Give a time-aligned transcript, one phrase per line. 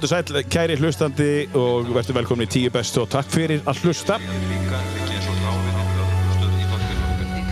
[0.00, 1.24] Kóttu sæl, kæri hlustandi
[1.60, 4.14] og verður velkomin í tíu bestu og takk fyrir að hlusta.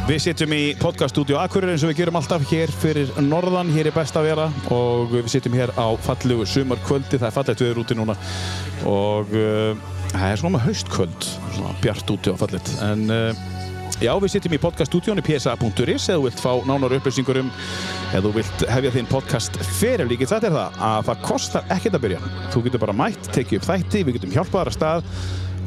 [0.08, 3.96] Við sitjum í podcaststudio Akureyri eins og við gerum alltaf hér fyrir norðan, hér er
[3.98, 7.98] best að vera og við sitjum hér á fallegu sumarkvöldi, það er fallegt viður úti
[8.00, 8.16] núna
[8.88, 9.76] og uh,
[10.14, 12.72] það er svona haustkvöld, svona bjart úti og fallet.
[12.88, 13.57] En uh,
[14.02, 17.50] já, við sitjum í podcaststudiónu psa.is eða þú vilt fá nánar upplýsingur um
[18.12, 20.32] eða þú vilt hefja þinn podcast fyrir líkið.
[20.34, 22.22] Þetta er það að það kostar ekkert að byrja.
[22.54, 25.12] Þú getur bara mætt, tekið upp þætti, við getum hjálpað þar að stað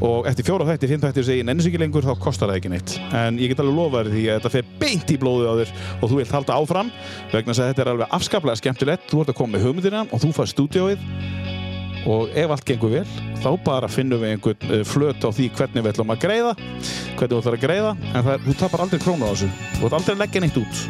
[0.01, 2.73] og eftir fjóra þætti, fimm þætti og segir nennis ekki lengur þá kostar það ekki
[2.73, 2.95] neitt.
[3.13, 5.73] En ég get alveg lofa þér því að þetta fer beint í blóðu á þér
[5.99, 6.93] og þú vilt halda áfram
[7.33, 9.09] vegna að þetta er alveg afskaplega skemmtilegt.
[9.11, 11.60] Þú ert að koma með hugmyndina og þú fær stúdióið
[12.09, 13.05] og ef allt gengur vel
[13.41, 17.35] þá bara finnum við einhvern uh, flöt á því hvernig við ætlum að greiða hvernig
[17.35, 19.51] þú ætlar að greiða en það er, þú tapar aldrei krónu á þessu.
[19.77, 20.83] Þú ætlar aldrei að leggja neitt út.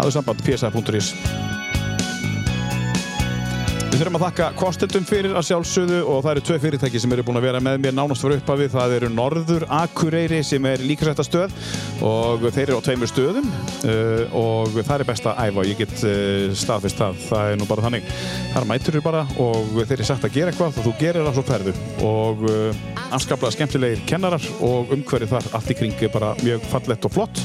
[0.00, 1.14] Hafðu samband psa.is
[4.00, 7.24] Við þurfum að þakka kostendum fyrir að sjálfsögðu og það eru tvö fyrirtæki sem eru
[7.28, 8.68] búin að vera með mér nánast fyrir upphafi.
[8.72, 11.52] Það eru Norður Akureyri sem er líkasættastöð
[12.08, 15.66] og þeir eru á tveimur stöðum uh, og það er best að æfa.
[15.68, 17.20] Ég get uh, staðfist það.
[17.26, 18.08] Það er nú bara þannig.
[18.54, 21.36] Það mætur þér bara og þeir eru sagt að gera eitthvað og þú gerir það
[21.36, 21.78] svo ferðu.
[22.08, 27.04] Og uh, anskaplega skemmtilegir kennarar og umhverfið þar allt í kring er bara mjög fallett
[27.04, 27.44] og flott.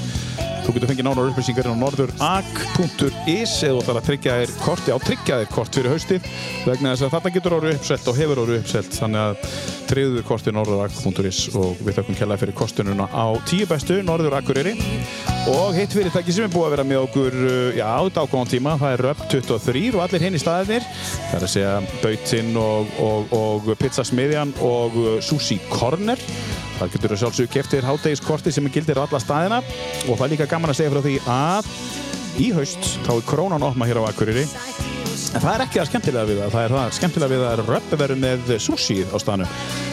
[0.66, 5.38] Þú getur fengið nánar upplýsingar á norðurak.is eða ætlar að tryggja þér korti á tryggja
[5.44, 6.30] þér kort fyrir haustið
[6.66, 8.98] vegna þess að þarna getur orðið uppselt og hefur orðið uppselt.
[8.98, 14.00] Þannig að treyðu þér korti norðurak.is og við þakkum kjallaði fyrir kostununa á tíu bestu
[14.06, 14.76] Norðurakureyri.
[15.52, 17.38] Og hitt fyrirtæki sem er búið að vera með okkur
[17.78, 21.38] já, á þetta ákváðan tíma, það er Röp 23 og allir hinn í staðinir það
[21.38, 26.22] er að segja Bautinn og, og, og Pizzasmiðjan og Sushi Corner.
[26.80, 29.62] Það getur að sjálfsögja keftir háttegiskorti sem gildir alla staðina.
[30.10, 31.72] Og það er líka gaman að segja frá því að
[32.42, 34.44] í haust þá er krónan opma hér á Akureyri
[35.36, 38.02] en það er ekki það skemmtilega við það, það er það skemmtilega við að röppi
[38.02, 39.50] verið með sushi á staðinu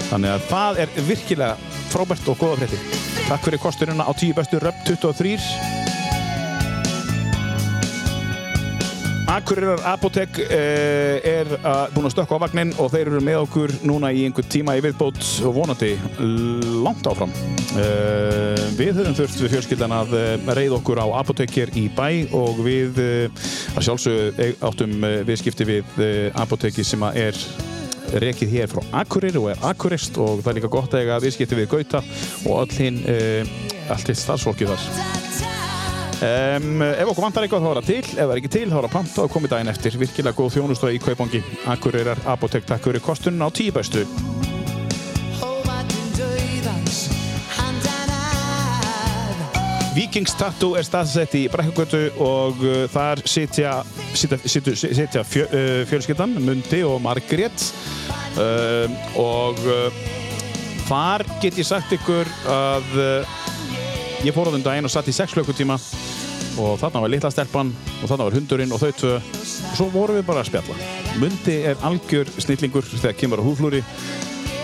[0.09, 2.83] þannig að það er virkilega frábært og góða frétti.
[3.29, 5.82] Takk fyrir kosturina á tíu bestu röpp 23
[9.33, 13.73] Akureyrar Apotek uh, er uh, búin að stökka á vagnin og þeir eru með okkur
[13.89, 15.95] núna í einhver tíma í viðbót og vonandi
[16.85, 17.33] langt áfram.
[17.73, 20.13] Uh, við höfum þurft við fjölskyldan að
[20.53, 25.97] reyða okkur á Apotekir í bæ og við að sjálfsögðu áttum viðskipti við
[26.43, 27.39] Apoteki sem er
[28.21, 31.63] rekið hér frá Akureyri og er Akureyst og það er líka gott að eiga viðskipti
[31.63, 32.05] við Gauta
[32.45, 33.01] og all hinn,
[33.89, 35.62] allt hitt starfsfólkið þar.
[36.23, 38.77] Um, ef okkur vantar eitthvað þá er það til, ef það er ekki til þá
[38.79, 39.97] er það panta og komið daginn eftir.
[39.99, 41.41] Virkilega góð þjónustöð í Kaupangi.
[41.73, 44.05] Akureyrar Apotek takk fyrir kostunum á tíu bestu.
[49.93, 53.75] Vikings Tattoo er staðsett í Brekkugötu og uh, þar sitja,
[54.15, 57.67] sitja, sitja, sitja fjö, uh, fjölskyldan, Mundi og Margrét
[58.39, 58.87] uh,
[59.21, 59.59] og
[60.87, 63.01] þar get ég sagt ykkur að
[64.23, 65.75] Ég fór á þenn daginn og satt í 6 klukkutíma
[66.63, 70.19] og þarna var litla stelpann og þarna var hundurinn og þau tvö og svo vorum
[70.21, 70.77] við bara að spjalla.
[71.19, 73.81] Mundi er algjör snillingur þegar kemur á húflúri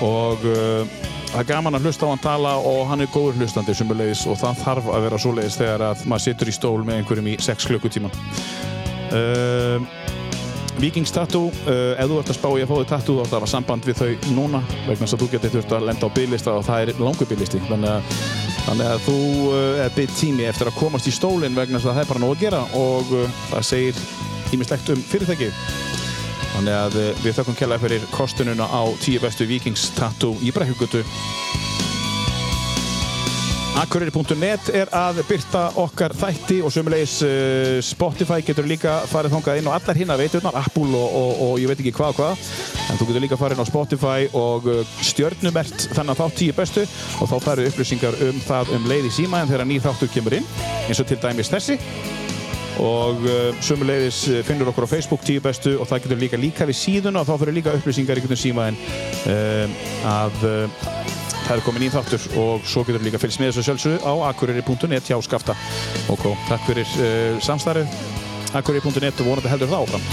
[0.07, 0.87] og uh,
[1.33, 4.39] það er gaman að hlusta á hann tala og hann er góður hlustandi sumulegis og
[4.39, 7.35] það þarf að vera svo leiðis þegar að maður situr í stól með einhverjum í
[7.49, 8.13] 6 klukkutíma.
[9.11, 9.83] Uh,
[10.79, 13.33] Vikings Tattoo, uh, ef þú ert að spá í að fá þig tattoo þá þarf
[13.33, 16.07] það að hafa samband við þau núna vegna þess að þú getur þurft að lenda
[16.07, 20.19] á bygglista og það er langur bygglisti þannig að Þannig að þú uh, er byggt
[20.21, 22.59] tími eftir að komast í stólinn vegna þess að það er bara nóg að gera
[22.77, 24.03] og uh, það segir
[24.53, 25.49] ímislegt um fyrirtæki.
[26.53, 31.01] Þannig að uh, við þakkum kella fyrir kostununa á 10 bestu Vikings Tattoo í Brekkugötu.
[33.79, 39.69] Akureyri.net er að byrta okkar þætti og sömulegis uh, Spotify getur líka farið þongað inn
[39.71, 42.43] og allar hinn að veiturnar, Apple og, og, og ég veit ekki hvað og hvað
[42.89, 46.57] en þú getur líka farið inn á Spotify og uh, stjörnumert þannig að þá tíu
[46.57, 46.85] bestu
[47.23, 50.39] og þá farið upplýsingar um það um leið í síma en þegar nýð þáttur kemur
[50.41, 50.51] inn
[50.89, 51.79] eins og til dæmis þessi.
[52.83, 56.81] Og uh, sömulegis finnur okkur á Facebook tíu bestu og það getur líka líka við
[56.83, 59.79] síðuna og þá fyrir líka upplýsingar í getum síma en
[60.09, 60.47] að
[61.49, 64.13] Það er komin í þáttur og svo getur við líka fylgst með þessu sjálfsögðu á
[64.31, 65.57] akureyri.net hjá Skafta.
[66.13, 67.89] Ok, takk fyrir uh, samstarið
[68.59, 70.05] akureyri.net og vonandi heldur það áfram.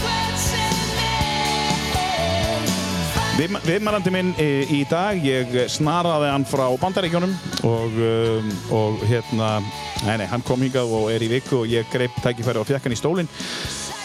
[3.35, 7.33] Viðmælandi minn í, í dag, ég snaraði hann frá bandaríkjónum
[7.67, 9.57] og, um, og hérna,
[10.05, 12.87] nei nei, hann kom hingað og er í viku og ég greip tækifæri og fjekk
[12.87, 13.31] hann í stólinn.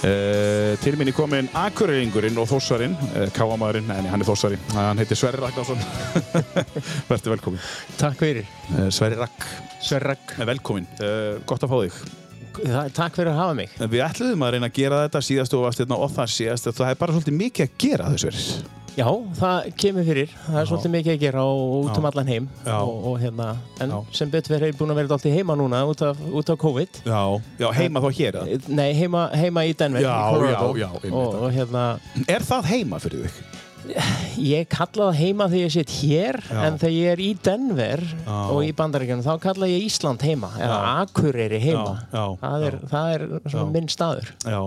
[0.00, 5.18] Uh, til minni kominn Akureyringurinn og Þóssarinn, uh, Káamæðurinn, nei, hann er Þóssari, hann heitir
[5.20, 5.82] Sverri Ragnarsson.
[7.10, 7.60] Verður velkomin.
[8.00, 8.48] Takk fyrir.
[8.72, 9.44] Uh, Sverri Ragg.
[9.84, 10.34] Sverri Ragg.
[10.48, 10.88] Velkomin,
[11.44, 12.00] gott að fá þig.
[12.64, 15.68] það, takk fyrir að hafa mig Við ætluðum að reyna að gera þetta síðast og
[15.68, 19.08] hérna og það síðast það er bara svolítið mikið að gera þessu verið Já,
[19.40, 20.68] það kemur fyrir, það er Já.
[20.70, 23.48] svolítið mikið að gera og út um allan heim og, og hérna,
[23.80, 23.98] en Já.
[24.20, 27.00] sem betur verið er búin að vera alltaf heima núna út af, út af COVID
[27.08, 27.22] Já,
[27.64, 28.40] já heima þá hér?
[28.68, 30.74] Nei, heima, heima í Denver Já, í Colorado.
[31.10, 31.86] og, og hérna,
[32.28, 33.40] Er það heima fyrir þig?
[34.54, 36.60] Ég kalla það heima þegar ég sitt hér Já.
[36.66, 38.36] en þegar ég er í Denver Já.
[38.36, 40.78] og í Bandaríkjunum þá kalla ég Ísland heima eða.
[41.06, 41.96] Akureyri heima.
[42.12, 43.26] Já, það, er, það er
[43.74, 44.32] minn staður.
[44.44, 44.62] Já.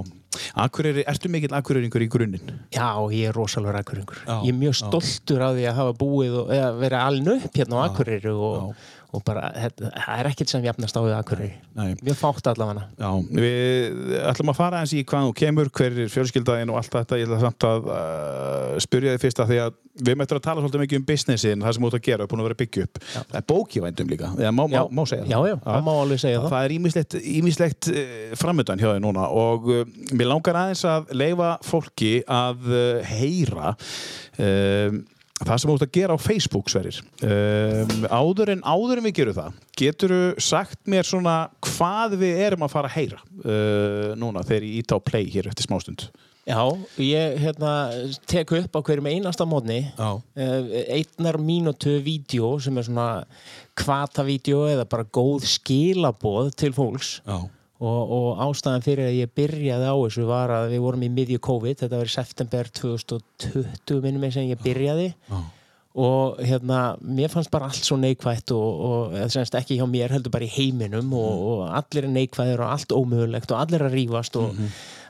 [0.64, 2.54] Akureyri, ertu mikill akureyringur í grunninn?
[2.74, 6.54] Já, ég er rosalega Akureyringur ég er mjög stoltur af því að hafa búið og
[6.56, 8.74] eða verið aln upp hérna á Akureyri og,
[9.14, 12.84] og bara, það er ekkert sem jafnast á við Nei mjög fátt allavega.
[13.00, 16.94] Já, við ætlum að fara eins í hvað þú kemur, hver er fjölskyldaðin og allt
[16.94, 20.46] þetta, ég ætla samt að uh, spyrja þig fyrst að því að við möttum að
[20.48, 22.62] tala svolítið mikið um businessin, það sem ert að gera, er búin að vera að
[22.64, 23.02] byggja upp.
[23.14, 26.42] Það er bókivændum líka, eða má, má, má segja já, já, það má alveg segja
[26.42, 26.66] það Það.
[26.66, 29.84] er ímislegt, ímislegt uh, framöndan hjá þig núna og uh,
[30.14, 33.76] mér langar aðeins að leifa fólki að uh, heyra
[34.42, 35.04] um,
[35.42, 39.16] það sem þú ert að gera á Facebook Sverrir um, áður, en, áður en við
[39.22, 44.14] gerum það getur þú sagt mér svona hvað við erum að fara að heyra uh,
[44.20, 46.08] núna þegar ég ít á play hér eftir smástund?
[46.44, 46.60] Já,
[47.00, 47.74] ég hérna,
[48.28, 53.08] tek upp á hverjum einasta mótni Já, einnar mínútu vídeo sem er svona
[53.80, 57.16] kvata-vídeó eða bara góð skilaboð til fólks.
[57.24, 57.48] Já,
[57.84, 61.42] og, og ástæðan fyrir að ég byrjaði á þessu var að við vorum í miðju
[61.44, 65.12] COVID þetta var í september 2020 minnum ég sem ég byrjaði.
[65.28, 65.42] Já,
[65.94, 70.14] og hérna, mér fannst bara allt svo neikvætt og, og eða semst ekki hjá mér
[70.16, 73.92] heldur bara í heiminum og, og allir er neikvæðir og allt ómögulegt og allir er
[73.92, 74.56] að rífast og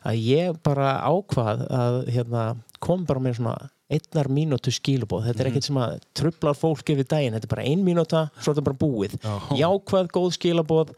[0.04, 2.44] að ég bara ákvað að hérna,
[2.84, 3.56] kom bara með svona
[3.94, 7.66] einnar mínútu skilubóð, þetta er ekkert sem að trublar fólk yfir daginn, þetta er bara
[7.70, 9.34] ein mínúta svo er þetta bara búið, Já.
[9.62, 10.94] jákvæð góð skilubóð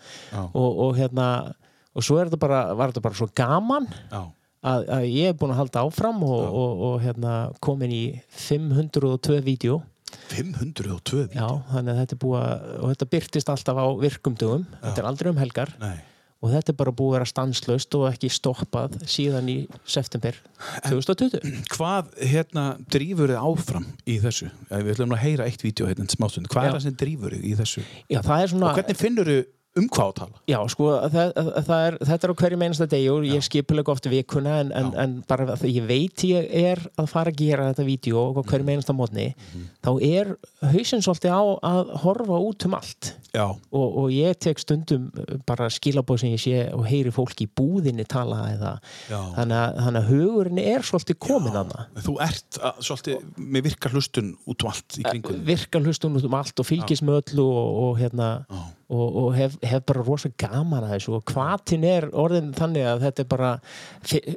[0.47, 1.27] og, og hérna
[1.95, 5.61] og svo þetta bara, var þetta bara svo gaman að, að ég er búin að
[5.63, 8.05] halda áfram og, og, og hérna komin í
[8.45, 9.81] 502 vídeo
[10.31, 15.01] 502 Já, þannig að þetta er búið að, og þetta byrtist alltaf á virkumdugum, þetta
[15.01, 15.97] er aldrei um helgar Nei
[16.45, 19.57] og þetta er bara búið að vera stanslaust og ekki stoppað síðan í
[19.89, 20.37] september
[20.85, 21.63] 2020.
[21.73, 24.51] Hvað hérna drífur þið áfram í þessu?
[24.69, 26.49] Við ætlum að heyra eitt vídeo hérna smástund.
[26.51, 26.69] Hvað Já.
[26.69, 27.85] er það sem drífur þið í þessu?
[28.11, 28.69] Já, það er svona...
[28.69, 29.41] Og hvernig finnur þið
[29.75, 30.37] um hvað að tala?
[30.47, 31.31] Já, sko, það,
[31.67, 34.91] það er, þetta er á hverju meinasta degi og ég skipulega oft vikuna en, en,
[35.03, 38.67] en bara að ég veit ég er að fara að gera þetta vídeo á hverju
[38.69, 39.65] meinasta mótni Mhm.
[39.83, 40.31] þá er
[40.71, 41.43] hausinn svolítið á
[41.75, 43.11] að horfa út um allt.
[43.43, 45.09] Og, og ég tek stundum
[45.47, 48.71] bara skilabóð sem ég sé og heyri fólki í búðinni tala eða
[49.09, 53.67] þannig að, þannig að hugurinn er svolítið komin að það Þú ert að, svolítið með
[53.69, 55.35] virkar hlustun út um allt í kringum.
[55.35, 55.45] þig.
[55.51, 58.61] virkar hlustun út um allt og fylgis með öllu og, og, hérna, Já.
[58.95, 63.03] og, og hef, hef bara rosa gaman að þessu og hvaðin er orðin þannig að
[63.07, 63.51] þetta er bara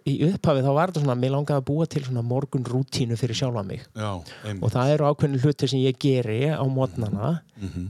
[0.08, 3.38] í upphafi þá var þetta svona mér langaði að búa til svona morgun rútínu fyrir
[3.38, 4.10] sjálfa mig Já,
[4.58, 7.88] og það eru ákveðin hluti sem ég geri á mótnana Mhm.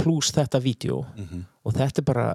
[0.00, 1.04] Pluss þetta vídeo
[1.64, 2.26] og þetta er bara,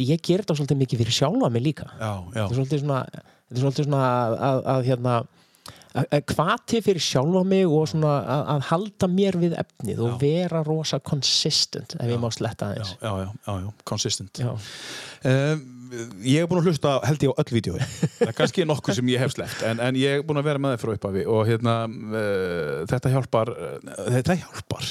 [0.00, 2.32] ég ger þetta svolítið mikið fyrir sjálfa mig líka Já, já.
[2.32, 5.14] þetta er svolítið svona, þetta er svolítið svona að, að, að hérna
[5.92, 10.14] að- að hvati fyrir sjálfa mig og svona að, að halda mér við efnið og
[10.14, 10.16] Já.
[10.22, 14.40] vera rosa consistent ef ég má sletta Já, aðeins já, já, já, já, consistent.
[14.40, 14.54] Já.
[15.28, 15.62] Um,
[16.24, 17.78] ég hef búin að hlusta held ég á öll vídjói.
[18.16, 20.62] Það er kannski nokkuð sem ég hef sleppt, en, en ég hef búin að vera
[20.64, 24.88] með það frá upphafi og hérna, uh, þetta hjálpar, uh, þetta hjálpar.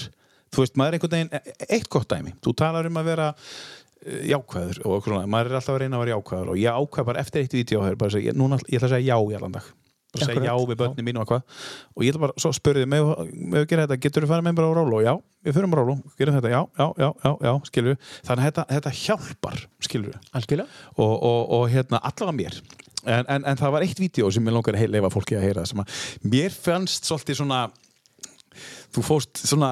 [0.52, 2.34] Þú veist, maður er einhvern veginn, e- eitt gott dæmi.
[2.44, 6.04] Þú talar um að vera uh, jákvæður og svona, maður er alltaf að reyna að
[6.06, 8.82] vera jákvæður og ég ákvað bara eftir eitt vídeo hér, bara að segja, núna, ég
[8.82, 9.70] ætla að segja já í allan dag.
[10.12, 11.58] Bara að segja já við börnum mínu og hvað.
[11.96, 13.14] Og ég ætla bara, svo spurði, með
[13.56, 15.02] við gera þetta, getur þú farið með mér á rólu?
[15.06, 15.14] Já,
[15.48, 18.66] við fyrir á rólu, gerum þetta, já, já, já, já, já, skilur Þannig að þetta,
[18.76, 19.64] þetta hjálpar,
[20.36, 20.68] algjörlega
[20.98, 22.60] og, og, og hérna allavega mér
[23.06, 25.66] en, en, en það var eitt vídeo sem ég langar að leyfa fólki að heyra
[25.66, 27.62] að mér fannst svolítið svona
[28.94, 29.72] þú fórst svona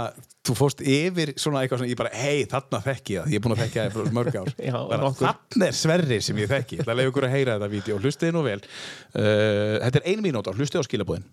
[0.50, 3.46] þú fórst yfir svona eitthvað svona ég bara hei þarna þekki ég það, ég er
[3.46, 4.78] búin að þekka það mörg ár Já,
[5.22, 8.00] þarna er Sverrir sem ég þekki ég ætla að leiða ykkur að heyra þetta vídeo
[8.02, 11.30] hlustið nú vel uh, þetta er ein mínúta, hlustið á skilabóðin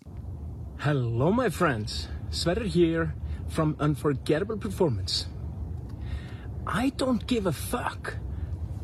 [0.78, 2.06] Hello, my friends.
[2.30, 3.14] Sverre here
[3.48, 5.26] from Unforgettable Performance.
[6.66, 8.14] I don't give a fuck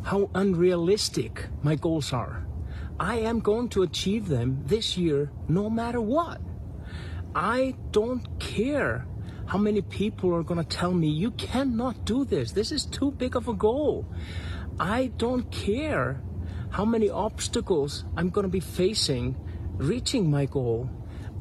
[0.03, 2.47] how unrealistic my goals are.
[2.99, 6.41] I am going to achieve them this year no matter what.
[7.35, 9.07] I don't care
[9.47, 12.53] how many people are going to tell me, you cannot do this.
[12.53, 14.07] This is too big of a goal.
[14.79, 16.23] I don't care
[16.71, 19.37] how many obstacles I'm going to be facing
[19.77, 20.89] reaching my goal.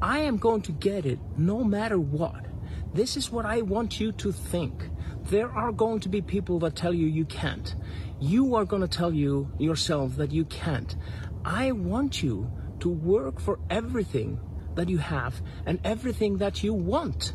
[0.00, 2.46] I am going to get it no matter what.
[2.92, 4.90] This is what I want you to think.
[5.30, 7.74] there are going to be people that tell you you can't.
[8.20, 10.96] You are going to tell you yourself that you can't.
[11.44, 14.40] I want you to work for everything
[14.74, 17.34] that you have and everything that you want.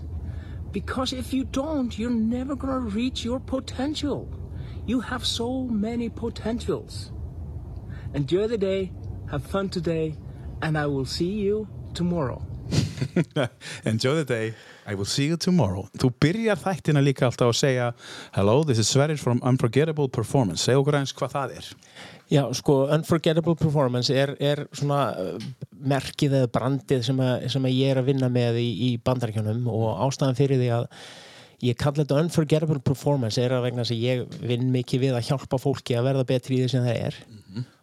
[0.78, 4.30] Because if you don't, you're never to reach your potential.
[4.86, 7.12] You have so many potentials.
[8.14, 8.92] Enjoy the day,
[9.32, 10.14] have fun today,
[10.62, 12.46] and I will see you tomorrow.
[13.86, 14.54] Enjoy the day,
[14.86, 17.86] I will see you tomorrow Þú byrjar þættina líka alltaf að segja
[18.36, 21.70] Hello, this is Sverrir from Unforgettable Performance Segð okkur eins hvað það er
[22.28, 25.46] Já, sko, Unforgettable Performance er, er svona uh,
[25.88, 29.70] merkið eða brandið sem, að, sem að ég er að vinna með í, í bandaríkjónum
[29.72, 30.90] og ástæðan fyrir því að
[31.64, 35.30] ég kalla þetta Unforgettable Performance er að vegna þess að ég vinn mikið við að
[35.30, 37.22] hjálpa fólki að verða betri í því sem það er.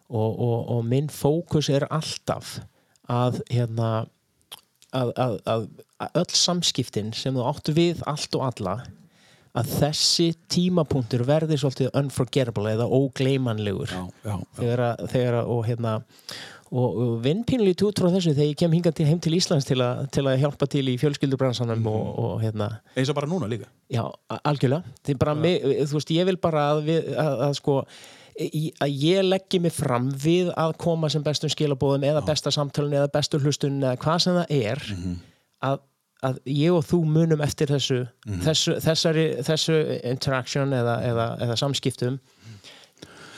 [0.05, 2.59] Og, og, og minn fókus er alltaf
[3.09, 4.05] að hérna
[4.95, 5.65] að, að, að,
[6.05, 8.75] að öll samskiptin sem þú áttu við allt og alla
[9.55, 14.35] að þessi tímapunktur verði svolítið unforgettable eða ógleimanlegur já, já.
[14.57, 15.93] þegar að, þegar að og hérna
[16.75, 19.69] og, og vinn pínlítið út frá þessu þegar ég kem hingað til, heim til Íslands
[19.69, 21.89] til, a, til að hjálpa til í fjölskyldubransanum mm.
[21.91, 24.03] og, og hérna eins og bara núna líka já,
[24.41, 27.79] algjörlega, bara mig, þú veist, ég vil bara að, að, að sko
[28.35, 32.27] að ég leggji mig fram við að koma sem bestum skilabóðum eða Já.
[32.27, 35.19] besta samtalun eða bestur hlustun eða hvað sem það er mm -hmm.
[35.69, 35.79] að,
[36.23, 38.43] að ég og þú munum eftir þessu, mm -hmm.
[38.45, 42.19] þessu þessari, þessu interaction eða, eða, eða samskiptum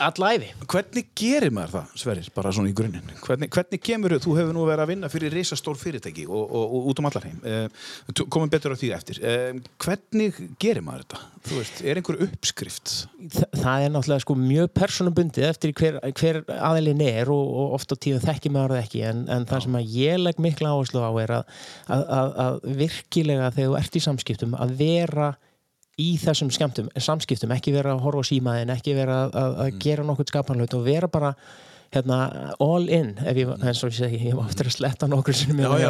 [0.03, 0.49] allæfi.
[0.69, 3.13] Hvernig gerir maður það, Sverrir, bara svona í grunninn?
[3.23, 6.75] Hvernig, hvernig kemur þú, þú hefur nú verið að vinna fyrir reysastór fyrirtæki og, og,
[6.77, 9.21] og út um allarheim, eh, komum betur á því eftir.
[9.21, 11.21] Eh, hvernig gerir maður þetta?
[11.47, 12.93] Þú veist, er einhver uppskrift?
[13.37, 17.97] Þa, það er náttúrulega sko mjög personabundið eftir hver, hver aðilin er og, og ofta
[17.97, 21.11] tíðum þekki maður það ekki, en, en það sem að ég legg mikla áherslu á
[21.23, 25.33] er að, að, að, að virkilega þegar þú ert í samskiptum að vera
[25.97, 29.79] í þessum skemmtum, samskiptum, ekki vera að horfa á símaðin, ekki vera að, að, mm.
[29.81, 31.33] gera nokkur skapanlaut og vera bara
[31.95, 32.17] hérna,
[32.61, 35.61] all in, ef ég, eins og ég segi ég var aftur að sletta nokkur sem
[35.63, 35.89] ég já,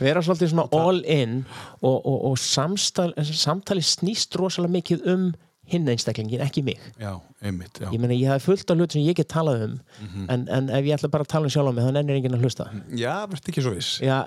[0.00, 1.40] vera svolítið svona all in
[1.82, 5.26] og, og, og samtali snýst rosalega mikið um
[5.70, 6.80] hinn einstaklingin, ekki mig.
[7.00, 7.88] Já, einmitt, já.
[7.88, 10.26] ég meina ég haf fullt af hlut sem ég get talað um mm -hmm.
[10.32, 12.36] en, en ef ég ætla bara að tala um sjálf á mig þá nennir enginn
[12.36, 12.64] að hlusta.
[12.92, 14.00] Já, verður ekki svo viss.
[14.00, 14.18] Já,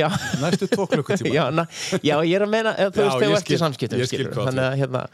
[0.00, 0.08] já.
[0.42, 1.34] Næstu tók klukkutíma.
[1.34, 1.66] Já,
[2.02, 4.56] já, ég er að meina, þú veist, þegar þú ert í samskiptum Ég skil kvoti
[4.80, 5.08] hérna,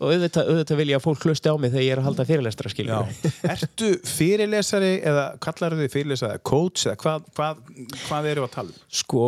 [0.00, 2.24] Og auðvitað, auðvitað vil ég að fólk hlusta á mig þegar ég er að halda
[2.24, 2.68] fyrirlestra,
[3.54, 7.56] Ertu fyrirlesari eða kallar þið fyrirlesari, coach eða hvað, hvað,
[8.08, 8.80] hvað eru að tala um?
[8.88, 9.22] Sko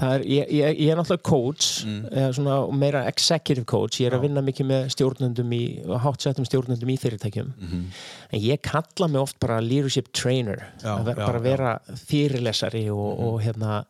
[0.00, 2.32] Er, ég, ég, ég er náttúrulega coach mm.
[2.36, 5.62] svona, meira executive coach ég er að vinna mikið með stjórnundum í
[6.04, 8.04] hátsettum stjórnundum í fyrirtækjum mm -hmm.
[8.30, 11.72] en ég kalla mig oft bara leadership trainer já, að vera, já, bara vera
[12.06, 13.26] fyrirlesari og, mm -hmm.
[13.26, 13.84] og hérna,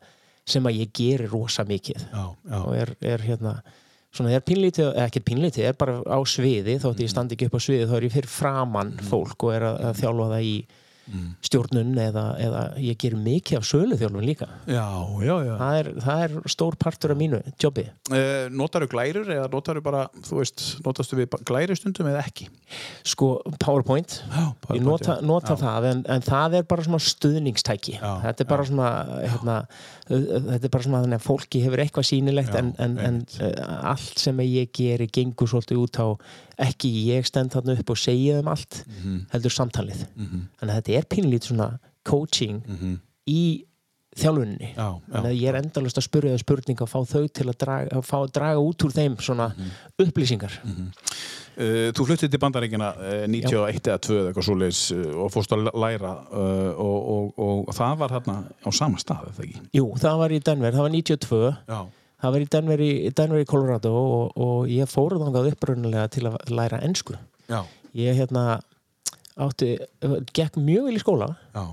[0.45, 2.25] sem að ég gerir rosa mikið já,
[2.59, 3.61] og er, er hérna
[4.11, 7.13] svona er pínlítið, ekki pínlítið, er bara á sviði þótt ég mhm.
[7.13, 9.07] standi ekki upp á sviði þá er ég fyrir framann mhm.
[9.07, 10.55] fólk og er að, að þjálfa það í
[11.07, 11.27] mm.
[11.45, 14.85] stjórnun eða, eða ég ger mikið af söluþjálfun líka já,
[15.25, 15.53] já, já.
[15.61, 19.79] Það, er, það er stór partur af mínu jobbi eh, Notar þú glærur eða notar
[19.79, 22.49] þú bara þú veist, notastu við glæri stundum eða ekki?
[23.07, 23.31] Sko,
[23.61, 28.51] PowerPoint, PowerPoint ég nota, nota það en, en það er bara svona stuðningstæki þetta er
[28.51, 28.91] bara svona
[29.21, 29.57] hérna,
[30.07, 33.19] þetta er bara svona þannig að fólki hefur eitthvað sínilegt en, en, en
[33.91, 36.07] allt sem ég gerir gengur svolítið út á
[36.61, 39.19] ekki ég stend þarna upp og segja um allt mm -hmm.
[39.33, 40.41] heldur samtalið mm -hmm.
[40.59, 41.73] þannig að þetta er pinlít svona
[42.07, 42.95] coaching mm -hmm.
[43.31, 43.43] í
[44.11, 47.57] þjálfunni þannig að ég er endalust að spyrja það spurninga og fá þau til að
[47.63, 49.69] draga, að fá draga út úr þeim svona mhm.
[50.03, 55.31] upplýsingar uh, Þú fluttið til bandaríkina uh, 91 eða 2 eitthvað svo leiðis uh, og
[55.31, 59.63] fórst að læra og, og, og, það var hérna á sama stað, eða ekki?
[59.79, 61.81] Jú, það var í Denver, það var 92 Já
[62.21, 66.27] það var í Denver í, Denver í Colorado og, og ég fór þangað uppröðnulega til
[66.29, 67.17] að læra ennsku
[67.49, 67.63] Já.
[67.97, 68.61] ég hérna
[69.39, 69.75] átti,
[70.35, 71.63] gekk mjög vel í skóla Já.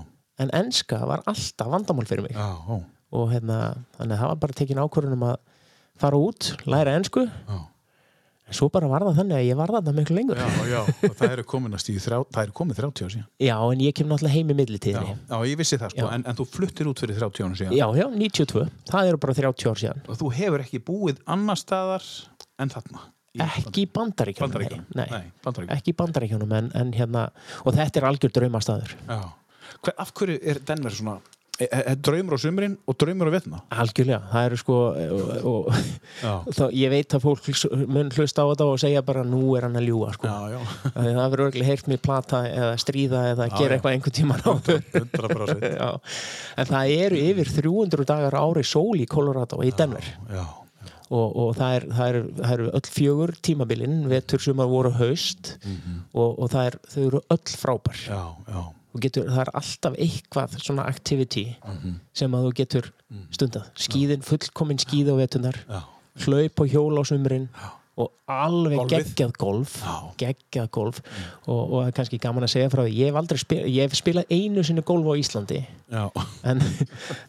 [0.43, 2.37] en ennska var alltaf vandamál fyrir mig.
[2.37, 3.59] Já, og hérna
[3.97, 5.35] þannig að það var bara tekin ákvörðunum að
[5.99, 7.25] fara út, læra ennsku
[8.49, 10.39] en svo bara var það þannig að ég var þarna miklu lengur.
[10.39, 11.45] Já, já, og það eru
[12.33, 13.27] það eru komin 30 ára síðan.
[13.45, 15.13] Já, en ég kem náttúrulega heim í millitíðinni.
[15.13, 17.77] Já, já ég vissi það sko, en, en þú fluttir út fyrir 30 ára síðan.
[17.77, 20.03] Já, já, 92, það eru bara 30 ára síðan.
[20.09, 22.09] Og þú hefur ekki búið annar staðar
[22.59, 23.05] en þarna
[23.37, 24.87] Ekki í bandaríkjónum,
[25.69, 27.27] ekki í bandaríkjónum en, en hérna,
[27.61, 28.95] og þetta er algjör draumastaður.
[29.05, 29.19] Já,
[29.79, 31.19] Hver, af hverju er Denver svona
[31.59, 33.57] Er e, e, draumur á sumrin og draumur á vettna?
[33.83, 35.65] Algjörlega, það eru sko og, og,
[36.55, 37.49] þá, ég veit að fólk
[37.91, 40.29] mun hlust á þetta og segja bara nú er hann að ljúa sko.
[40.31, 40.61] já, já.
[40.95, 44.39] það verður örglega heilt með plata eða stríða eða já, gera eitthvað einhvern tíma
[46.63, 50.07] en það eru yfir 300 dagar ári sól í Colorado og í Denver
[51.09, 54.91] og, og það, er, það, er, það eru öll fjögur tímabilin, vetur sem að voru
[54.99, 55.55] haust.
[56.13, 58.03] Og, og það er, þau eru öll frábær.
[58.05, 58.61] Já, já.
[58.93, 61.45] og getur, það er alltaf eitthvað svona activity
[62.17, 62.91] sem að þú getur
[63.33, 65.59] stundað, skíðin, fullkomin skíð á vetunar,
[66.25, 67.49] hlaup og hjól á sumrin
[67.99, 69.93] og alveg geggjað golf Já.
[70.21, 70.99] geggjað golf.
[71.45, 73.87] Og, og það er kannski gaman að segja frá því ég hef aldrei spilað, ég
[73.87, 75.61] hef spilað einu sinni golf á Íslandi.
[75.91, 76.03] Já.
[76.49, 76.61] en,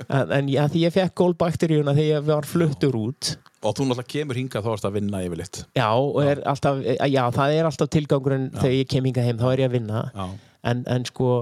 [0.08, 3.32] en, en já, því ég fekk golfbakteríuna þegar ég var fluttur út.
[3.60, 5.64] Og þú náttúrulega kemur hingað þá erst að vinna yfirleitt.
[5.76, 5.88] já,
[6.24, 9.72] er alltaf, já, það er alltaf tilgangurinn þegar ég kem hingað heim, þá er ég
[9.72, 10.04] að vinna.
[10.14, 10.28] Já.
[10.70, 11.32] en, en sko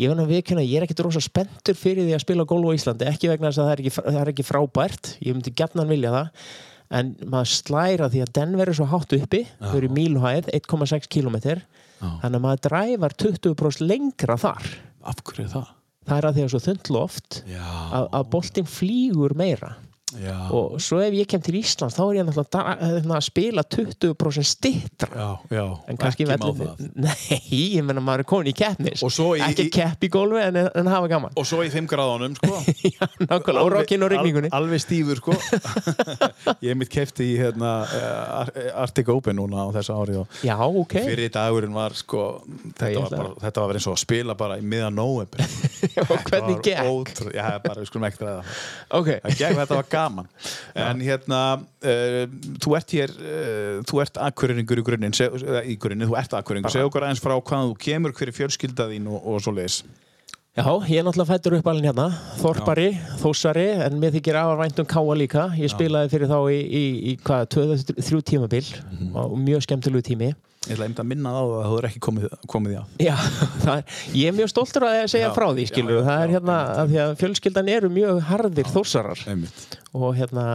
[0.00, 2.76] ég verð að viðkynna, ég er ekkert rosa spenntur fyrir því að spila golf á
[2.76, 5.90] Íslandi, ekki vegna þess að það er ekki, það er ekki frábært, ég myndi gætnan
[5.90, 6.46] vilja það
[6.90, 11.08] en maður slæra því að Denver er svo hátt uppi, þau eru í mílhæð 1,6
[11.08, 14.68] km þannig að maður dræfar 20% lengra þar.
[15.04, 15.72] Af hverju er það?
[16.04, 17.64] það er að því að svo þund loft Já.
[17.64, 19.74] að, að boltinn flýgur meira
[20.20, 20.34] Já.
[20.54, 24.46] og svo ef ég kem til Íslands þá er ég náttúrulega að, að, spila 20%
[24.46, 25.28] stittra
[25.88, 26.62] en kannski það.
[27.06, 30.90] Nei, ég menna maður er komin í keppnis í- ekki kepp í gólfi en, en
[30.92, 32.60] hafa gaman Og svo í 5 gráðunum, sko.
[32.94, 33.08] Já,
[33.58, 35.34] og rockinn og rigningunni Al, alveg stífur, sko.
[36.68, 38.52] ég mitt kefti í hérna, eh, Ar-
[38.84, 42.24] Arctic Open núna á þessu ári og Já, ok fyrir dagurinn var, sko,
[42.78, 45.42] þetta var, bara, þetta var eins og að spila bara í miðan nóvember.
[46.04, 47.24] Og hvernig gekk?
[47.34, 48.52] Já, bara, við skulum ekki það.
[48.98, 50.03] Ok, Það gekk, þetta var gaman
[50.74, 52.22] En hérna uh,
[52.62, 55.16] Þú ert hér uh, Þú ert akkuriringur í grunninn.
[55.16, 59.20] Þú ert akkuriringur Segð okkur aðeins frá hvaðan þú kemur Hver er fjölskylda þín og,
[59.22, 59.82] og svo leiðis
[60.54, 62.06] já, ég er náttúrulega fættur upp alveg hérna
[62.38, 62.88] Þorpari,
[63.20, 65.46] Þósari, en mér þykir afar vænt um Káa líka.
[65.58, 67.64] Ég spilaði fyrir þá í, í, í hvað, tvö,
[67.98, 69.16] þrjú tímabil Mhm.
[69.16, 70.28] og mjög skemmtilegu tími.
[70.64, 72.76] Ég ætla einmitt að minna það á það að þú er ekki komið, komið í
[72.78, 73.16] að Já,
[73.64, 73.84] það er,
[74.14, 76.34] ég er mjög stoltur að segja Já, frá því, skilur já, já, það er já,
[76.38, 76.56] hérna,
[76.88, 79.24] því að fjölskyldan eru mjög harðir þórsarar.
[79.28, 79.76] Einmitt.
[79.92, 80.46] Og hérna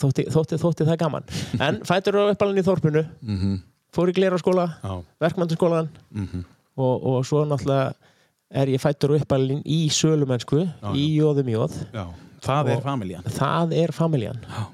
[0.00, 1.28] þótti, þótti, þótti það gaman.
[1.60, 3.60] En fættur á uppalinn í þorpinu Mhm.
[3.94, 6.44] fór í glera skóla, Já, verkmæntaskólan Mhm.
[6.78, 7.92] og, og svo náttúrulega
[8.54, 10.62] er ég fættur uppalinn í sölumennsku
[10.94, 11.80] í Jóðum Jóð.
[11.94, 12.06] Já.
[12.44, 14.40] Það er það er familjan.
[14.48, 14.64] Já.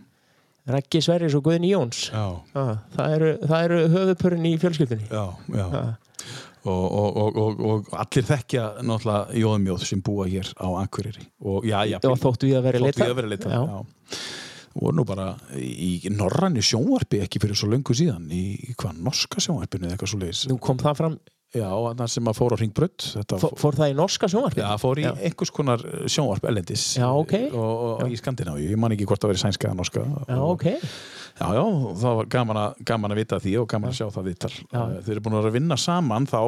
[0.71, 2.05] Raggi Sverris og Guðni Jóns.
[2.13, 2.27] Já,
[2.59, 5.09] ah, það eru, eru höfupurinn í fjölskyldunni.
[5.11, 5.25] Já,
[5.57, 5.67] já.
[5.67, 5.91] Ah.
[6.69, 11.25] Og, og, og, og, og allir þekkja náttúrulega jóðumjóð sem búa hér á Akureyri.
[11.41, 13.63] Og já, já, og þóttu við að vera Þótt leita við að vera leita Já.
[13.65, 14.19] já.
[14.81, 19.41] og nú bara í norrannu sjónvarpi ekki fyrir svo löngu síðan í, í hvað norska
[19.43, 21.17] sjónvarpinu eða eitthvað svo leiðis nú kom það fram,
[21.57, 21.67] já,
[21.99, 25.01] það sem að fór á Ringbrödd þetta fór, fór það í norska sjónvarpi já, fór
[25.03, 25.11] í Já.
[25.29, 27.35] einhvers konar sjónvarp ellendis Já, ok.
[27.51, 27.73] og,
[28.05, 31.49] og í Skandinavíu, ég man ekki hvort það verið sænska eða norska já, ok já,
[31.57, 31.65] já,
[32.05, 34.81] það var gaman að, gaman að vita því og gaman að sjá það viðtal Já.
[35.01, 36.41] þeir eru búin að vera að vinna saman þá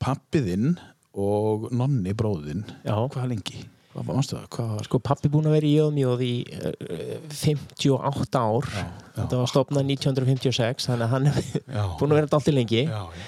[0.00, 0.72] pappiðinn
[1.18, 2.94] og nonni bróðinn Já.
[3.10, 3.66] hvað lengi?
[3.90, 4.46] Hvað var?
[4.54, 8.68] Hvað var Sko pappi búinn að vera í Jöðmjóð í uh, 58 ár
[9.16, 12.54] þetta var stopnað 1956 þannig að hann er já, búinn að vera þetta allt í
[12.54, 13.24] lengi já, já.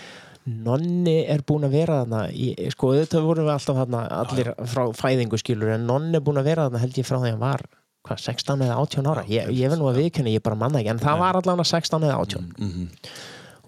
[0.47, 4.83] Nonni er búinn að vera þarna í, sko auðvitað vorum við alltaf þarna allir frá
[4.99, 7.45] fæðingu skilur en Nonni er búinn að vera þarna held ég frá því að hann
[7.45, 7.63] var
[8.03, 9.23] hvað, 16 eða 18 ára?
[9.31, 12.03] Ég, ég verð nú að viðkenni, ég bara manna ekki en það var allavega 16
[12.09, 12.89] eða 18 Mhm.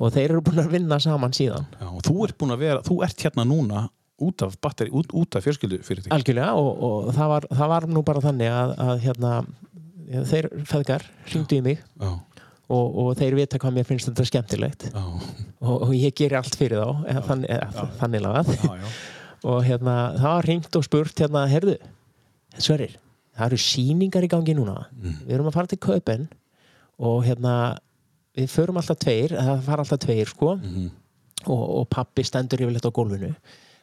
[0.02, 1.68] og þeir eru búinn að vinna saman síðan.
[1.78, 3.84] Já, og þú ert búin að vera, þú ert hérna núna
[4.24, 6.10] út af batteri, út, út af fjölskyldu fyrir því.
[6.10, 9.32] algjörlega og, og það, var, það var nú bara þannig að, að hérna,
[10.32, 11.78] þeir feðgar hringdu í mig.
[12.02, 12.10] Já,
[12.72, 14.88] og, og þeir vita hvað mér finnst þetta skemmtilegt.
[14.90, 15.04] Já,
[15.60, 18.52] og, og ég geri allt fyrir þá eða, þann, eða, þannig lagað.
[18.56, 18.92] Já, já.
[19.52, 21.78] og hérna, það var ringt og spurt hérna, herðu,
[22.54, 22.92] Sverrir
[23.34, 24.76] það eru síningar í gangi núna.
[25.02, 26.28] Við erum að fara til Köpen
[27.02, 27.54] og hérna
[28.34, 30.54] við förum alltaf tveir, það fara alltaf tveir sko.
[31.44, 33.32] Og, og pappi stendur yfirleitt á gólfinu.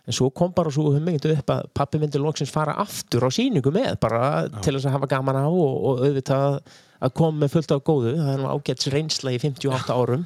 [0.10, 3.74] En svo kom bara svo hugmynd upp að pappi myndi loksins fara aftur á síningu
[3.76, 6.58] með bara til þess að hafa gaman á og, og auðvitað
[7.02, 8.12] að koma með fullt af góðu.
[8.20, 10.26] Það er nú ágæts reynsla í 58 árum.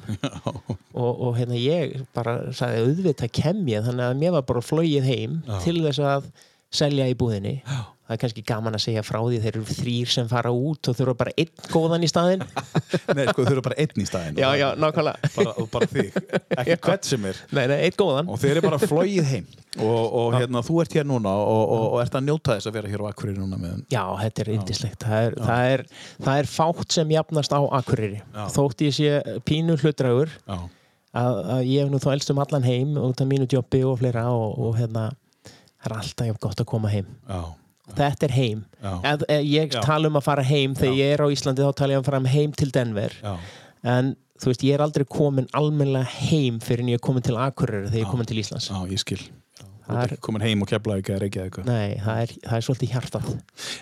[0.96, 5.08] Og, og hérna ég bara sagði auðvitað kem ég þannig að mér var bara flóið
[5.08, 5.56] heim Já.
[5.64, 6.30] til þess að
[6.76, 7.58] selja í búðinni
[8.06, 10.96] það er kannski gaman að segja frá því þeir eru þrýr sem fara út og
[10.98, 12.44] þurfa bara einn góðan í staðinn
[13.18, 14.38] Nei, sko, eru bara einn í staðinn.
[14.40, 16.18] já, já, nákvæmlega Bara, bara þig,
[16.62, 17.40] ekki hvert sem er.
[17.50, 19.48] nei, nei, einn góðan Og þeir eru bara flóið heim.
[19.76, 22.76] Og, og hérna, þú ert hér núna og, og, og ert að njóta þess að
[22.78, 25.04] vera hér á Akureyri núna með Já, þetta er yndislegt.
[25.04, 25.82] Það það,
[26.24, 28.22] það er fátt sem jafnast á Akureyri.
[28.22, 28.46] Já.
[28.54, 29.10] Þótt ég sé
[29.44, 30.56] pínu hlutdragur Já,
[31.20, 34.00] að, að ég hef nú þá elst um allan heim út af mínu jobbi og
[34.00, 35.04] fleira og, og hérna,
[35.44, 37.12] það er alltaf gott að koma heim.
[37.28, 37.42] já,
[37.94, 38.64] Þetta er heim.
[38.82, 38.92] Já.
[39.04, 39.80] Ef ég Já.
[39.84, 42.10] tala um að fara heim þegar ég er á Íslandi þá tala ég um að
[42.10, 43.12] fara heim til Denver.
[43.22, 43.36] já,
[43.84, 47.36] En þú veist, ég er aldrei komin almennilega heim fyrir en ég er komin til
[47.36, 48.68] Akureyri þegar ég er komin til Íslands.
[48.70, 49.20] já, ég skil.
[49.86, 51.64] Já, er- ekki komin heim og keflaði ekki að reykja eitthvað.
[51.66, 53.30] Nei, það er, það er svolítið hjartað.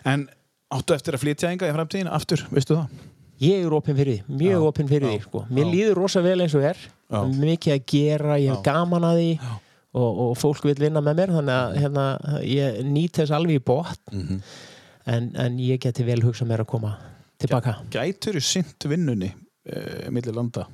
[0.04, 0.28] En
[0.70, 2.88] áttu eftir að flytja enga í framtíðina aftur, veistu það?
[3.40, 5.40] ég er opinn fyrir því, mjög Já, opinn fyrir já, því sko.
[5.50, 5.72] mér já.
[5.74, 6.76] líður rosa vel eins og er
[7.10, 7.18] Já.
[7.24, 8.62] mikið að gera, ég Já.
[8.62, 9.40] gaman að því
[9.94, 12.04] og, og fólk vil vinna með mér þannig að hérna,
[12.50, 14.40] ég nýt þess alveg í bótt Mhm.
[15.06, 16.94] en, en ég geti vel hugsað mér að koma
[17.38, 17.78] tilbaka.
[17.92, 20.66] Gætur þú sint vinnunni uh, millir landa?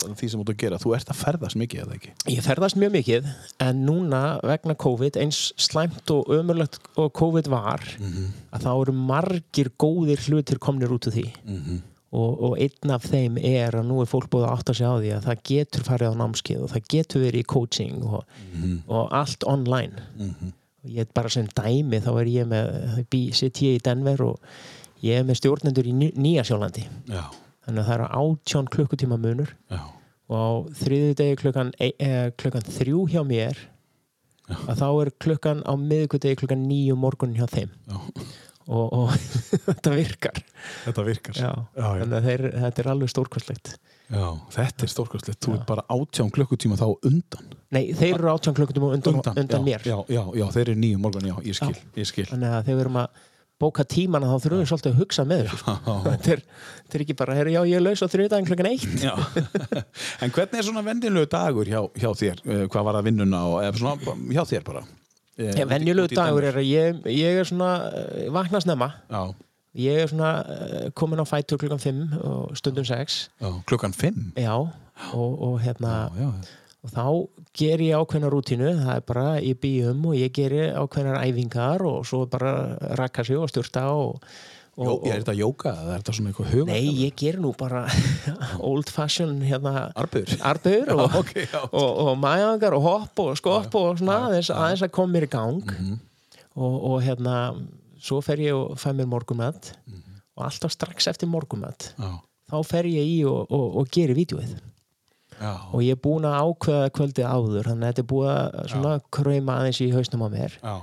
[0.00, 2.10] Því sem ert að gera, þú ert að ferðast mikið eða ekki?
[2.32, 3.26] Ég ferðast mjög mikið
[3.66, 9.68] en núna vegna COVID eins slæmt og ömurlegt og COVID var að þá eru margir
[9.76, 11.26] góðir hlutir komnir út úr því
[12.10, 14.94] og, og einn af þeim er að nú er fólk búið að átta sig á
[14.98, 18.24] því að það getur farið á námskeið og það getur verið í coaching og,
[18.90, 20.06] og allt online.
[20.80, 22.74] Og ég er bara sem dæmi þá er ég með,
[23.36, 24.40] sitt ég í Denver og
[25.04, 27.22] ég er með stjórnendur í Nýja- Nýja-Sjálandi Já,
[27.66, 29.80] þannig að það eru átján klukkutíma munur já,
[30.30, 30.48] og á
[30.82, 33.56] þriðu degi klukkan, e, e, klukkan þrjú hjá mér
[34.50, 37.70] að þá er klukkan á miðvikudegi klukkan nýju morgun hjá þeim.
[37.86, 38.00] Já.
[38.70, 39.14] Og, og
[39.68, 40.42] þetta virkar.
[40.86, 41.40] Þetta virkar.
[41.40, 41.50] Já.
[41.76, 42.20] já, já.
[42.26, 43.74] þeir, þetta er alveg stórkvæslegt
[44.10, 47.50] já Þetta er stórkvæslegt, þú ert bara átján klukkutíma þá undan.
[47.70, 49.84] Nei, þeir eru átján klukkutíma undan, undan, já, mér.
[49.86, 52.26] Já, já, já, þeir eru nýju morgun, já, ég skil, ég skil.
[52.32, 53.20] Þannig að þegar við erum að
[53.60, 55.74] bóka tímana þá þurfum við svolítið að hugsa með þessu.
[56.08, 56.42] Þetta er,
[56.90, 59.04] er ekki bara, herri, já ég er laus á þriðdaginn klukkan eitt.
[60.24, 63.60] En hvernig er svona vendinlegu dagur hjá, hjá þér, Eh, hvað var að vinnuna og
[63.62, 64.80] eða svona hjá þér bara
[65.38, 68.90] Já, venjulegu dagur er að ég, ég er svona eh, vakna snemma.
[69.10, 69.34] Já,
[69.78, 74.32] ég er svona eh, komin á fætur klukkan 5 og stundum 6 já, klukkan fimm?
[74.36, 74.56] Já,
[75.14, 76.30] og, og hérna já, já,
[76.80, 77.06] og þá
[77.56, 82.06] ger ég ákveðna rútínu það er bara í bíum og ég gerir ákveðnar æfingar og
[82.08, 84.24] svo bara rakka sig og styrta og,
[84.78, 86.66] Jó, er þetta jóka er þetta svona eitthvað huga?
[86.70, 87.82] Nei, ég ger nú bara
[88.70, 90.30] old fashion hérna Arbur?
[90.94, 91.60] og, ok, já.
[91.66, 94.52] og, og mæðangar og hopp og skopp og svona aðeins,
[94.86, 95.60] að koma mér í gang.
[95.66, 96.00] Mhm.
[96.54, 97.36] og, og hérna
[98.00, 99.74] svo fer ég og fæ mér morgumat
[100.36, 102.10] og alltaf strax eftir morgumat Já,
[102.52, 104.56] þá fer ég í og, gerir vídjóið
[105.40, 108.94] og ég er búin að ákveða kvöldið áður þannig að þetta er búið að svona
[109.16, 110.56] krauma aðeins í hausnum á mér.
[110.60, 110.74] Já,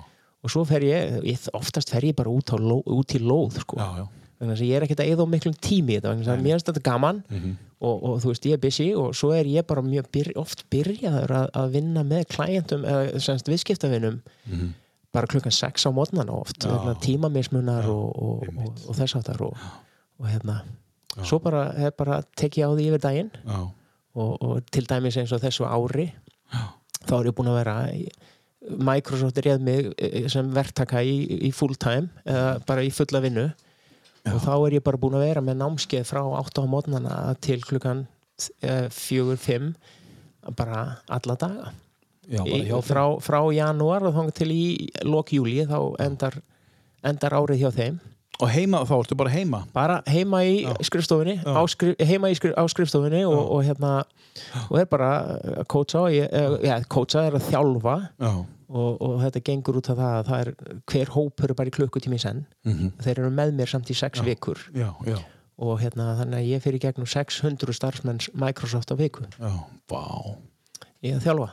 [0.48, 3.60] og svo fer ég, ég oftast fer ég bara út, á ló, út í lóð
[3.66, 3.78] sko.
[3.84, 4.08] já, já.
[4.40, 7.24] þess að ég er ekkert að eða miklum tími þess að mér finnst þetta gaman
[7.30, 7.56] Mhm.
[7.82, 10.64] og, og þú veist ég er busy og svo er ég bara mjög byr, oft
[10.74, 14.74] byrjaður að, að vinna með klæjentum eða semst viðskiptavinnum Mhm.
[15.14, 16.70] bara klukkan 6 á mótnana oft Já.
[16.70, 18.44] vegna tímamismunar og, og,
[18.90, 19.58] og, þess áttar og,
[20.20, 20.62] og hérna
[21.26, 23.58] svo bara, bara tek ég á því yfir daginn já.
[24.16, 26.12] og, og til dæmis eins og þessu ári
[27.08, 28.06] þá er ég búin að vera í,
[28.68, 33.48] Microsoft réð mig eh, sem verktaka í, í full time eða bara í fulla vinnu.
[34.28, 37.62] Og þá er ég bara búin að vera með námskeið frá 8 á mótnana til
[37.64, 38.06] klukkan
[38.68, 39.72] 4-5
[40.58, 41.72] bara alla daga.
[42.28, 44.66] Já bara í, frá, frá janúar og þá til í
[45.08, 46.36] lok júli þá endar,
[47.08, 48.00] endar árið hjá þeim.
[48.38, 49.64] Og heima, þá ertu bara heima?
[49.74, 53.94] Bara heima í skrifstofunni á skrif, heima í skrif, á skrifstofunni og, og hérna
[54.68, 55.10] og er bara
[55.56, 57.96] að kótsa og ég, eh, ja, kótsa er að þjálfa.
[58.22, 58.34] Já,
[58.70, 61.76] og, og þetta gengur út af það að það er hver hópur er bara í
[61.78, 62.46] klukkutími senn.
[62.68, 62.92] Mhm.
[63.04, 64.60] þeir eru með mér samt í sex vikur.
[64.76, 65.18] Já, já,
[65.58, 69.24] og hérna þannig að ég fyrir gegnum 600 starfsmenns Microsoft á viku.
[69.40, 69.54] Já,
[69.90, 70.36] vá.
[71.06, 71.46] Í að þjálfa.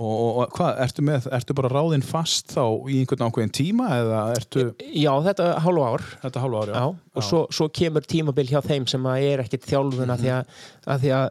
[0.00, 2.60] Og, og, og hvað, ertu með, ertu bara ráðinn fast þá
[2.92, 6.04] í einhvern ákveðin tíma eða ertu já þetta er hálfu ár.
[6.22, 6.74] Þetta hálfa ári?
[6.76, 6.84] já,
[7.16, 10.54] og Svo, svo kemur tímabil hjá þeim sem að er ekkit þjálfun að, því að,
[10.94, 11.28] að því að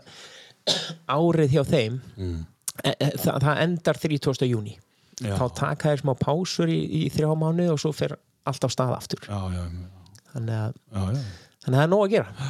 [1.19, 2.45] árið hjá þeim Mm.
[2.83, 4.49] e, e, það, það endar 30.
[4.49, 4.75] júni
[5.19, 5.35] Já.
[5.35, 8.15] þá taka þér smá pásur í, í þrjá mánu og svo fer
[8.47, 9.39] allt á stað aftur Já,
[10.33, 11.23] þannig að, já, já.
[11.65, 12.47] þannig að það er nóg að gera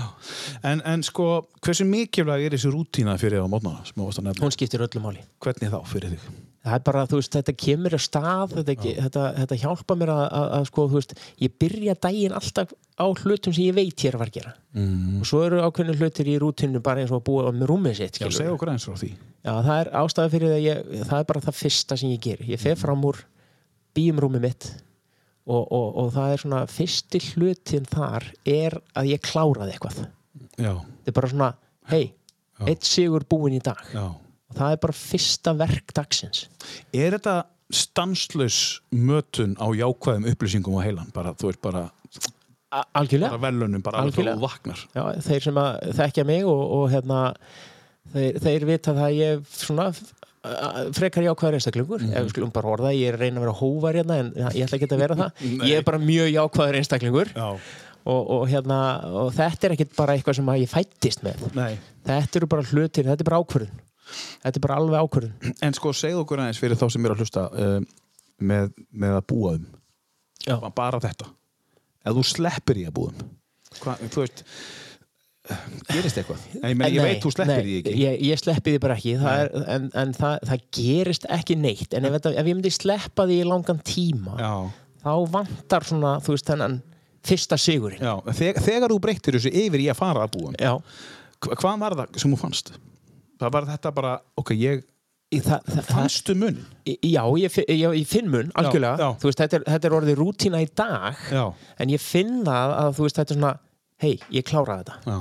[0.70, 1.28] En, en sko,
[1.66, 4.44] hversu mikilvæg er þessi rútína fyrir á varst að nefna?
[4.46, 6.30] hún skiptir öllu máli Hvernig þá fyrir þig?
[6.66, 10.24] Það er bara, þú veist, þetta kemur að stað þetta, þetta, þetta hjálpa mér að,
[10.26, 14.10] að, að sko, þú veist, ég byrja daginn alltaf á hlutum sem ég veit ég
[14.10, 14.54] er að fara að gera.
[14.76, 15.22] Mm.
[15.22, 18.20] og svo eru ákveðinu hlutir í rútinu bara eins og að búa með rúmið sitt
[18.20, 19.10] Já, segja okkur eins frá því.
[19.40, 22.46] Já, það er ástæði fyrir það ég, það er bara það fyrsta sem ég ger
[22.52, 23.24] ég fer fram úr
[23.98, 24.70] býjum rúmið mitt
[25.50, 30.02] og, og, og það er svona fyrsti hlutin þar er að ég kláraði eitthvað.
[30.60, 31.54] Já, þetta er bara svona,
[31.90, 32.04] hei,
[32.68, 33.80] eitt sigur búin í dag.
[33.96, 34.12] Já
[34.50, 36.44] og það er bara fyrsta verk dagsins.
[36.96, 37.38] Er þetta
[37.70, 38.60] stanslaus
[38.90, 41.10] mötun á jákvæðum upplýsingum á heilan?
[41.14, 41.84] Bara, þú ert bara,
[42.98, 43.34] algjörlega.
[43.36, 44.86] bara velunum, bara alveg þú vaknar.
[44.96, 47.20] Já, þeir sem að þekkja mig og, og hérna
[48.16, 49.92] þeir, þeir vita það að ég svona
[50.96, 52.08] frekar jákvæður einstaklingur.
[52.08, 54.66] Ef við skulum bara orða, ég er að reyna að vera hóvar hérna en ég
[54.66, 55.46] ætla ekki að vera það.
[55.70, 57.34] Ég er bara mjög jákvæður einstaklingur.
[57.36, 57.50] Já,
[58.10, 58.80] og, og hérna,
[59.20, 61.44] og þetta er ekkit bara eitthvað sem að ég fættist með.
[61.54, 61.74] Nei.
[62.08, 63.84] Þetta eru bara hlutir, þetta er bara ákvörðun
[64.44, 65.56] þetta er bara alveg ákvörðun.
[65.66, 67.80] En sko, segð okkur aðeins fyrir þá sem eru að hlusta uh,
[68.40, 69.66] með, með að búa um
[70.46, 70.56] Já.
[70.76, 71.30] bara þetta.
[72.08, 73.26] Ef þú sleppir í að búa um
[73.84, 74.40] Hva, þú veist,
[75.92, 76.46] gerist eitthvað?
[76.56, 77.92] Ég, meni, ég Nei, veit þú sleppir nei, því ekki.
[78.02, 79.14] ég, ég sleppi því bara ekki.
[79.22, 81.94] Það er, en, en það, það gerist ekki neitt.
[81.94, 84.54] En ef, þetta, ef ég myndi sleppa því í langan tíma já,
[85.04, 86.80] þá vantar svona, þú veist, þennan
[87.30, 88.02] fyrsta sigurinn.
[88.02, 88.16] Já.
[88.42, 90.54] Þegar, þegar þú breyttir þessu yfir í að fara að búa
[91.40, 92.74] hvað var það sem þú fannst?
[93.40, 94.86] Það var þetta bara, ok, ég
[95.30, 96.64] Í Það, fannstu munin
[97.06, 98.98] já, ég, já, ég finn mun, algjörlega.
[98.98, 99.10] já.
[99.22, 101.44] Þú veist, þetta, er, þetta er orðið rútína í dag já,
[101.86, 103.52] en ég finn það að þú veist, þetta er svona
[104.02, 104.98] hei, ég kláraði þetta.
[105.06, 105.20] Já,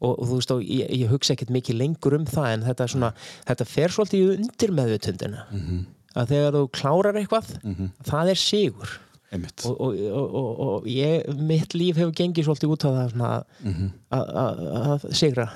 [0.00, 2.86] og, og þú veist, og ég, ég hugsa ekkert mikið lengur um það en þetta
[2.88, 3.12] er svona,
[3.50, 5.84] þetta fer svolítið í undir meðvutundina Mhm.
[6.16, 7.52] að þegar þú klárar eitthvað
[8.08, 9.00] það er sigur.
[9.66, 9.80] Og,
[10.14, 13.30] og, og, ég, mitt líf hefur gengið svolítið út á það svona
[14.14, 14.60] að, að,
[14.94, 15.46] að sigra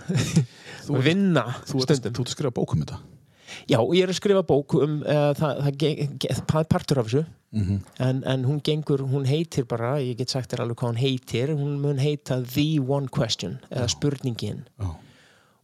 [0.97, 2.13] og vinna þú ert stundum.
[2.15, 2.99] þú ert að skrifa bók um þetta?
[3.69, 7.07] Já, ég er að skrifa bók um uh, það, það, ge- það er partur af
[7.09, 7.25] þessu.
[7.51, 7.77] Mhm.
[8.05, 11.49] en, en hún gengur, hún heitir bara ég get sagt þér alveg hvað hún heitir
[11.57, 14.67] hún mun heita The One Question eða spurningin.
[14.79, 14.91] Já,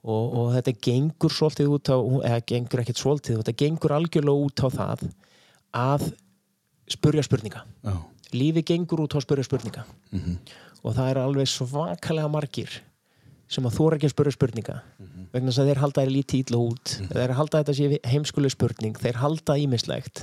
[0.05, 1.97] og, og þetta gengur svolítið út á
[2.31, 5.05] eða gengur ekkert svolítið, þetta gengur algjörlega út á það
[5.77, 6.07] að
[6.97, 7.63] spurja spurninga.
[7.85, 7.95] Já,
[8.33, 9.85] lífi gengur út á að spurja spurninga.
[10.13, 10.39] Mhm.
[10.85, 12.69] og það er alveg svakalega margir
[13.49, 14.75] sem að þóra ekki að spurja spurninga.
[15.01, 15.14] Mhm.
[15.35, 16.97] Vegna þess að þeir halda þeir lítið ítla út.
[17.11, 18.99] Þeir halda þetta sé heimskuleg spurning.
[19.01, 20.23] Þeir halda ímislegt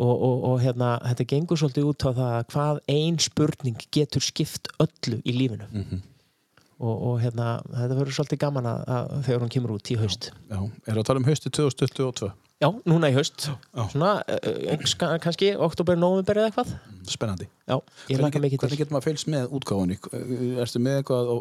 [0.00, 4.72] og, og, og hérna, þetta gengur svolítið út á það hvað ein spurning getur skipt
[4.82, 5.68] öllu í lífinu.
[5.70, 6.08] Mhm.
[6.82, 10.32] og, og hérna, þetta verður svolítið gaman að, að þegar hún kemur út í haust.
[10.50, 13.48] Já er að tala um hausti 2022 Já, núna í haust.
[13.74, 13.84] Já.
[13.90, 16.68] svona, uh, kannski oktober, november eða eitthvað?
[17.10, 17.48] Spennandi.
[17.66, 17.74] Já,
[18.06, 19.96] hvernig, hvernig getur maður fylgst með útgáfunni?
[20.62, 21.36] Erstu með eitthvað á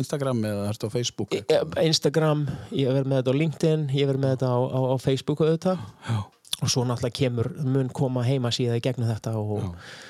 [0.00, 4.22] Instagram eða ertu á Facebook Eh, Instagram, ég verð með þetta á LinkedIn ég verð
[4.24, 5.84] með þetta á, á, á Facebook auðvitað.
[6.08, 6.18] Já,
[6.64, 9.64] og svo náttúrulega kemur mun koma heima síða í gegnum þetta og,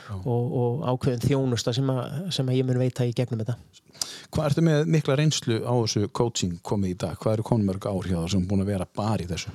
[0.09, 3.57] já, og, og ákveðin þjónusta sem, að, sem ég mun veita í gegnum þetta.
[4.35, 7.17] Hvað ertu með mikla reynslu á þessu coaching komið í dag?
[7.23, 9.53] Hvað eru konum mörg ár hjá það sem búin að vera bara í þessu?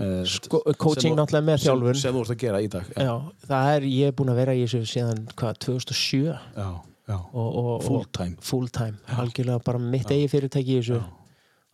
[0.00, 1.98] Eh, sko, coaching náttúrulega með þjálfun.
[2.00, 3.10] sem þú ert að gera í dag Já,
[3.44, 6.68] það er, ég er búin að vera í þessu síðan hvað, 2007 já,
[7.08, 11.00] Full time full time, algjörlega bara mitt eigi fyrirtæki í þessu.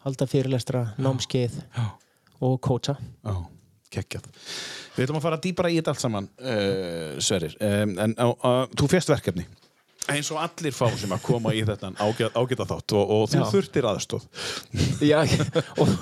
[0.06, 1.86] Halda fyrirlestra, námskeið Já,
[2.46, 3.34] og já,
[3.92, 4.28] geggjað.
[4.94, 8.88] Við ætlum að fara dýpara í þetta allt saman uh, Sverrir, um, en uh, þú
[8.94, 9.44] férst verkefni
[10.12, 13.46] eins og allir fá sem að koma í þetta ágæta, þátt og, og þú Já.
[13.52, 14.26] þurftir aðstóð
[15.04, 15.20] Já,
[15.78, 15.92] og,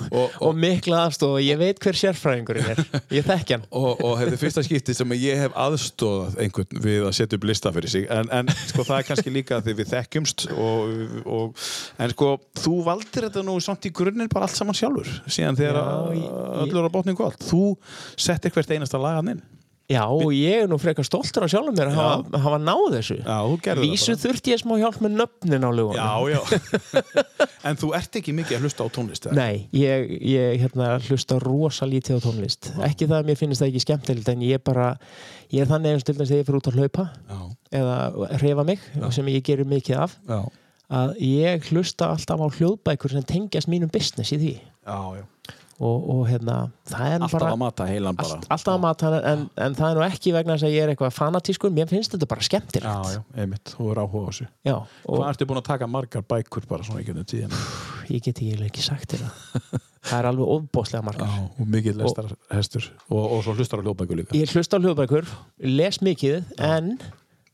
[0.41, 2.79] og, mikla aðstof og ég veit hver sérfræðingurinn er.
[3.13, 3.65] Ég þekki hann.
[3.77, 7.45] Og, og þetta er fyrsta skipti sem ég hef aðstóðað einhvern við að setja upp
[7.49, 8.07] lista fyrir sig.
[8.13, 10.95] En, en sko það er kannski líka því við þekkjumst og,
[11.29, 11.67] og,
[12.01, 12.31] en sko
[12.63, 16.17] þú valdir þetta nú samt í grunninn bara allt saman sjálfur síðan þegar Já, að-
[16.17, 17.61] ég- öllur á botning góð þú
[18.17, 19.45] settir hvert einasta lagan inn
[19.87, 23.15] Já, og ég er nú frekar stoltur á sjálfum mér að hafa, hafa náð þessu.
[23.21, 24.19] Já, þú gerðir það Vísu bara.
[24.23, 26.01] þurfti ég smá hjálp með nöfnin á lögunum.
[26.01, 26.41] Já, já.
[27.67, 29.37] En þú ert ekki mikið að hlusta á tónlist eða?
[29.39, 32.69] Nei, ég, ég hérna, hlusta rosa lítið á tónlist.
[32.83, 34.89] Ekki það að mér finnst það ekki skemmtilegt en ég bara,
[35.55, 37.39] ég er þannig til þess að ég fyrir út að hlaupa Já,
[37.79, 37.97] eða
[38.41, 38.83] hrefa mig,
[39.15, 40.39] sem ég gerir mikið af já,
[40.99, 44.53] að ég hlusta alltaf á hljóðbækur sem tengjast mínum business í því.
[44.87, 45.25] Já, já.
[45.77, 46.55] Og, og hérna,
[46.89, 48.37] það er nú Alltaf bara að mata heilan bara.
[48.37, 50.85] allt, alltaf að mata hann en, en það er nú ekki vegna þess að ég
[50.87, 53.11] er eitthvað fanatískur mér finnst þetta bara skemmtilegt.
[53.11, 54.47] Já, já, einmitt, þú er áhuga á þessu.
[54.65, 57.53] Já, og Hvað ertu búin að taka margar bækur bara svona ekki um tíðin
[58.07, 59.85] ég get ekki, ekki sagt þér það.
[60.07, 61.31] Það er alveg ofbóðslega margar.
[61.35, 64.37] Já, og mikið lestar hestur og, og svo hlustar á hljóðbækur líka.
[64.39, 65.27] Ég hlusta á hljóðbækur,
[65.67, 66.93] les mikið en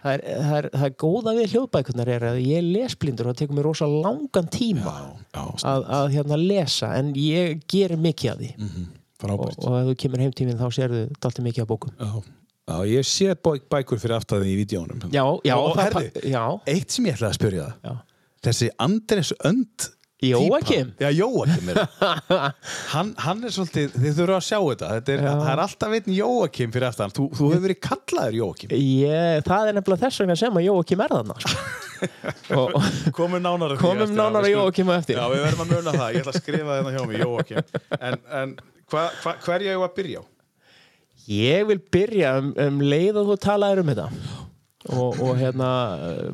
[0.03, 3.33] það er, það er, það er góða við hljóðbækurnar er að ég er lesblindur og
[3.33, 5.07] það tekur mér rosa langan tíma Já,
[5.39, 8.51] já, að, að hérna lesa en ég gerir mikið af því.
[8.59, 9.59] Mhm, og, frábært.
[9.63, 11.93] og ef þú kemur heimtíminn þá sérðu dalti mikið af bókum.
[11.99, 12.11] Já,
[12.67, 16.43] já ég sé bæ- bækur fyrir aftaði í vídjónum Já, já, og það- herði, já,
[16.67, 17.67] eitt sem ég ætlaði að spyrja.
[17.83, 18.01] Það
[18.43, 19.89] þessi Andres Önd
[20.23, 20.91] Jóakim?
[21.01, 21.79] Já, Jóakim er
[22.93, 26.12] hann, hann er svolítið, þið þurfum að sjá þetta, þetta er, það er alltaf einn
[26.17, 28.75] Jóakim fyrir aftan, þú, þú hefur verið kallaður Jóakim.
[28.77, 32.67] Ég, það er nefnilega þess vegna sem að Jóakim er þarna sko.
[33.19, 35.19] komum nánar komum nánar Jóakim eftir.
[35.19, 37.73] Já, við verðum að muna það, ég ætla að skrifa þetta hjá mig, Jóakim.
[37.99, 38.55] En, en
[38.91, 40.25] hva, hva, hverja ég að byrja á?
[41.33, 44.07] Ég vil byrja um, um leið og þú talaðir um þetta.
[44.91, 45.67] Og, og hérna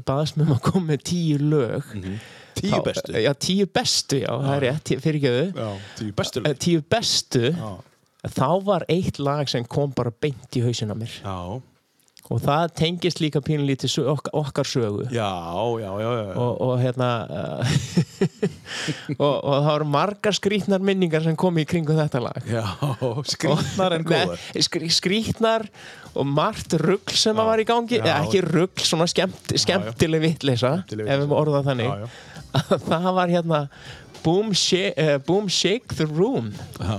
[0.07, 1.91] baðast með að koma með tíu lög
[2.61, 3.13] Tíu bestu.
[3.23, 5.69] Já, tíu bestu, já, það er rétt, fyrirgjöðu Já,
[5.99, 7.71] tíu bestu Eh, Tíu bestu, Já,
[8.35, 11.13] þá var eitt lag sem kom bara beint í hausinn á mér.
[11.23, 11.37] Já,
[12.29, 15.07] og það tengist líka pínlítið sö- ok, okkar sögu.
[15.09, 15.29] Já,
[15.81, 16.35] já, já, já.
[16.37, 17.71] og, og hérna uh,
[19.17, 22.45] og, og það voru margar skrítnar minningar sem kom í kringum þetta lag.
[22.45, 22.65] Já,
[23.33, 24.43] skrýtnar en góðar.
[24.61, 25.65] skrí, skrítnar
[26.13, 27.97] og margt rugl sem að var í gangi.
[27.97, 28.05] Já.
[28.05, 31.39] eða ekki rugl, svona skemmt, skemmtileg Skemmtileg ef við vitleysa.
[31.41, 31.89] orða þannig.
[31.89, 32.38] Já, já.
[32.89, 33.65] það var hérna
[34.23, 36.49] Boom Shake, uh, boom shake the Room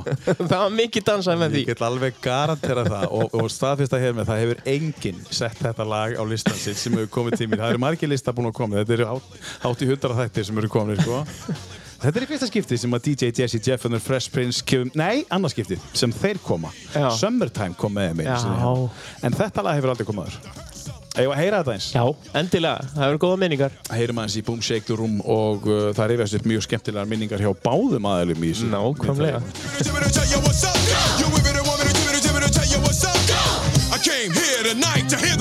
[0.51, 4.17] það var mikið dansað með því Ég get alveg garantera það og, og staðfyrsta hefur
[4.21, 7.61] með það hefur enginn sett þetta lag á listan sitt sem hefur komið til mér.
[7.65, 10.73] Það eru margir listar búin að koma, þetta eru hátt, í hundra þættir sem eru
[10.73, 11.21] komin, sko.
[12.01, 14.89] Þetta er í fyrsta skipti sem að DJ Jesse Jeff and the Fresh Prince kemur,
[14.97, 16.73] nei, annars skipti sem þeir koma.
[16.95, 17.11] Já.
[17.21, 18.89] Summertime kom með þeim.
[19.29, 20.70] En þetta lag hefur aldrei komið aður.
[21.19, 21.89] Eða heyra þetta eins.
[21.91, 22.05] Já,
[22.39, 26.13] endilega, það eru góða minningar Heyrum aðeins í Boom Shake the Room og uh, það
[26.13, 28.71] rifjast upp mjög skemmtilegar minningar hjá báðum aðeilum í þessu.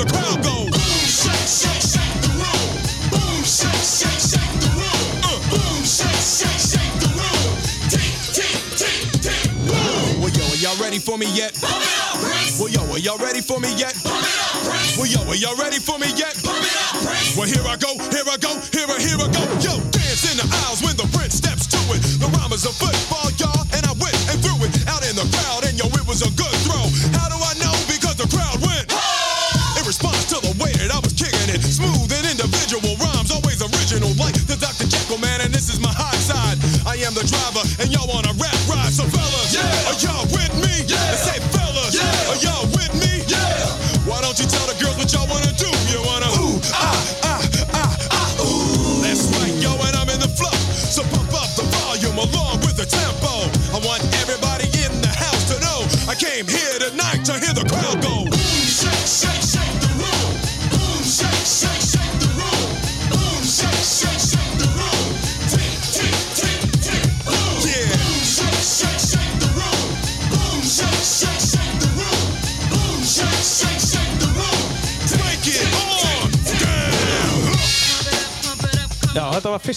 [0.09, 0.55] Crowd go.
[0.73, 2.73] Boom, shake, shake, shake the room.
[3.13, 5.05] Boom, shake, shake, shake the room.
[5.21, 6.88] Uh, boom, shake, shake, shake the room.
[10.89, 11.53] Ready for me yet?
[11.61, 12.59] Pump it up, Prince.
[12.59, 13.93] Well, yo, are y'all ready for me yet?
[14.01, 14.97] Pump it up, Prince.
[14.97, 16.33] Well, yo, are y'all ready for me yet?
[16.41, 17.37] Pump it up, Prince.
[17.37, 19.43] Well, here I go, here I go, here I, here I go.
[19.61, 19.98] Yo,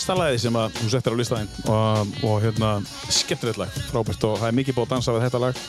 [0.03, 2.69] fyrsta lagið sem að þú settir á listaðinn og, og hérna,
[3.07, 5.61] skemmtilegt lag, frábært og það er mikið búið að dansa við þetta lag.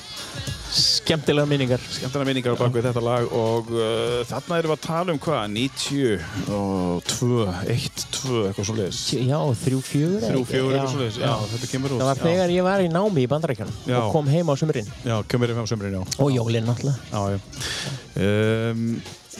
[0.74, 1.84] Skemmtilega minningar.
[1.86, 5.43] Skemmtilega minningar á bakvið þetta lag og uh, þarna erum við að tala um hvað
[5.54, 7.30] 90 og 2
[7.76, 11.34] 1, 2, eitthvað svo leiðis Já, þrjú, fjögur 3, 4, Já, eitthvað svo leiðis, já,
[11.54, 12.26] þetta kemur út Það var já.
[12.26, 14.00] þegar ég var í námi í bandarækjanum Já.
[14.00, 14.89] og kom heim á sumrin.
[15.06, 16.22] Já, kemur í fem sömurinn, já.
[16.26, 16.98] Og jólinn náttúrulega.
[17.13, 17.39] Já, já.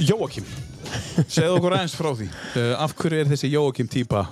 [0.01, 0.45] Jóakim
[1.29, 2.25] segðu okkur aðeins frá því.
[2.58, 4.23] Uh, af hverju er þessi Jóakim típa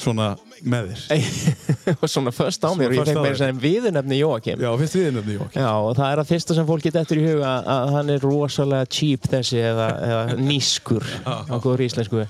[0.00, 1.26] svona með þér.
[2.00, 3.36] Og svona först á mér og ég fekk þér.
[3.40, 5.60] sem viðunefni Jóakim Já, finnst þið nefnir Jóakim?
[5.62, 8.26] Já, og það er að fyrsta sem fólk geta eftir í huga að hann er
[8.26, 12.26] rosalega cheap þessi eða, eða nískur á góður íslensku.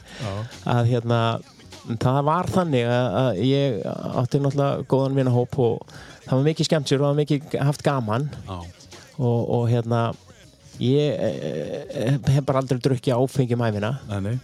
[0.70, 1.20] Að hérna
[2.00, 3.78] það var þannig að, að ég
[4.22, 5.94] átti náttúrulega góðan vinahóp og
[6.26, 8.28] það var mikið skemmt sér og það var mikið haft gaman.
[9.20, 10.04] Og, og hérna
[10.80, 13.92] ég eh, hef bara aldrei drukkið áfengi um æfina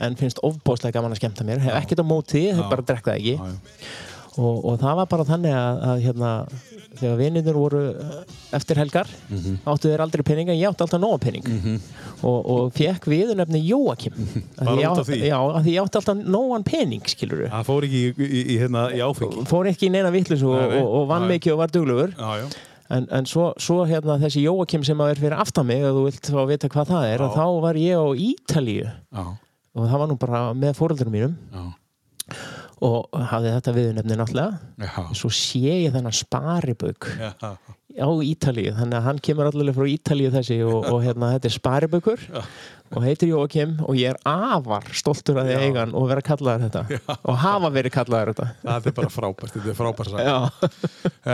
[0.05, 1.63] en finnst ofbóðslega gaman að skemmta mér.
[1.65, 3.37] Hef ekkert á móti, hef bara drekkt það ekki.
[3.37, 4.37] Já, já.
[4.37, 6.33] og, og það var bara þannig að, að hérna,
[6.97, 8.19] þegar vinnirnir voru eh,
[8.57, 9.57] eftir helgar Mhm.
[9.65, 11.49] áttu þeir aldrei pening en ég átti alltaf nóga pening.
[12.21, 14.15] Og, og fekk viðurnefni Jóakim.
[14.61, 15.19] Af Bara út af því?
[15.25, 18.61] Já, af því ég átti alltaf nógan pening skilur Það fór ekki í, í, í,
[18.61, 19.45] hérna, í áfengi?
[19.49, 22.49] Fór ekki í neina vittlis og, og, og vann mikið og var já
[22.93, 26.05] en, en svo, svo hérna þessi Jóakim sem að er fyrir aftan mig ef þú
[26.07, 28.87] vilt að vita hvað það er þá var ég á Ítalíu.
[28.87, 29.25] Já,
[29.77, 31.37] og það var nú bara með fóröldurum mínum.
[31.53, 31.65] Já,
[32.85, 34.61] og hafði þetta viðurnefni náttúrulega.
[34.85, 37.31] Já, svo sé ég þennan sparibauk já.
[37.97, 41.55] á Ítalíu, þannig að hann kemur allavega frá Ítalíu þessi og, og hérna þetta er
[41.57, 42.27] Sparibaukur
[42.95, 45.59] og heitir Jóakim og ég er afar stoltur að Já.
[45.67, 49.73] eigan og vera kallaður þetta og hafa verið kallaður þetta Það er bara frábært, þetta
[49.73, 50.15] er frábært.
[50.27, 50.37] Já,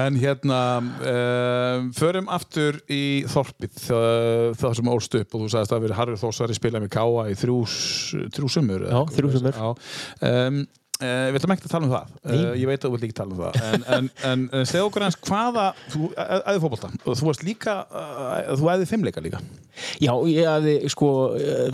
[0.02, 4.06] En hérna, um, förum aftur í þorpið, það,
[4.62, 7.36] það sem ólst upp og þú sagðist að verið Harður Þórsari spilað með Káa í
[7.38, 7.58] þrjú,
[8.36, 8.86] þrjú sumur.
[8.88, 9.58] Já, þrjú sumur.
[9.60, 10.30] Já.
[10.32, 10.62] Um,
[11.02, 13.16] uh, við ætlum ekki að tala um það, uh, ég veit að þú vilt ekki
[13.18, 16.90] tala um það, en, en, en, en segð okkur hans hvaða, þú æði fótbolta?
[17.02, 19.42] Og þú varst líka, uh, þú æði fimmleika líka.
[20.02, 21.10] Já, ég hafði sko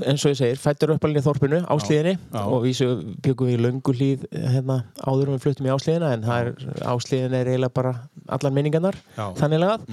[0.06, 2.42] eins og ég segir, fættur upp alveg í þorpinu áslíðinni Já.
[2.44, 2.88] og vísu
[3.24, 6.52] byggum við í löngu hlýð hérna áður en við fluttum í áslíðina en er,
[6.92, 7.94] áslíðin er eiginlega bara
[8.30, 9.24] allar minningarnar, Já.
[9.40, 9.88] þannig lagað.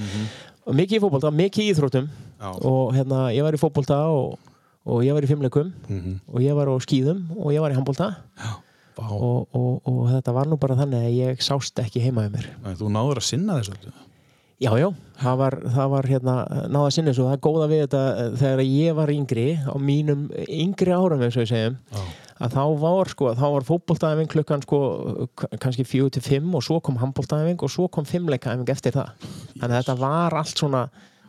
[0.66, 2.50] Og mikið í fótbolta, mikið í íþróttum Já.
[2.66, 4.38] og hérna ég var í fótbolta og,
[4.86, 5.74] og ég var í fimmleikum
[6.30, 8.12] og ég var á skýðum og ég var í handbolta.
[8.38, 8.54] Vá,
[9.02, 12.50] og, og, og þetta var nú bara þannig að ég sást ekki heima um mér.
[12.80, 13.96] Þú náður að sinna þessu öllu.
[14.56, 14.88] Já, já,
[15.20, 16.34] það var, það var hérna
[16.72, 20.22] náða sinni svo, það er góða við þetta eh, þegar ég var yngri, á mínum
[20.48, 22.06] yngri árum eins og ég segjum Já.
[22.48, 24.80] að þá var sko, þá var fótboltaæfing klukkan sko,
[25.60, 29.28] kannski fjögur til fimm og svo kom handboltaæfing og svo kom fimmleikaæfing eftir það.
[29.58, 30.86] Þannig að þetta var allt svona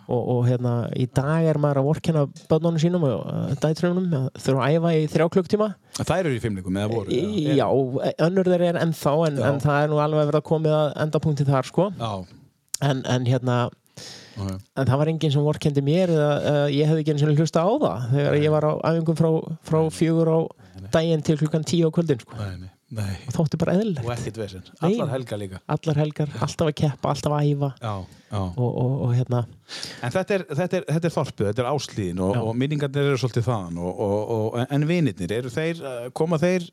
[0.06, 4.06] og, og hérna, í dag er maður að vorkenna bönnunum sínum og uh, dætrunum
[4.38, 7.10] þurfa að æfa í þrjá klukktíma Þær eru í fimmlingum eða voru?
[7.16, 7.66] Í- Já,
[8.26, 9.48] önnur þeir er ennþá en, Já.
[9.50, 12.12] en það er nú alveg verið að komið að endapunkti þar sko Já.
[12.90, 13.58] en, en hérna
[14.36, 14.46] Já.
[14.76, 17.64] en það var enginn sem vorkendi mér eða uh, ég hefði ekki eins og hlusta
[17.64, 19.30] á það þegar ég var á æfingum frá,
[19.64, 20.38] frá fjögur á
[20.92, 22.36] daginn til klukkan tíu á kvöldin sko.
[22.36, 24.68] Nei, nei, og þótti bara eðlilegt Og ekkert.
[24.78, 24.92] Nei.
[24.92, 25.58] Allar helga líka.
[25.74, 27.94] allar helgar, alltaf að keppa, alltaf að æfa Já,
[28.30, 28.38] já.
[28.38, 29.40] og, og, og hérna
[30.04, 33.18] En þetta er, þetta er, þetta er þorpið, þetta er áslíðin og, og minningarnir eru
[33.18, 36.68] svolítið þaðan og, og, og, en vinirnir, eru þeir, uh, koma þeir,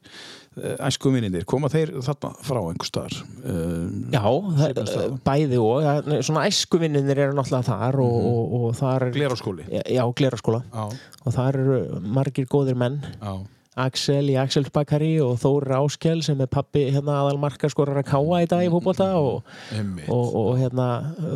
[0.60, 3.18] uh, æsku vinirnir, koma þeir þarna frá einhver staðar?
[3.42, 4.22] Uh, Já,
[4.60, 5.96] það, bæði og ja,
[6.30, 9.66] svona æskuvinninir eru náttúrulega þar og, og, og þar Gleráskóli?
[9.82, 13.34] Já, gleraskóla og þar eru margir góðir menn já,
[13.76, 18.42] Axel í Axels Bakari og Þóri Áskell sem er pappi hérna, aðal markaskorar að káa
[18.44, 19.44] í dag í fótbolta og,
[19.74, 20.10] einmitt.
[20.14, 20.88] og, og hérna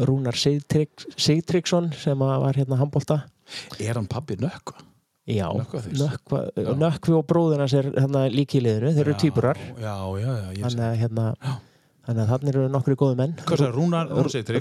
[0.05, 3.23] Rúnar Sigtrygg- Sigtryggsson sem var hérna handbolta
[3.79, 4.83] Er hann pabbi nökkva?
[5.27, 5.47] Já?
[5.51, 6.45] Nökkva,
[6.79, 9.57] Nökkvi og bróðurnas er hérna líki í liðinu, þeir eru týpurar
[10.53, 10.61] sé.
[10.61, 11.25] þannig að hérna
[12.07, 13.33] þannig að þannig eru nokkri góði menn
[13.75, 14.07] Rúnar,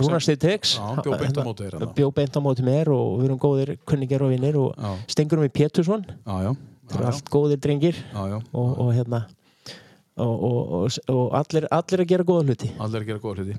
[0.00, 0.72] Rúnar Sigtryggs?
[0.82, 1.92] Hann bjó beint á móti þér, þarna.
[1.94, 4.74] bjó beint á móti mér og við erum góðir kunningjar og vinnir og
[5.06, 6.56] stengurum í Pétursson já, já.
[6.90, 8.38] Þeir eru allt góðir drengir Já, já.
[8.52, 9.26] og, og hérna
[10.16, 13.56] og, og, og, og allir, allir að gera góða hluti Allir að gera góða hluti.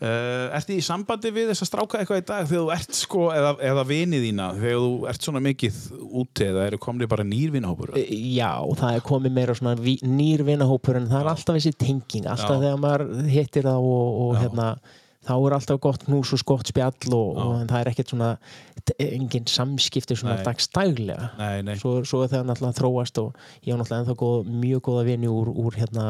[0.00, 3.26] Uh, ertu í sambandi við þess að stráka eitthvað í dag þegar þú ert sko,
[3.36, 5.82] eða, eða vinið þína, þegar þú ert svona mikið
[6.22, 7.92] úti eða eru komni bara nýrvinahópur?
[8.00, 12.30] Já, það er komið meira svona ví- nýr vinahópur en það er alltaf þessi tenging
[12.32, 12.62] alltaf Já.
[12.64, 13.06] þegar maður
[13.36, 14.70] hittir það og, og hérna
[15.26, 18.30] þá er alltaf gott knús og skott spjall og, og það er ekkert svona
[19.04, 20.44] engin samskipti svona Nei.
[20.46, 21.74] dagstæglega Nei, nei.
[21.80, 23.34] svo, svo er það náttúrulega þróast og
[23.66, 26.06] ég har náttúrulega ennþá góð, mjög góða vini úr, úr hérna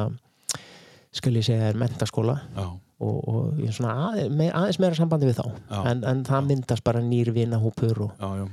[1.10, 2.68] skal ég segja er mentaskóla Já,
[3.02, 5.80] og, og ég er svona aðeins, me, aðeins meira sambandi við þá Já.
[5.90, 8.46] en, en það myndast bara nýr vinahópur og, já, já,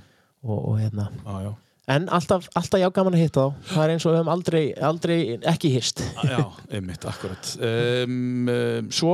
[0.47, 1.51] og, og hérna já, já.
[1.99, 4.64] en alltaf, alltaf já gaman að hitta þá það er eins og við höfum aldrei,
[4.89, 5.20] aldrei
[5.53, 6.41] ekki hist Já,
[6.74, 7.53] einmitt, akkurat.
[7.62, 9.14] Um, um, svo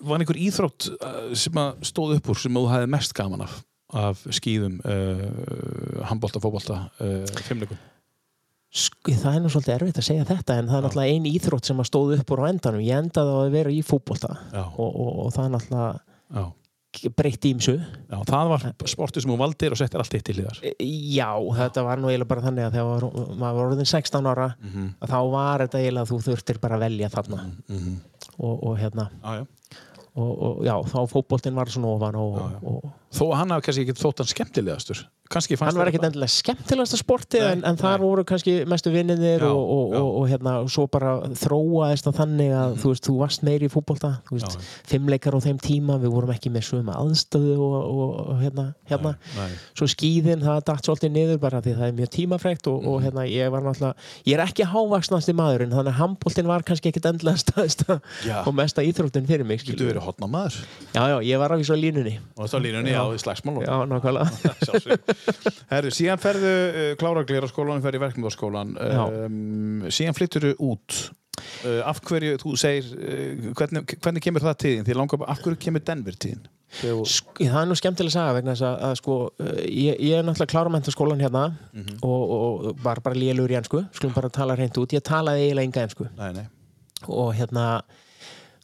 [0.00, 3.60] var einhver íþrótt uh, sem að stóð upp úr sem þú hefði mest gaman af,
[3.96, 7.80] af skýðum, uh, handbolta, fótbolta, uh, fimmleikum.
[8.70, 11.66] Sko, það er nú svolítið erfitt að segja þetta en það er náttúrulega ein íþrótt
[11.66, 14.62] sem að stóð upp úr á endanum ég endaði á að vera í fútbolta Já,
[14.62, 15.88] og, og, og það er náttúrulega
[16.38, 16.44] já.
[17.16, 20.58] Breytt ímsu Já, það var sportið sem þú valdir og settir allt eitt til hliðar.
[21.14, 21.30] Já,
[21.60, 23.06] þetta var nú eiginlega bara þannig að þegar
[23.38, 24.88] maður var orðin 16 ára Mhm.
[25.00, 27.38] að þá var þetta eiginlega að þú þurftir bara að velja þarna
[27.68, 27.96] Mhm.
[28.38, 29.46] og, og hérna já.
[30.16, 32.58] og, og já, þá fótboltinn var svona ofan og, Já, já.
[32.66, 35.06] og Þó hann hafi kannski ekki þótt hann skemmtilegastur.
[35.30, 38.02] Kannski fannst hann var ekkert endilega skemmtilegasta sportið Nei, en, en þar nei.
[38.02, 42.50] voru kannski mestu vinninir og, og, og, og hérna, og svo bara þróaðist það þannig
[42.58, 44.40] að þú veist, þú varst meiri í fútbolta þú
[44.90, 49.12] fimmleikar á þeim tíma við vorum ekki með sömu aðstöðu og, og, og hérna, hérna.
[49.36, 52.98] Nei, svo skíðin, það datt svolítið niður bara því það er mjög tímafrekt og, og
[53.04, 53.94] hérna, ég var náttúrulega,
[54.26, 58.00] ég er ekki hávaksnasti maðurinn, þannig að handboltin var kannski ekkit endilega staðista
[58.42, 59.92] og mesta íþróttin fyrir mig skilurðu.
[59.92, 60.58] verið hotna maður
[60.90, 61.58] já, já, ég var á
[65.70, 69.02] Herru, síðan ferðu uh, klára glera skólan ferði í verkmyndaskólan Já.
[69.26, 70.96] um, síðan flyttur þú út
[71.64, 74.86] uh, af hverju, þú segir uh, hvernig, hvernig kemur það tíðin?
[74.88, 76.48] Því langar af hverju kemur Denver tíðin?
[76.70, 79.14] Það er nú skemmtilega saga vegna þess að, að sko,
[79.66, 81.96] ég, ég er náttúrulega klára mentaskólan hérna Mhm.
[82.06, 85.66] og, og var bara lélugur í ennsku skulum bara tala hreint út, ég talaði eiginlega
[85.66, 86.46] enga ennsku Nei, nei
[87.10, 87.64] og hérna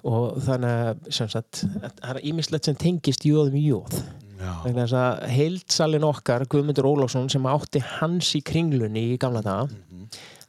[0.07, 3.97] og þannig að það er ímislegt sem tengist jóðum í jóð
[4.37, 9.69] vegna þess að heildsalinn okkar Guðmundur Ólafsson sem átti hans í kringlunni í gamla daga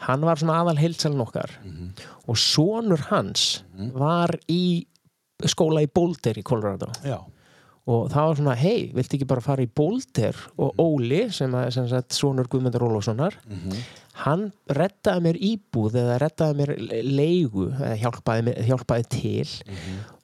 [0.06, 1.54] hann var svona aðal heildsalinn okkar.
[2.28, 3.64] Og sonur hans
[3.98, 4.86] var í
[5.48, 6.90] skóla í Boulder í Colorado.
[7.06, 7.20] Já,
[7.88, 11.72] og það var svona, hei, viltu ekki bara fara í Boulder og Óli, sem er
[11.72, 13.40] sem sagt sonur Guðmundur Ólafssonar
[14.24, 16.72] hann rettaði mér íbúð eða rettaði mér
[17.06, 19.50] leigu eða hjálpaði, hjálpaði til.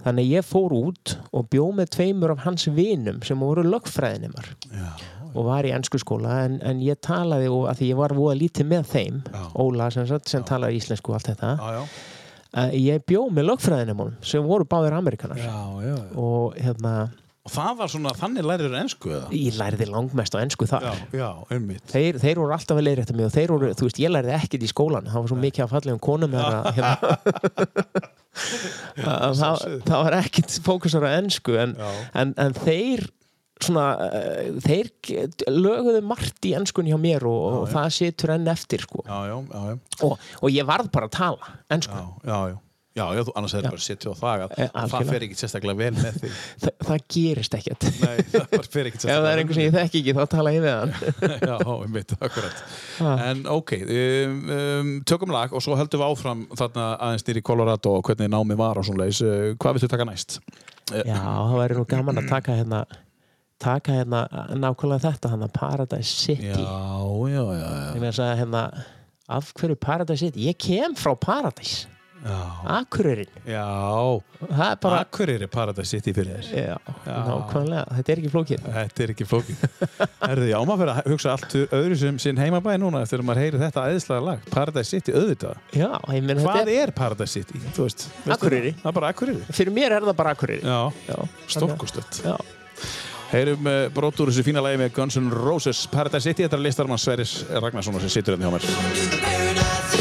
[0.04, 4.50] Þannig að ég fór út og bjó með tveimur af hans vinum sem voru lögfræðinimar
[4.66, 4.88] já,
[5.34, 8.40] og var í ennsku skóla en, en ég talaði og að því ég var voða
[8.42, 9.44] lítið með þeim Já.
[9.64, 11.54] Óla sem, sagt, sem talaði íslensku og allt þetta.
[11.58, 15.56] Já, já, ég bjó með lögfræðinimar sem voru báðir amerikanar já,
[15.86, 15.96] já.
[16.20, 16.94] og hérna
[17.44, 19.30] Og það var svona, þannig lærir ennsku eða?
[19.36, 23.16] ég lærði langmest á ennsku þar Já, já, einmitt Þeir, þeir voru alltaf að leiðrétta
[23.18, 25.66] mig og þeir voru, þú veist, ég lærði ekkert í skólan það var svo mikið
[25.66, 26.94] af fallegum konum hérna, hérna.
[29.04, 31.92] að það, það var ekkert fókusar á ennsku en, Já.
[32.24, 33.06] en, en þeir
[33.64, 34.90] svona, uh, þeir
[35.52, 39.04] löguðu margt í ennskun hjá mér og, og það situr enn eftir sko.
[39.08, 42.58] Já, já, já, já, og, og ég varð bara að tala ennsku já, já, já.
[42.94, 44.52] Já, já, þú annars hefur bara setið og þagað.
[44.54, 45.14] Eh, það algjörlega.
[45.14, 46.34] fer ekki sérstaklega vel með þig.
[46.64, 47.86] Þa, það gerist ekkert.
[48.04, 50.52] Nei, það bara fer ekki ef það er einhver sem ég þekki ekki þá tala
[50.54, 50.92] ég við hann.
[51.50, 52.60] Já, mitt, akkurat.
[53.00, 53.14] Ha.
[53.32, 57.96] En ok, um, um, tökum lag og svo höldum við áfram þarna aðeins nýri Colorado
[57.98, 60.38] og hvernig námið var og svona leis uh, Hvað viltu taka næst?
[60.94, 62.84] já, það væri nú gaman að taka hérna
[63.64, 64.20] taka hérna
[64.60, 66.52] nákvæmlega þetta hérna Paradise City.
[66.52, 66.62] Já,
[67.32, 67.90] já, já, já.
[67.98, 68.64] ég að hérna
[69.34, 71.88] af hverju Paradise City, ég kem frá Paradise
[72.24, 72.40] Já,
[72.80, 73.64] Akureyrin, já.
[74.72, 76.70] er bara Akureyri Paradise City fyrir þér.
[76.70, 76.78] Já,
[77.28, 78.68] nákvæmlega, þetta er ekki flókið.
[78.78, 79.66] Þetta er ekki flókið.
[80.22, 83.62] Herði, já, maður fyrir að hugsa allt öðru sem sinn heimabæði núna að maður heyri
[83.66, 84.48] þetta æðislega lag.
[84.54, 85.60] Paradise City, auðvitað.
[85.76, 87.64] Já, Hvað þetta er Paradise City?
[87.76, 88.08] Veist,
[88.38, 88.76] Akureyri.
[88.88, 89.44] er Akureyri.
[89.44, 90.64] Er fyrir mér er það bara Akureyri.
[90.64, 90.80] Já,
[91.12, 91.20] já,
[92.24, 92.38] já.
[93.34, 95.84] Heyrum uh, brot úr þessu fína lagi með Guns N' Roses.
[95.92, 99.93] Paradise City, þetta er listarmann Sverris Ragnarsson sem situr hérna hjá mér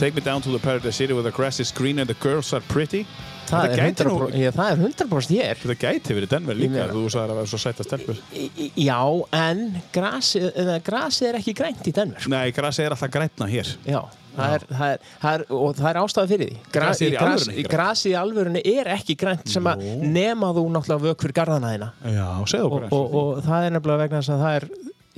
[0.00, 2.54] Take me down to the Paradise City where the grass is green and the girls
[2.56, 3.02] are pretty.
[3.50, 5.44] Það, Þetta er gæti 100%, nú- já, það er 100% ég.
[5.50, 8.20] Er Þetta gæti verið Denver Ég líka Þú sagðir að vera svo sætt að stelpur.
[8.32, 9.00] Í- í- Já,
[9.40, 13.72] en grasið, eða, grasið er ekki grænt í Denver Nei, grassi er alltaf grænna hér.
[13.84, 14.00] Já,
[14.38, 16.56] það er, það er, það er, og það er ástæða fyrir því.
[16.70, 17.70] Gra, Grasið er í gras- grænt?
[17.74, 19.84] Grasið í alvörunni er ekki grænt sem að
[20.16, 21.90] nema þú náttúrulega vökkur garðana þína.
[22.14, 24.68] Já, segðu og, okkur og, og það er nefnilega vegna þess að það er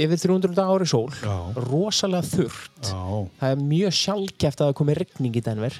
[0.00, 1.10] yfir 300 ári sól.
[1.20, 1.34] Já.
[1.68, 2.88] rosalega þurrt.
[2.88, 3.02] Já,
[3.40, 5.78] það er mjög sjálfgeft að það komi rigning í Denver.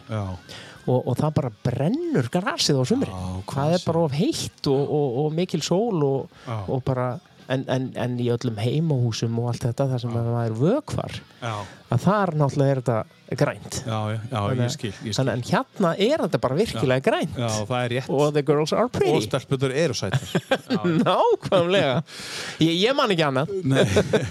[0.83, 3.13] Og, og það bara brennur grasið á sumri
[3.47, 7.05] það er bara of heitt og, og, og mikil sól og bara
[7.49, 11.19] en, en, en í öllum heimahúsum og allt þetta þar sem að það er vökvar
[11.43, 11.55] Já,
[11.93, 13.01] að þar náttúrulega er þetta
[13.37, 13.79] grænt.
[13.87, 17.37] Já, já, já ég skil, ég skil Þannig, en hérna er þetta bara virkilega grænt.
[17.39, 18.11] Já, það er rétt.
[18.13, 20.57] Og the girls are Og pretty stelputur eru sættar
[21.07, 22.03] nákvæmlega.
[22.67, 23.55] Ég, ég man ekki annað.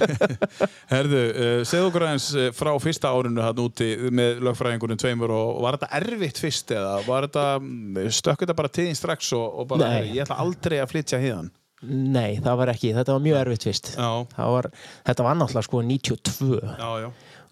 [0.93, 5.55] Herðu, uh, segðu okkur aðeins uh, frá fyrsta árinu hann úti með lögfræðingunum tveimur og,
[5.57, 9.47] og var þetta erfitt fyrst eða var þetta, mm, stökk þetta bara þín strax og,
[9.63, 10.13] og bara, Nei.
[10.17, 11.51] ég ætla aldrei að flytja híðan
[11.87, 13.91] nei, það var ekki, þetta var mjög erfitt fyrst.
[13.97, 14.71] Var,
[15.07, 17.09] þetta var náttúrulega sko 92 já, já,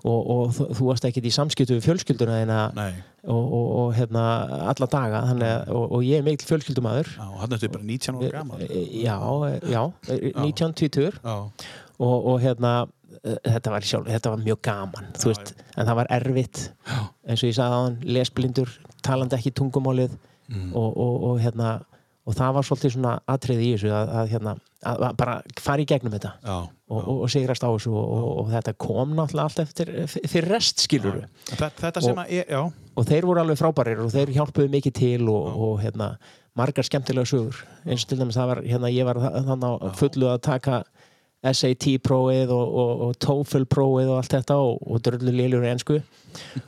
[0.08, 2.92] og, og þú, þú varst ekkit í samskiptu við fjölskylduna nei.
[3.26, 4.24] og, og, og hérna
[4.72, 8.32] alla daga þannig, og, og ég er mikil fjölskyldumæður Já, hann er bara 19 ára
[8.38, 9.18] gaman já,
[9.68, 9.82] já,
[10.40, 11.36] 19-20 Já,
[12.00, 12.74] og, og hérna
[13.26, 16.64] eh, þetta var, sjálf, þetta var mjög gaman veist, en það var erfitt
[17.28, 20.16] eins og ég sagði á hann, lesblindur talandi ekki tungumálið
[20.74, 21.80] og, og, og hérna
[22.28, 24.54] og það var svolítið svona atriði í þessu að, að, hérna,
[24.92, 26.32] að, bara fara í gegnum þetta.
[26.46, 26.58] Já,
[26.90, 29.94] og, og, og sigrast á þessu og, og, þetta kom náttúrulega allt eftir
[30.30, 31.22] fyrir rest skilur
[32.54, 32.62] já,
[33.00, 36.12] og þeir voru alveg frábærir og þeir hjálpuðu mikið til og, og hérna,
[36.60, 37.62] margar skemmtilega sögur.
[37.88, 40.84] Eins og til dæmis það var, hérna, ég var þa- þannig á fullu að taka
[41.40, 45.72] SAT prófið og, og, og TOEFL prófið og allt þetta og, og dröllu léljur í
[45.72, 46.00] ensku.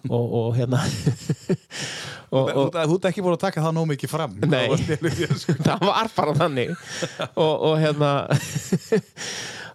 [0.10, 0.80] Og, og hérna.
[2.32, 4.38] Og, þú, ert ekki búin að taka það nóg mikið fram.
[4.48, 4.72] Nei.
[5.68, 6.72] Það var bara þannig.
[7.36, 8.12] Og, og hérna.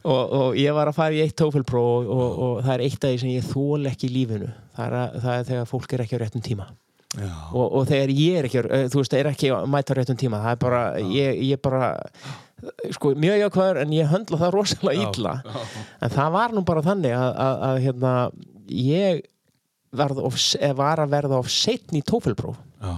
[0.00, 3.04] Og, og ég var að fara í eitt TOEFL-próf og, og, og það er eitt
[3.04, 4.50] af því sem ég þól ekki í lífinu.
[4.74, 6.68] Það er, að, það er þegar fólk er ekki á réttum tíma
[7.24, 10.56] og, og þegar ég er ekki, eh, þú veist, er ekki mæta réttum tíma, það
[10.56, 11.92] er bara ég, ég bara,
[12.96, 15.38] sko, mjög jákvæður en ég höndla það rosalega illa.
[16.02, 18.12] En það var nú bara þannig að, að, að hérna,
[18.76, 19.24] ég
[19.96, 20.38] of,
[20.76, 22.94] var að verða of setn í tófilpróf já,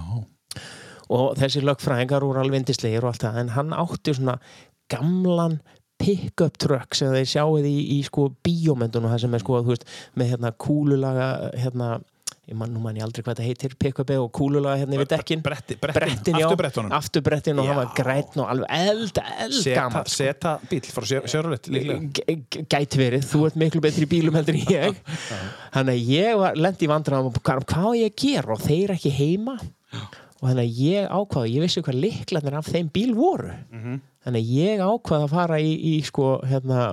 [1.09, 4.35] og þessi lögfræðingar voru alveg vindislegir og allt það, en hann átti svona
[4.91, 5.59] gamlan
[5.99, 9.87] pick-up truck sem þeir sjáuð í, í sko bíómyndunum það sem er sko, þú veist,
[10.19, 11.89] með hérna kúlulaga hérna,
[12.49, 15.41] ég man, nú man ég aldrei hvað þetta heitir pick-upið og kúlulaga hérna yfir dekkin
[15.45, 20.03] bretti, brettin, brettin, afturbrettin og hann var grætn og alveg eld, eld Seta, sko.
[20.09, 21.99] seta bíl frá Sjörulit líklega.
[22.17, 24.97] G- g- gæti verið, þú ert miklu betri í bílum heldur en ég.
[25.75, 28.55] Þannig að ég var lendi í vandræðum og hvað, hvað ég að gera?
[28.57, 29.57] Og þeir ekki heima.
[30.39, 33.53] Og þannig að ég ákvaða ég vissi hvað liklarnir af þeim bíl voru.
[33.75, 33.99] Mhm.
[34.25, 36.89] þannig að ég ákvaða að fara í, í sko hérna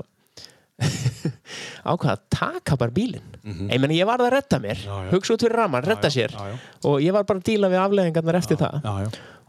[1.91, 3.33] ákvaða að taka bara bílinn
[3.71, 4.91] ég meni ég varð að redda mér Mhm.
[4.91, 5.11] Já, já.
[5.15, 6.57] hugsa út fyrir raman, redda sér já, já.
[6.85, 8.81] og ég var bara að díla við afleðingarnar eftir það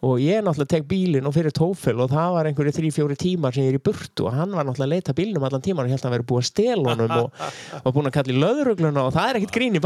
[0.06, 3.56] og ég náttúrulega tek bílinn og fyrir tófel og það var einhverju þrý, fjóri tímar
[3.56, 5.94] sem ég er í burtu og hann var náttúrulega að leita bílnum allan tíman og
[5.94, 7.42] held að hann verið búið að stela honum og,
[7.84, 9.82] og búin að kalla í löðrugluna og það er ekkit grín í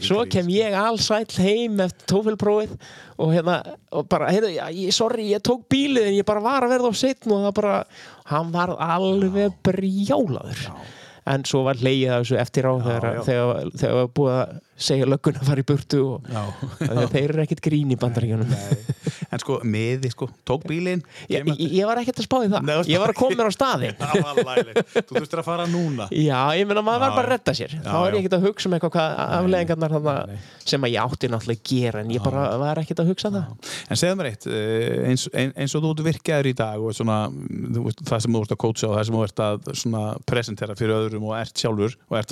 [0.00, 2.74] ekki svo kem ég allsæll heim eftir tófelprófið
[3.22, 3.60] og hérna
[3.94, 7.32] og bara, ég, sorry, ég tók bílið en ég bara var að verða á setn
[7.32, 7.78] og það bara
[8.32, 10.66] hann var alveg brjálaður.
[11.26, 15.38] En svo var leiðið þessu eftir á þegar, þegar, þegar var búið að segja löggun
[15.40, 16.42] að fara í burtu og Já.
[16.80, 18.52] þegar þeir eru ekkit grín í bandarengjörnum
[19.32, 21.00] En sko, miði, sko, tók bílinn
[21.32, 22.62] ég, ég, var ekkert að spá í það.
[22.68, 23.96] Nei, ég var að koma mér á staðinn.
[24.00, 26.06] Það var lælegt Þú þurftir að fara núna.
[26.14, 27.72] Já, ég meina maður var Já, bara að redda sér.
[27.82, 28.06] Þá er já.
[28.06, 29.08] ég ekkert að hugsa um eitthvað hvað
[29.38, 30.14] afleðingarnar þarna
[30.66, 33.46] sem að ég átti náttúrulega gera en ég bara var ekkert að hugsa það.
[33.90, 36.90] En segðu mér eitt, eh, eins, ein- eins og þú ert virkaður í dag og
[36.96, 37.18] svona,
[38.06, 39.54] það sem þú ert að kótsa og það sem þú ert að
[40.26, 42.30] presentera fyrir öðrum og ert sjálfur og ert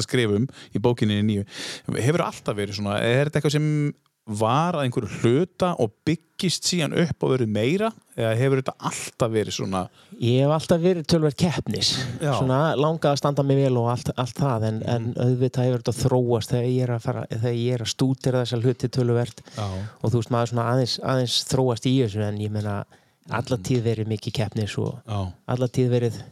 [2.35, 3.71] alltaf verið svona, er þetta eitthvað sem
[4.25, 7.91] var að einhverju hluta og byggist síðan upp og verið meira?
[8.17, 9.83] Eða hefur þetta alltaf verið svona
[10.17, 11.91] Ég hef alltaf verið tölverð keppnis
[12.23, 12.31] Já.
[12.39, 15.97] svona langað að standa mig vel og allt, allt það en, en auðvitað hefur þetta
[15.99, 20.15] þróast þegar ég er að, fara, ég er að stúdera þessa hluti tölverð og þú
[20.17, 22.79] veist maður svona aðeins, aðeins þróast í þessu en ég meina
[23.35, 25.21] alla tíð verið mikið keppnis og Já,
[25.53, 26.23] alla tíð verið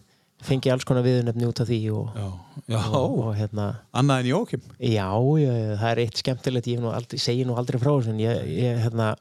[0.46, 2.26] fengi alls konar viðunefni út af því og, já,
[2.74, 5.08] já, og, og hérna annað en Jókim Já,
[5.42, 9.12] já, það er eitt skemmtilegt ég nú aldrei, segi nú aldrei frá þessu hérna,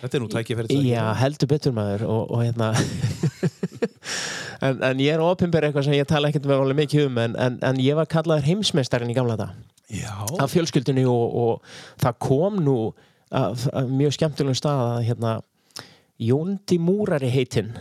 [0.00, 2.72] Þetta er nú tækifæri til að já, heldur betur maður og, og hérna
[4.66, 7.38] en, en ég er opinber eitthvað sem ég tala ekkert með alveg mikið um en,
[7.46, 9.50] en, en ég var kallaður heimsmeistarinn í gamla
[9.92, 12.78] Já, af fjölskyldunni og, og það kom nú
[13.34, 15.34] að, að mjög skemmtilegum stað að hérna
[16.24, 17.72] Jóndi Múrari heitinn.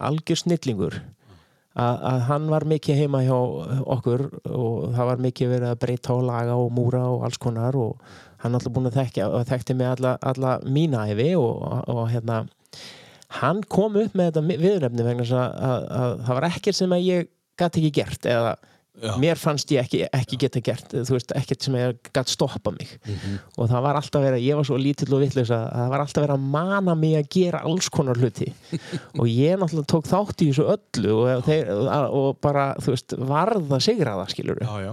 [0.00, 0.96] Algjör snillingur
[1.78, 6.24] að, hann var mikið heima hjá okkur og það var mikið verið að breyta og
[6.26, 8.00] laga og múra og alls konar og
[8.42, 12.42] hann alltaf búin að þekkja og þekkti mig alla, alla mína æfi og, og, hérna
[13.40, 17.06] hann kom upp með þetta viðnefni vegna að, að, að það var ekkert sem að
[17.06, 18.56] ég gæti ekki gert eða
[19.00, 19.14] Já.
[19.22, 22.90] mér fannst ég ekki, ekki geta gert þú veist, ekkert sem ég gæti stoppa mig.
[23.56, 26.24] Og það var alltaf verið, ég var svo lítill og vitlaus að það var alltaf
[26.24, 28.50] verið að mana mig að gera alls konar hluti.
[29.20, 31.70] Og ég náttúrulega tók þátt í þessu öllu og, þeir,
[32.18, 34.92] og bara, þú veist, varða sigra það skilur já, já.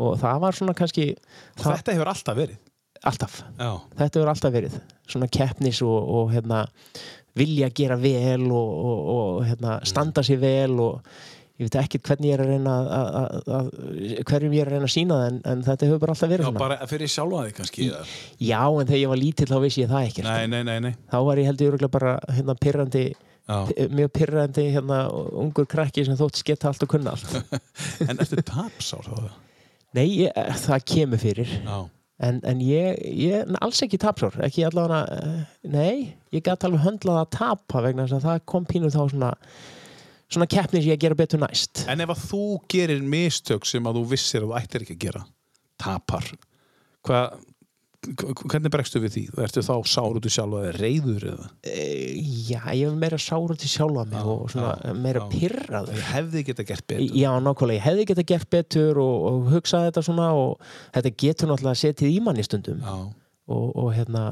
[0.00, 2.60] Og það var svona kannski Og það, þetta hefur alltaf verið?
[3.00, 4.76] Alltaf, Já, þetta hefur alltaf verið.
[5.08, 6.66] Svona keppnis og, og hérna
[7.38, 11.12] vilja gera vel og, og, og hérna, standa sér vel og
[11.60, 13.66] ég veit ekki hvernig ég er að reyna að, að, að,
[14.30, 16.46] hverjum ég er að reyna að sína það en, en þetta hefur bara alltaf verið
[16.46, 16.62] já svona.
[16.62, 18.04] bara fyrir sjálfa þig kannski eða?
[18.48, 20.92] já, en þegar ég var lítill þá vissi ég það ekki Nei, nei, nei, nei.
[21.12, 23.04] Þá var ég held ég örugglega bara hérna, pirrandi,
[23.98, 25.00] mjög pirrandi hérna,
[25.44, 27.36] ungur krakki sem þótt sketta allt og kunna allt.
[28.08, 29.32] En ertu tapsár þá?
[29.98, 31.52] nei, ég, það kemur fyrir.
[31.66, 31.78] Já,
[32.24, 35.94] en, en ég, ég alls ekki tapsár ekki allavega, eh, nei
[36.34, 39.30] ég gæti alveg höndlað að tapa vegna þess að það kom pínur þá svona
[40.30, 44.00] svona keppni sem ég gera betur næst En ef að þú gerir mistök sem að
[44.00, 45.24] þú vissir að þú ættir ekki að gera
[45.80, 46.28] tapar
[47.06, 47.38] hvað
[48.00, 49.22] hvernig bregstu við því?
[49.44, 51.48] Ertu þá sár út í sjálfa eða reyður eða?
[51.68, 51.82] e,
[52.48, 56.64] já, ég hef meira sára til sjálfa mig og svona meira pyrraður Ég hefði geta
[56.70, 60.70] gert betur Já, nákvæmlega, ég hefði geta gert betur og, og hugsað þetta svona og
[60.96, 62.96] þetta getur náttúrulega setið í manni stundum Já.
[63.52, 64.24] og, og hérna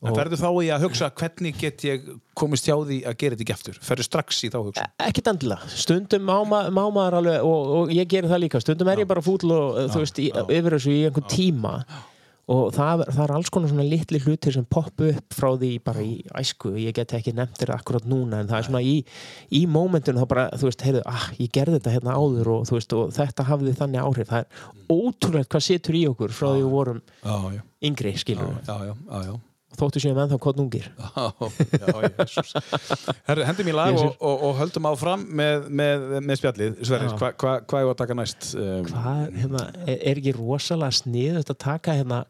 [0.00, 2.06] En ferðu þá í að hugsa hvernig get ég
[2.38, 3.80] komist hjá því að gera þetta ekki aftur?
[3.84, 4.86] Ferðu strax í þá hugsa?
[5.04, 6.38] ekkert endilega, stundum má,
[6.72, 9.82] má maður alveg og, og ég gerir það líka, stundum er ég bara fúll og
[9.92, 11.74] þú veist, í, yfir þessu í einhvern tíma.
[12.50, 16.00] Og það, það er alls konar svona litli hlutir sem poppu upp frá því bara
[16.02, 18.96] í æsku, ég get ekki nefnt þér akkurat núna en það er svona í,
[19.54, 22.96] í mómentinu þá bara, þú veist, heyrðu, ah, ég gerði þetta hérna áður og veist,
[22.98, 24.32] og þetta hafði þannig áhrif.
[24.32, 28.50] Það er ótrúlegt hvað setur í okkur frá því við vorum Já, já, yngri, skilur
[29.78, 30.38] þóttu séum ennþá
[32.18, 32.52] Jesus.
[33.28, 36.78] Herru, hendum í lag og, og, og höldum áfram með, með, með spjallið.
[36.88, 38.52] Sverrir, hvað hva, hva er að taka næst?
[38.58, 42.24] Um, hvað, hérna, er, er ekki rosalega sniðut að taka hérna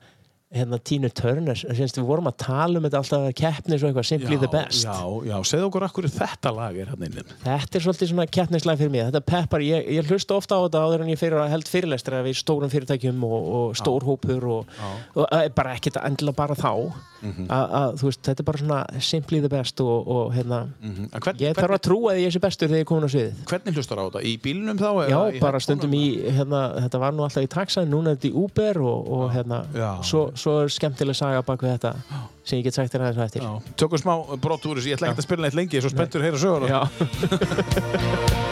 [0.51, 4.49] hérna Tínu semst við vorum að tala um þetta alltaf keppnis og eitthvað Simply the
[4.51, 4.97] Best Já,
[5.29, 7.23] já, segðu okkur akkur þetta lag er hann inni.
[7.45, 10.83] þetta er svolítið svona keppnislega fyrir mig þetta peppar, ég, ég hlusta ofta á þetta
[10.83, 14.75] áður en ég fyrir að held fyrirlestra við stórum fyrirtækjum og, og stórhópur og,
[15.15, 16.75] og, og bara ekkert endilega bara þá
[17.21, 17.51] Mhm.
[17.53, 21.11] að, að þú veist, þetta er bara svona Simply the Best og, og hérna Mm
[21.21, 23.77] Hvern, ég þarf að trúa því ég sé bestur þegar ég komin á sviðið Hvernig
[23.77, 24.23] hlustar á þetta?
[24.25, 24.89] Í bílnum þá?
[25.13, 28.33] Já, bara stundum í, hérna, þetta var nú alltaf í taxa núna er þetta í
[28.41, 29.91] Uber og, hérna, Já.
[30.09, 31.93] svo, svo er skemmtileg saga bak við þetta
[32.43, 33.41] sem ég get sagt þér aðeins á eftir.
[33.47, 33.53] Já.
[33.85, 35.95] Tökum smá brott úr þessu, ég ætla ekki að spila neitt lengi, ég er svo
[35.95, 36.63] spenntur að heyra sögur.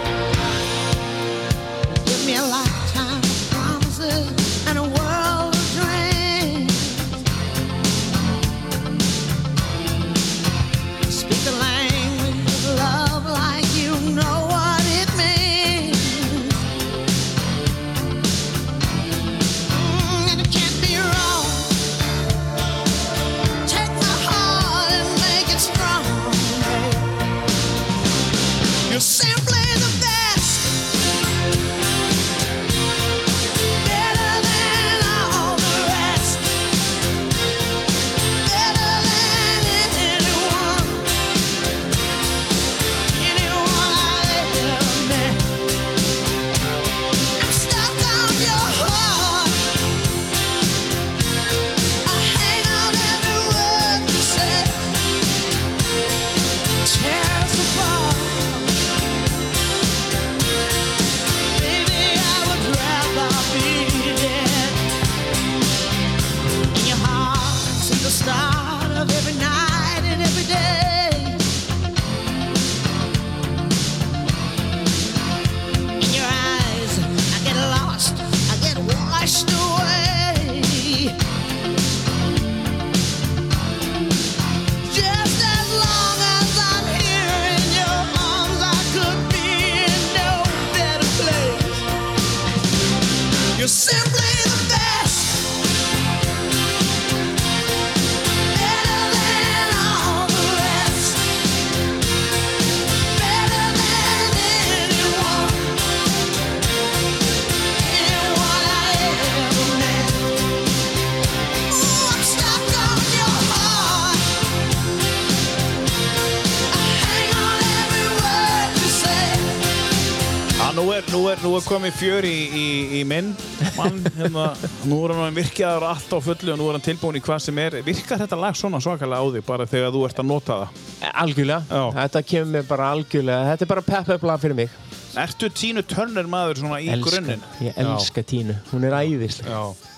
[122.09, 122.67] fjör í, í,
[122.99, 123.35] í minn
[123.77, 124.45] mann, hérna,
[124.89, 127.59] nú er hann virkjaður allt á fullu og nú er hann tilbúin í hvað sem
[127.61, 127.77] er.
[127.85, 130.79] Virkar þetta lag svona svakalega á þig bara þegar þú ert að nota það?
[131.25, 131.83] Algjörlega, Já.
[131.99, 134.73] þetta kemur mér bara algjörlega, þetta er bara pepp-up-lag fyrir mig.
[135.19, 137.45] Ertu Tínu Turner maður svona í Elska- grunninn?
[137.65, 139.53] Ég elska Tínu, hún er æðislega.
[139.53, 139.95] Já.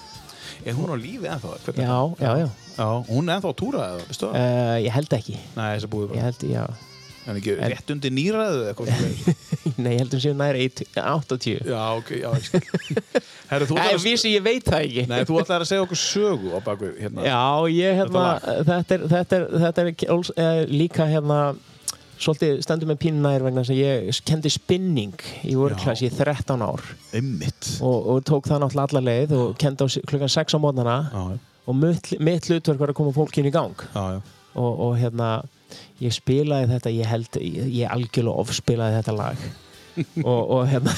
[0.66, 1.54] Er hún á lífi ennþá?
[1.78, 2.48] Já, já, já.
[2.80, 4.38] Já, hún er ennþá á túra eða, veistu það?
[4.40, 6.26] Uh, ég held ekki, Nei, þess að búið ég bara.
[6.26, 6.64] held, já.
[7.28, 9.34] En ekki rétt undir nýraðu eða eitthvað.
[9.84, 11.58] Nei, ég held um séu nær 80.
[11.68, 12.62] Já, ok, já, ég skil.
[13.50, 14.04] Herru, ætlar að...
[14.04, 15.04] vísi, ég veit það ekki.
[15.10, 17.26] Nei, þú ætlar að segja okkur sögu á bakvið hérna.
[17.28, 17.42] Já,
[17.74, 18.24] ég hérna,
[18.70, 21.40] þetta er, þetta er, þetta er alls- eh, líka hérna,
[22.20, 26.64] svolítið stendur með pínu nær vegna þess að ég kendi spinning í vörklass í 13
[26.66, 26.82] ár
[27.80, 30.98] og, og tók það náttúrulega alla leið og kendi á klukkan 6 á mótnana
[31.64, 34.20] og mitt hlutverk var að koma fólkinu í gang já, já.
[34.52, 35.30] og, og hérna
[36.02, 39.42] ég spilaði þetta, ég held ég, ég algjörlega ofspilaði þetta lag.
[40.22, 40.92] Og, og hérna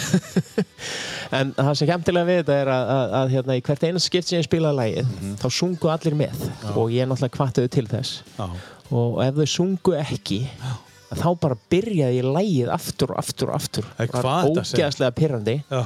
[1.39, 4.29] en það sem kemtilega við þetta er að, að, að hérna, í hvert einu skipt
[4.29, 6.45] sem ég spilaði lagið þá sungu allir með.
[6.77, 8.21] Og ég náttúrulega kvartuði til þess.
[8.37, 8.47] Já.
[8.93, 10.43] og ef þau sungu ekki
[11.19, 13.89] þá bara byrjaði ég lægið aftur og aftur og aftur.
[13.97, 15.83] Það var ógeðslega pyrrandi Já,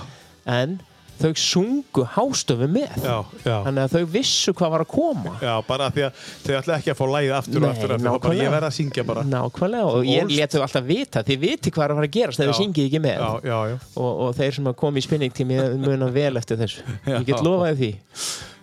[0.59, 0.77] en
[1.21, 2.97] þau sungu hástöfu með.
[3.05, 3.55] Já, já.
[3.67, 5.35] þannig að þau vissu hvað var að koma.
[5.43, 8.11] Já, bara því að þau ætla ekki að fá lægið aftur og Nei, aftur, aftur
[8.13, 9.25] og bara ég verð að syngja bara.
[9.33, 12.17] Nákvæmlega og ég ólst- let þau alltaf vita þið viti hvað er að fara að
[12.19, 12.53] gerast ef Já.
[12.53, 13.25] þið syngið ekki með.
[13.25, 13.79] Já, já, já.
[13.97, 16.85] Og, og þeir sem að koma í spinningtími muna vel eftir þessu.
[17.07, 17.17] Já.
[17.21, 17.91] ég get lofaði því.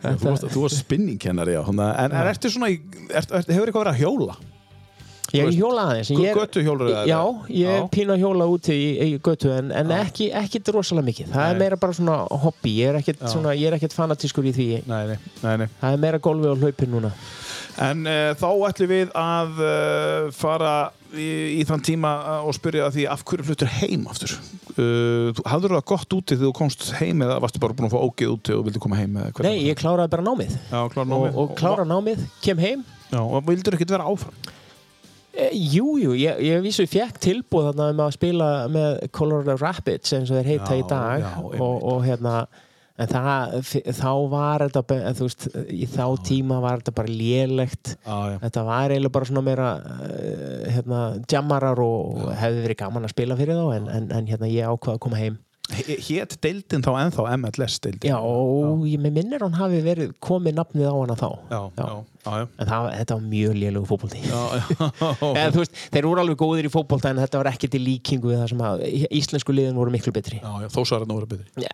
[0.04, 1.62] Já, Þú varst, þú varst spinningkennari, já.
[1.64, 4.36] En, ertu svona, er, er, hefur eitthvað verið að hjóla?
[5.34, 7.89] Ég hjóla aðeins en gö- ég- götuhjólur eða- já, ég Já.
[7.89, 11.51] pínu að hjóla úti í, í götu en, en ekki, ekki rosalega mikið það Nei.
[11.55, 13.31] er meira bara svona hobby ég er ekkert, Já.
[13.34, 15.67] svona, ég er ekkert fanatískur í því Nei, nei, nei, nei.
[15.81, 17.11] það er meira golfi og hlaupin núna
[17.81, 22.91] En uh, þá ætlum við að uh, fara í, í þann tíma uh, og spyrja
[22.93, 24.36] því af hverju fluttur heim aftur?
[24.77, 28.03] Uh, hafðirðu það gott úti þegar þú komst heim eða varstu bara búin að fá
[28.05, 29.17] ógeð úti og vildi koma heim?
[29.41, 31.39] nei, ég kláraði bara námið Já, klára og, námið.
[31.41, 34.38] og klára námið, kem heim Já, og vildur ekkert vera áfram?
[35.34, 40.13] E, jú, jú, ég, ég vísu fekk tilbúð þarna um að spila með Colorado Rapids
[40.15, 41.25] eins og þeir heita Já, í dag.
[41.25, 42.45] já, og, og hérna
[42.93, 43.55] en það,
[43.97, 44.84] þá var þetta
[45.17, 47.95] veist, í þá tíma var þetta bara lélegt.
[48.05, 48.38] Já, já.
[48.43, 50.99] þetta var eiginlega bara svona meira uh, hérna,
[51.31, 54.99] jammarar og hefði verið gaman að spila fyrir þá en, en, en hérna, ég ákvaði
[54.99, 55.39] að koma heim
[55.72, 58.09] Hétt deildin þá ennþá MLS deildin?
[58.11, 61.86] já, og ég með minnir hann hafi verið komið nafnið á hana þá Já, já,
[61.88, 62.47] já, já.
[62.59, 63.55] en það, þetta var mjög
[64.28, 64.64] Já, já.
[65.39, 68.34] Eða, þú veist, þeir voru alveg góðir í fótbolta en þetta var ekkert í líkingu
[68.34, 68.84] við það sem að
[69.22, 71.64] íslensku liðin voru miklu betri Já, já, þó svarar nú verið betri.
[71.64, 71.72] já,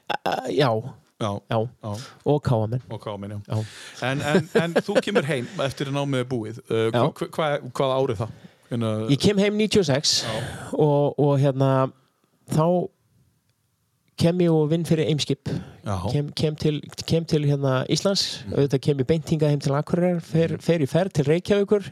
[0.53, 0.71] já,
[1.19, 1.57] Já, já.
[1.83, 1.89] já,
[2.31, 3.57] og káamen og hvað minn, já.
[3.57, 4.05] Já.
[4.07, 6.61] En, en, en þú kemur heim eftir að námið er búið.
[6.71, 7.01] Uh, Já.
[7.09, 8.37] hva, hva, hvað árið það?
[8.69, 10.13] Hérna, ég kem heim 96
[10.77, 11.71] og, og hérna
[12.53, 12.63] þá
[14.19, 15.49] kem ég og vinn fyrir Eimskip.
[16.11, 18.43] Kem, kem, til, kem til hérna Íslands.
[18.51, 21.87] Auðvitað kem ég beintinga heim til Akureyrar fer, fer í ferð til Reykjavíkur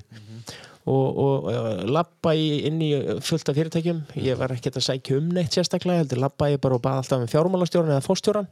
[0.87, 2.91] og, og uh, lappa í, inn í
[3.25, 4.03] fullt af fyrirtækjum.
[4.23, 7.23] Ég var ekkert að sækja um neitt sérstaklega heldur lappa ég bara og baða alltaf
[7.23, 8.47] með fjármálastjórn eða fórstjóran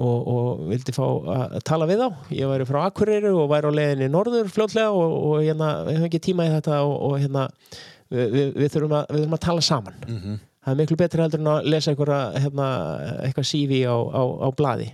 [0.00, 2.08] og, og vildi fá að tala við þá.
[2.32, 6.08] Ég væri frá Akureyri og væri á leiðinni norður fljótlega og, og hérna, við höfum
[6.08, 7.48] ekki tíma í þetta og, og hérna
[8.10, 11.40] við, við, við, þurfum að, við þurfum að tala saman það er miklu betri heldur
[11.42, 12.66] en að lesa eitthvað, hérna,
[13.26, 14.90] eitthvað CV á, á, á blaði.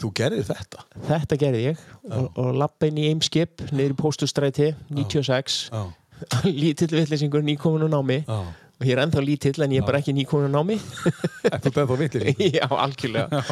[0.00, 0.82] Þú gerir þetta?
[1.06, 1.84] þetta gerði ég.
[2.10, 5.84] Og, og lappa inn í Eimskip niður í póstustræti 96 Já.
[6.64, 8.20] lítill vittlisingur nýkomin á námi.
[8.26, 8.40] Já.
[8.74, 10.76] og ég er ennþá lítill en ég er bara ekki nýkomin á námi.
[11.62, 12.50] Þú beð þá vitlir í.
[12.58, 13.44] já, algjörlega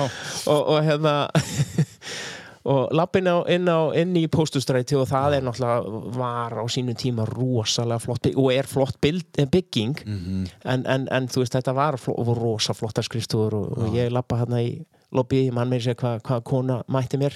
[0.50, 1.14] og, og hérna
[2.64, 6.96] og lappin á, inn, á, inn í póstustræti og það er náttúrulega var á sínum
[6.98, 9.98] tíma rosalega flott og er flott bild, eh, bygging.
[10.06, 14.38] En, en, en þú veist þetta var fló, rosa flottar skrifstúður og, og ég lappa
[14.42, 14.76] hérna í
[15.12, 17.34] lobby, ég man með sér hvað hva kona mætti mér.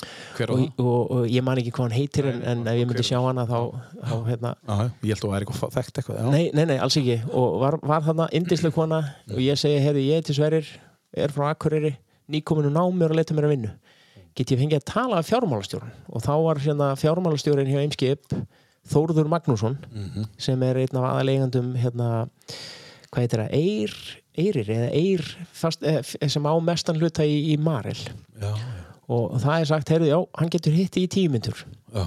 [0.00, 0.84] Og, það?
[0.84, 3.44] og, og ég man ekki hvað hann heitir en, en ef ég myndi sjá hana
[3.48, 3.58] þá,
[4.00, 4.54] þá hérna.
[4.64, 4.76] Já.
[5.04, 6.20] ég held að þú væri eitthvað þekkt eitthvað.
[6.32, 7.18] Nei, nei, nei, alls ekki.
[7.36, 10.70] Og var, var þarna indislega kona og ég segi, heyrðu, ég heiti Sverrir
[11.10, 11.96] er frá Akureyri,
[12.30, 13.72] nýkominu námi og leita mér að vinnu
[14.38, 18.34] get ég fengið að tala af fjármálastjórun og þá var hérna fjármálastjórin hjá Eimskip
[18.90, 19.76] Þórður Magnússon
[20.40, 22.26] sem er einn af aðaleigandum hérna,
[23.10, 23.96] hvað heitir það, Eir
[24.40, 27.98] Eirir eða Eir fast, eh, sem á mestan hluta í, í Marel.
[28.40, 28.54] Já,
[29.10, 32.04] og það er sagt, heyrðu, já, hann getur hitti í tímyndur já,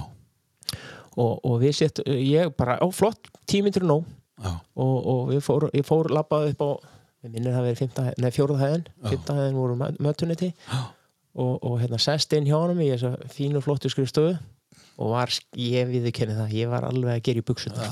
[1.20, 4.50] og, og við sett, ég bara, á flott tímyndur já.
[4.74, 6.70] og, og við fór, ég fór labbað upp á
[7.24, 8.86] við minnir það verið fymta, nei, fjórða hæðin.
[9.08, 10.50] Fymta hæðin voru mötuniti
[11.34, 14.36] og, og hérna sest inn hjá honum í þessa fínu flottu skrifstofu
[14.94, 17.88] og var, ég viðurkenni það, ég var alveg að gera í buksuna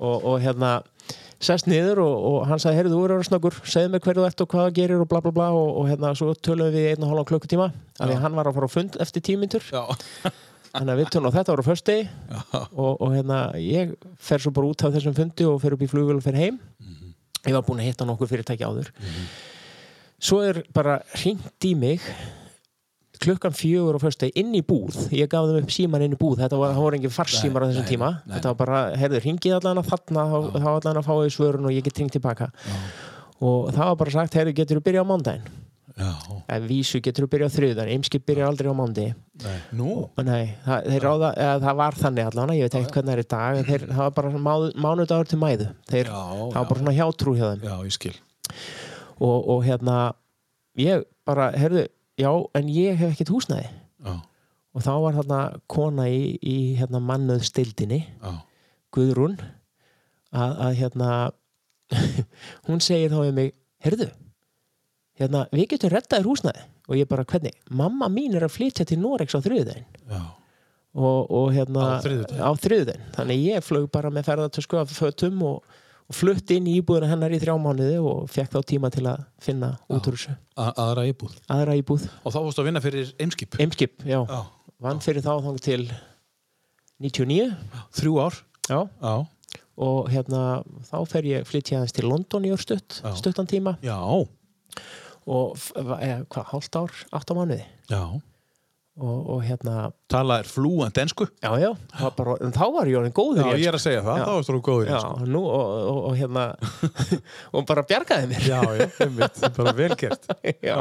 [0.00, 0.80] og, og hérna
[1.40, 4.42] sest niður og, og hann sagði, heyrðu, þú eru að snöggur segðu mér hverju ert
[4.44, 5.46] og hvað það gerir og bla bla bla.
[5.56, 8.50] Og, og hérna, svo tölum við í einn og hálfan klukkutíma af því hann var
[8.50, 9.84] að fara á fund eftir tímyndur Já.
[10.74, 11.96] þannig að við tölum og þetta var á fösti
[12.74, 15.90] og, og hérna, ég fer svo bara út af þessum fundi og fer upp í
[15.90, 16.60] flugvél og fer heim.
[17.46, 18.92] Ég var búin að hitta nokkur fyrirtæki áður.
[20.20, 22.04] Svo er bara hringt í mig
[23.20, 24.96] klukkan fjögur á föstu inn í búð.
[25.14, 26.40] Ég gaf þeim upp síman inn í búð.
[26.42, 28.10] Þetta var, það voru engin farsímar á þessum nei, tíma.
[28.24, 28.34] nei.
[28.36, 31.74] þetta var bara, heyrðu, ringið allan að þarna þá allan að fá því svörun og
[31.76, 32.50] ég get ringt tilbaka.
[33.40, 35.50] Og það var bara sagt, heyrðu, getur þú byrjað á mándaginn
[36.00, 36.14] Já.
[36.48, 39.06] eða vísu getur þú byrjað á þriðan eimskip byrja aldrei á mándi?
[40.24, 40.88] Nei, það,
[41.64, 44.02] það var þannig allan ég veit ekki hvernig það er í dag en þeir, það
[44.06, 45.68] var bara mánu, mánudagur til mæðu.
[45.90, 46.56] Þeir, Já, það já.
[46.56, 47.66] var bara svona hjátrú hjá þeim.
[47.68, 47.76] Já,
[49.20, 49.96] og, og hérna
[50.80, 51.84] ég bara, heyrðu,
[52.20, 53.66] já, en ég hef ekkert húsnæði
[54.04, 54.14] Já,
[54.76, 55.40] og þá var þarna
[55.70, 58.32] kona í, í hérna mannuð stildinni já.
[58.94, 59.36] Guðrún
[60.32, 61.10] að, að hérna
[62.68, 63.52] hún segir þá við mig
[63.84, 64.06] heyrðu,
[65.20, 68.98] hérna, við getum rettaðir húsnæði og ég bara, hvernig, mamma mín er að flytja til
[69.02, 70.20] Norex á þriðudaginn Já.
[70.98, 73.04] og, og hérna Á þriðudaginn.
[73.18, 75.60] þannig ég flög bara með ferðartösku af fötum og,
[76.10, 79.20] og flutt inn í íbúðina hennar í þrjá mánuði og fekk þá tíma til að
[79.42, 80.32] finna út úr þessu.
[80.58, 81.36] Aðra íbúð.
[81.54, 83.54] Aðra íbúð, og þá fórstu að vinna fyrir Eimskip?
[83.62, 84.40] Eimskip, já, Já.
[84.82, 85.84] vann fyrir þá þang til
[87.00, 87.46] 99
[88.00, 88.40] þrjú ár.
[88.70, 89.14] Já, já,
[89.80, 90.40] og hérna
[90.90, 93.14] þá fer ég flytja aðeins til London í örstutt Já.
[93.18, 93.76] stuttan tíma.
[93.86, 93.96] Já,
[95.30, 97.62] og eh, hvað, hálft ár, átta mánuði?
[97.90, 98.02] Já.
[99.00, 99.74] Og, og hérna,
[100.12, 101.26] tala er flúant ensku.
[101.42, 101.70] Já, já,
[102.16, 104.24] bara, en þá var orðin góður já, ég er að segja það, Já.
[104.28, 105.00] þá varstu þú góður Já,
[105.34, 106.44] nú og, og, og hérna
[107.56, 108.46] og bara bjargaði mér.
[108.50, 110.30] Já, já, einmitt, bara vel gert.
[110.70, 110.78] Já.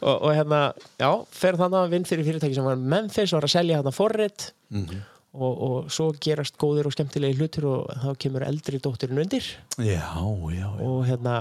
[0.00, 0.60] Og, og hérna,
[0.96, 4.46] já, fer þannig að vinn fyrir fyrirtæki sem var Memphis var að selja þarna forrit.
[4.72, 5.00] Mhm.
[5.30, 9.44] og, og svo gerast góðir og skemmtilegi hlutir og þá kemur eldri dótturinn undir.
[9.78, 11.34] Já, já, já, og hérna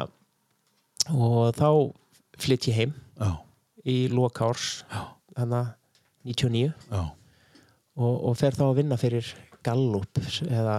[1.10, 1.70] og þá
[2.40, 3.32] flytt ég heim já,
[3.88, 5.02] í lokárs Já.
[5.40, 5.70] Þannig
[6.30, 7.04] 99 já,
[8.00, 9.30] og, og fer þá að vinna fyrir
[9.64, 10.76] Gallup eða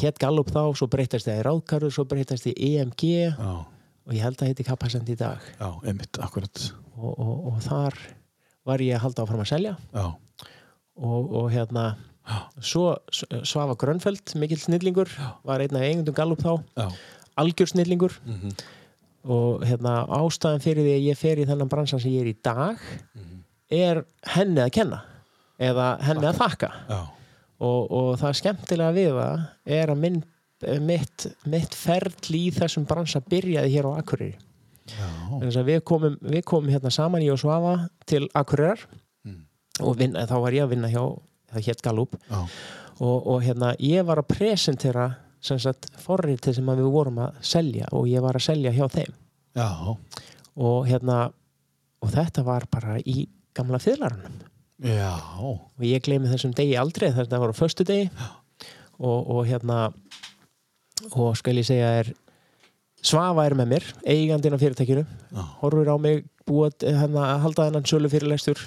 [0.00, 3.50] hétt Gallup þá, svo breytast það í Ráðkarður, svo breytast það í EMG já,
[4.06, 5.42] og ég held að heiti Kappasend í dag.
[5.58, 6.60] Já, einmitt, akkurat.
[6.96, 7.96] Og, og, og þar
[8.68, 9.72] var ég að halda áfram að selja.
[10.96, 11.88] Og, og hérna
[12.64, 15.10] svo Svafa Grönfeld, mikill snillingur
[15.46, 16.54] var einn af eigundum Gallup þá.
[16.78, 16.86] Já,
[17.42, 18.16] algjör snillingur.
[18.24, 18.56] Mhm.
[19.26, 22.36] og hérna ástæðan fyrir því að ég fer í þennan bransan sem ég er í
[22.46, 22.78] dag
[23.16, 23.35] Mhm.
[23.72, 24.02] Er
[24.34, 25.02] henni að kenna
[25.58, 26.70] eða henni að þakka.
[27.56, 29.44] Og, og það skemmtilega við það
[29.78, 30.18] er að minn,
[30.84, 34.36] mitt, mitt ferli í þessum bransa byrjaði hér á Akureyri.
[35.66, 38.84] Við komum, við komum hérna saman í og svafa til Akureyrar.
[39.26, 39.46] Mm.
[39.82, 41.02] og vinna, þá var ég að vinna hjá
[41.52, 42.18] það hétt Gallup.
[42.30, 42.42] Já,
[42.96, 45.08] og, og hérna ég var að presentera
[46.02, 49.16] forritið sem við vorum að selja og ég var að selja hjá þeim.
[49.56, 49.68] Já,
[50.56, 51.18] og hérna
[52.02, 53.26] og þetta var bara í
[53.56, 54.36] gamla fyrlarunum
[54.84, 58.10] já, og ég gleymi þessum degi aldrei þetta var á föstu degi
[58.98, 59.88] og, og hérna
[61.12, 62.14] og skal ég segja er
[63.06, 65.02] Svafa er með mér, eigandinn af fyrirtækinu.
[65.60, 68.58] Horfur á mig hérna, að halda þennan sölu fyrirlestur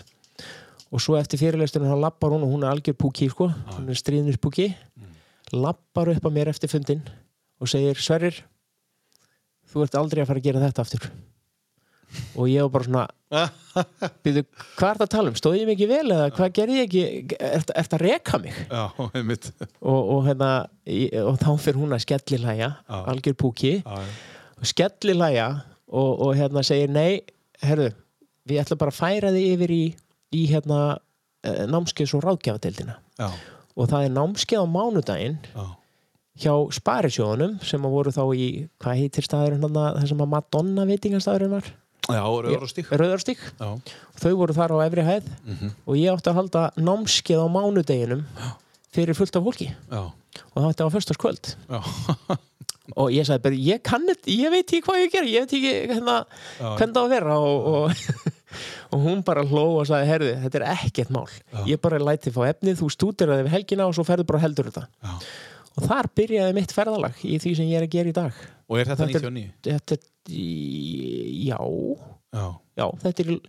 [0.90, 4.00] og svo eftir fyrirlesturinn þá lappar hún og hún er algjör púki sko, hún er
[4.00, 4.70] stríðnir púki.
[5.52, 7.04] Lappar upp á mér eftir fundin
[7.60, 8.38] og segir Sverrir
[9.70, 11.10] þú ert aldrei að fara að gera þetta aftur
[12.36, 13.08] og ég var bara svona
[14.26, 14.42] Býðu,
[14.80, 15.36] hvað er það að tala um?
[15.38, 17.36] Stóð ég ekki vel eða hvað gerði ég ekki?
[17.50, 18.56] Ert, ert að reka mig?
[18.66, 18.84] já,
[19.20, 20.50] einmitt Og, og, hérna,
[21.30, 22.70] og þá fyrir hún að skellilæja,
[23.14, 25.50] algjör púki, og skellilæja
[25.90, 27.22] og, og hérna segir nei,
[27.62, 27.92] herðu,
[28.50, 29.84] við ætlum bara að færa þig yfir í,
[30.34, 30.80] í hérna
[31.46, 32.98] eh, námskeið svo ráðgjafadeildina.
[33.80, 35.68] Og það er námskeið á mánudaginn já,
[36.46, 38.50] hjá Sparisjóðunum sem að voru þá í,
[38.82, 41.70] hvað heitir staðurinn þarna, það sem að Madonna veitingastæðurinn var?
[42.10, 42.24] Já,
[43.00, 43.42] Rauðarstík.
[43.60, 43.70] já,
[44.20, 45.30] Þau voru þar á efri hæð.
[45.86, 48.24] Og ég átti að halda námskeið á mánudeginum
[48.96, 49.70] fyrir fullt af fólki.
[49.92, 50.02] Já,
[50.56, 51.80] og það var föstaskvöld já,
[53.00, 55.54] og ég sagði bara, ég kann þetta, ég veit ekki hvað ég ger ég veit
[55.60, 56.16] ekki hérna,
[56.58, 57.38] hvernig það á að vera.
[57.38, 58.34] Og, og,
[58.96, 61.28] og hún bara hló og sagði, herði, þetta er ekkert mál.
[61.70, 64.72] Ég bara læti fá efnið, þú stútir það við helgina og svo ferðu bara heldur
[64.72, 64.88] þetta.
[65.06, 65.14] Já.
[65.78, 68.34] Og þar byrjaði mitt ferðalag í því sem ég er að gera í dag.
[68.70, 69.52] Og er þetta Þetta er- 99?
[69.70, 71.60] þetta er, í- já.
[72.34, 72.46] Já,
[72.78, 73.40] já, þetta er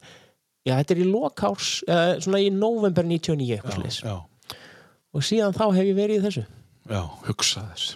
[0.69, 4.17] Já, þetta er í lokárs, uh, svona í november 99 eitthvað já,
[5.17, 6.43] Og síðan þá hef ég verið í þessu.
[6.91, 7.95] já, hugsa þess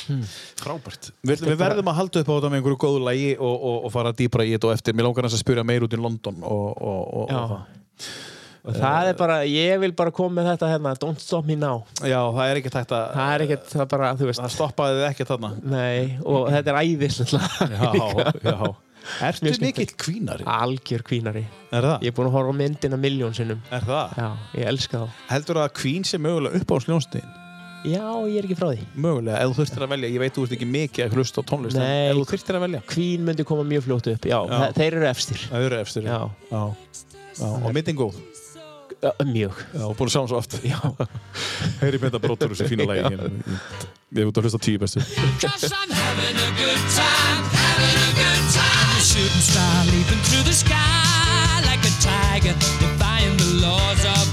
[0.57, 1.11] frábært.
[1.23, 3.93] Við, við verðum að halda upp á þetta með einhverju góðu lægi og, og, og
[3.93, 4.97] fara dýbra í þetta og eftir.
[4.97, 7.37] Mér langar að spyrja meir út í London og, og, og, Já.
[7.37, 8.34] og það
[8.65, 11.83] Og það er bara, ég vil bara koma með þetta hérna, don't stop me now.
[12.01, 14.95] já, það er ekki tækt að Það er ekkert, það bara, þú veist, það stoppaði
[15.03, 17.41] þið ekki þarna nei, og þetta er æðislega.
[17.75, 18.75] já, já
[19.21, 20.45] Ertu Mjög mikill kvínari?
[20.49, 21.43] Algjör kvínari.
[21.77, 21.97] Er það?
[22.07, 23.59] Ég er búin að horfa myndina miljón sinnum.
[23.69, 24.15] Er það?
[24.17, 25.19] Já, ég elska þá.
[25.29, 27.35] Heldur það að kvín sé mögulega upp á sljónstegin?
[27.85, 28.87] Já, ég er ekki frá því.
[28.97, 31.49] Mögulega, ef þú þurftir að velja, ég veit þú ert ekki mikið að hlusta á
[31.53, 32.09] tónlist, Nei.
[32.09, 34.25] ef þú þurftir að velja Queen myndi koma mjög fljótt upp.
[34.33, 34.57] Já, Já.
[34.65, 35.45] þe- þeir eru efstir.
[35.53, 36.17] Það eru efstir Já,
[36.49, 36.63] já.
[37.45, 37.53] já.
[37.61, 38.17] Og myndin góð
[39.05, 39.59] Ö, mjög.
[39.75, 40.79] Já, búin að sjá hann svo oft Já.
[41.83, 43.59] Heyri mynda brotur þessu fína lægi hérna.
[44.15, 45.03] Ég út að hlusta tíu bestu
[45.43, 49.01] Cause I'm having a good time, having a good time.
[49.05, 54.24] Shooting star leaping through the sky like a tiger, defying the laws of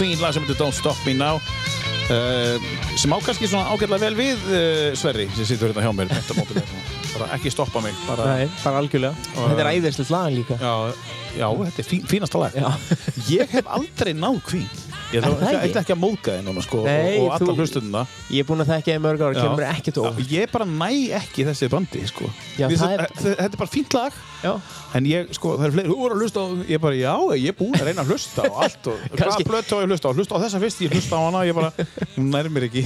[0.00, 4.16] Queen, lag sem heitir Don't Stop Me Now uh, sem á kannski svona ágætlega vel
[4.16, 6.14] við uh, Sverri sem situr hérna hjá mér.
[7.10, 9.28] Bara ekki stoppa mig bara, Nei, bara algjörlega.
[9.36, 10.56] Þetta er æðislegt lag líka.
[10.56, 10.72] Já,
[11.36, 12.56] já, þetta er fín, fínasta lag.
[13.28, 14.79] Ég hef aldrei náð Queen
[15.10, 15.78] ég ætla ekki?
[15.80, 18.70] ekki að móðga þið núna sko, Nei, og, og alla hlustundina Ég er búinn að
[18.74, 20.34] þekka þið mörg ára, kemur ekkert Já, óvart.
[20.36, 20.90] ég bara næ
[21.20, 22.28] ekki þessi bandi sko.
[22.58, 24.20] Já, finnst er- þetta- þetta er bara fínt lag.
[24.40, 24.52] Já,
[24.94, 27.48] En ég, sko, það er fleiri, þú voru að hlusta á, ég bara, já, ég
[27.52, 30.08] er búin að reyna að hlusta á allt og hvaða Kannski- blötu á ég hlusta
[30.10, 31.70] á, hlusta á þessa fyrst, ég hlusta á hana, ég bara,
[32.16, 32.82] hún nær mér ekki,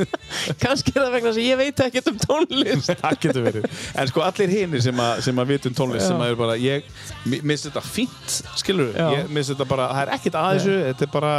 [0.62, 2.90] kannski er það vegna að ég veit ekkert um tónlist.
[3.00, 3.68] Það getur verið.
[4.02, 6.10] En sko, allir hinir sem sem að vitum tónlist, Já.
[6.12, 6.90] sem að er bara, ég,
[7.30, 10.76] mér finnst þetta fínt, skilur ég mér finnst þetta bara, það er ekkert að þessu,
[10.90, 11.32] þetta er bara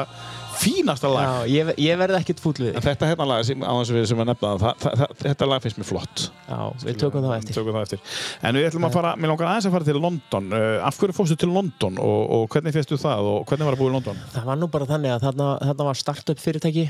[0.62, 1.24] fínasta lag.
[1.26, 3.92] Já, ég, ég verði ekkert fúll við En þig þetta hérna lag, sem, á þess
[3.94, 6.26] að við sem að nefna það, það, það, það, þetta lag finnst mér flott.
[6.52, 8.04] Já, við tökum það eftir Tökum það eftir.
[8.46, 10.52] En við ætlum að fara, mér langar aðeins að fara til London.
[10.54, 13.82] Uh, af hverju fórstu til London og, og hvernig fyrstu það og hvernig var að
[13.82, 14.22] búa í London?
[14.36, 16.86] Það var nú bara þannig að þarna, þarna var startup fyrirtæki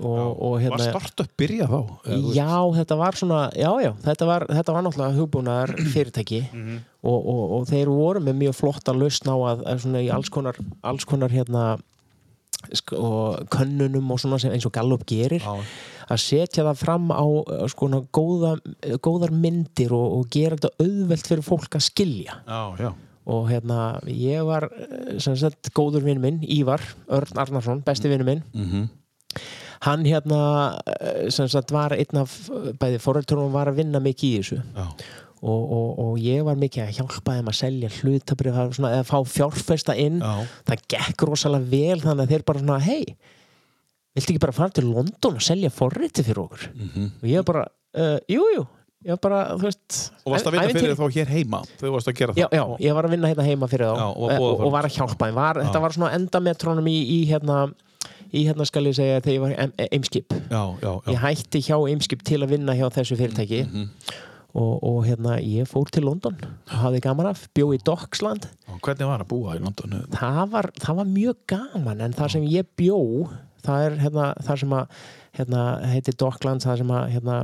[0.00, 1.78] og, og Var hérna startup byrja þá?
[2.32, 2.48] Já,
[2.78, 6.78] þetta var svona, já, já, þetta var, þetta var náttúrulega hugbúnaðar fyrirtæki Mhm.
[7.04, 10.32] og, og, og þeir voru með mjög flotta lausn á að, að svona í alls
[10.32, 10.56] konar,
[10.88, 11.66] alls konar hérna
[12.96, 15.54] og könnunum og svona sem eins og Gallup gerir Já.
[16.10, 18.56] að setja það fram á uh, skona góða,
[19.04, 22.92] góðar myndir og, og gera þetta auðvelt fyrir fólk að skilja Já,
[23.30, 23.80] og hérna
[24.10, 24.68] ég var
[25.22, 28.88] sem sagt góður vinn minn, Ívar Örn Arnarsson, besti vinn minn Mhm.
[29.86, 30.40] hann hérna
[31.30, 32.34] sem sagt var einn af
[32.80, 34.86] bæði foreldurum var að vinna mikið í þessu Já.
[35.40, 39.96] Og, og, og ég var mikið að hjálpa þeim að selja hlutabrif eða fá fjárfesta
[39.96, 40.18] inn.
[40.20, 40.48] Já.
[40.68, 43.04] það gekk rosalega vel þannig að þeir bara svona hei,
[44.16, 46.68] viltu ekki bara fara til London og selja forriti fyrir okkur?
[47.22, 47.64] Og ég bara,
[47.96, 48.66] uh, jú, jú.
[49.00, 51.62] Ég var bara, veist Og varst að vinna fyrir þá hér heima?
[51.80, 52.56] Þú varst að gera Já, það?
[52.58, 53.94] já, ég var að vinna hérna heima fyrir þá.
[53.96, 56.98] Já, og var eh, og, og var að hjálpa var, Þetta var svona endametrónum í,
[57.08, 57.62] í hérna
[58.30, 60.34] í hérna skal ég segja þegar ég var Eimskip.
[60.50, 61.14] Já, já, já.
[61.14, 63.62] ég hætti hjá Eimskip til að vinna hjá þessu fyrirtæki.
[63.70, 63.88] Mhm.
[64.54, 66.36] Og, og hérna ég fór til London
[66.72, 70.00] hafði gaman af, bjó í Docksland Og Hvernig var að búa í London?
[70.16, 73.00] það var, það var mjög gaman en það sem ég bjó
[73.60, 75.00] það er hérna, það sem að
[75.36, 77.34] hérna, heitir Docklands, það sem að hérna,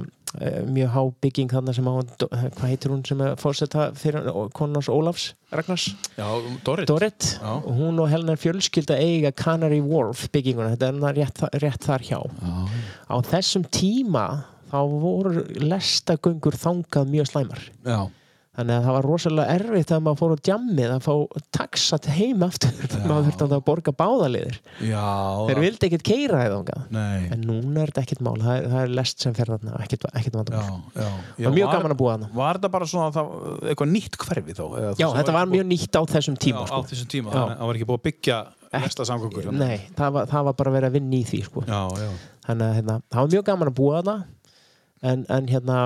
[0.40, 4.88] eh, mjög há bygging þarna sem að hvað heitir hún sem er fórseta fyrir konars
[4.90, 5.84] Ólafs Ragnars
[6.16, 6.26] Já,
[6.64, 6.88] Dorrit.
[6.88, 7.52] Dorrit Já.
[7.60, 12.06] og hún og Helena fjölskylda eiga Canary Wharf bygginguna, þetta er þarna rétt, rétt þar
[12.08, 12.56] hjá Já,
[13.12, 14.26] á þessum tíma
[14.70, 17.98] þá voru lestagöngur þangað mjög slæmar já.
[18.56, 21.14] þannig að það var rosalega erfitt að maður fór á djammið að fá
[21.58, 22.74] taxat heim aftur
[23.08, 25.06] maður þurfti að borga báðaliðir Já.
[25.50, 28.94] þeir vildi ekkert keira það en núna er þetta ekkert mál, það er, það er
[29.00, 30.66] lest sem fer þarna ekkert, ekkert vandamál
[30.96, 31.08] já.
[31.36, 32.30] Það var mjög gaman að búa þarna.
[32.40, 33.32] Var þetta bara svona það,
[33.70, 34.64] eitthvað nýtt hverfi þá?
[34.66, 36.84] eða já, þetta var mjög nýtt á þessum tíma Já, á sko.
[36.92, 37.34] þessum tíma.
[37.34, 38.40] Þannig að það var ekki búið að byggja
[39.56, 41.62] nei, það var, það var bara verið að vinna í því sko.
[41.66, 42.08] Já, já.
[42.48, 44.16] þannig að hérna, það var mjög gaman að búa þarna
[45.12, 45.78] en, en hérna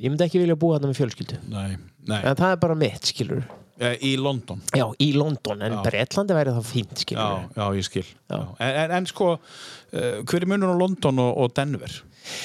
[0.00, 1.76] ég myndi ekki vilja búa þarna með fjölskyldu Nei,
[2.10, 2.20] nei.
[2.22, 3.44] en það er bara mitt, skilur
[3.82, 4.60] Eh, Í London.
[4.70, 5.78] já, í London, en Já.
[5.82, 8.04] Bretlandi væri það fínt, skilur Já, já, ég skil.
[8.30, 8.36] Já.
[8.62, 11.96] En, en, en sko, uh, hver er munur á London og, og Denver?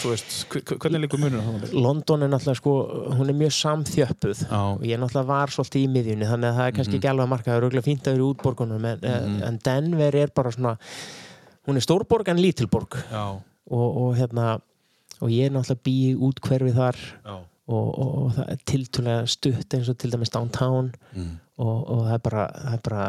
[0.10, 1.76] Veist, hver, hver- hvernig liggur munur á það?
[1.86, 2.74] London er náttúrulega sko,
[3.20, 6.76] hún er mjög samþjöppuð og ég náttúrulega var svolítið í miðjunni þannig að það er
[6.80, 9.38] kannski ekki alveg að marka, það er auðvitað fínt að vera í útborgunum en, mm
[9.52, 10.74] en Denver er bara svona
[11.70, 13.38] hún er stórborg en lítilborg og,
[13.78, 14.56] og hérna
[15.20, 17.36] og ég er náttúrulega bý í útkverfi þar já.
[17.36, 20.94] og, og, og það er tiltölulega stutt eins og til dæmis downtown.
[21.16, 21.34] Mm.
[21.60, 23.06] og, og það er bara það er bara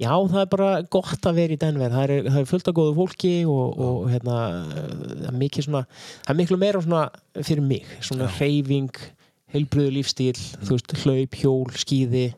[0.00, 1.94] já, það er bara gott að vera í Denver.
[1.94, 5.86] Það er, það er fullt af góðu fólki og, og hérna það er mikið svona,
[6.24, 7.06] það er miklu meira svona
[7.40, 9.02] fyrir mig, svona hreyfing
[9.50, 12.28] heilbröðu lífstíl, þú veist hlaup, hjól, skíði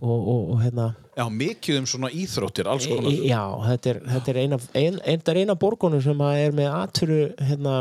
[0.00, 3.06] og, og, og hérna Já, mikið um svona íþróttir, alls konar.
[3.08, 4.98] e, já, þetta er, þetta er eina ein,
[5.40, 7.76] eina borgunum sem að er með atvinnu hérna,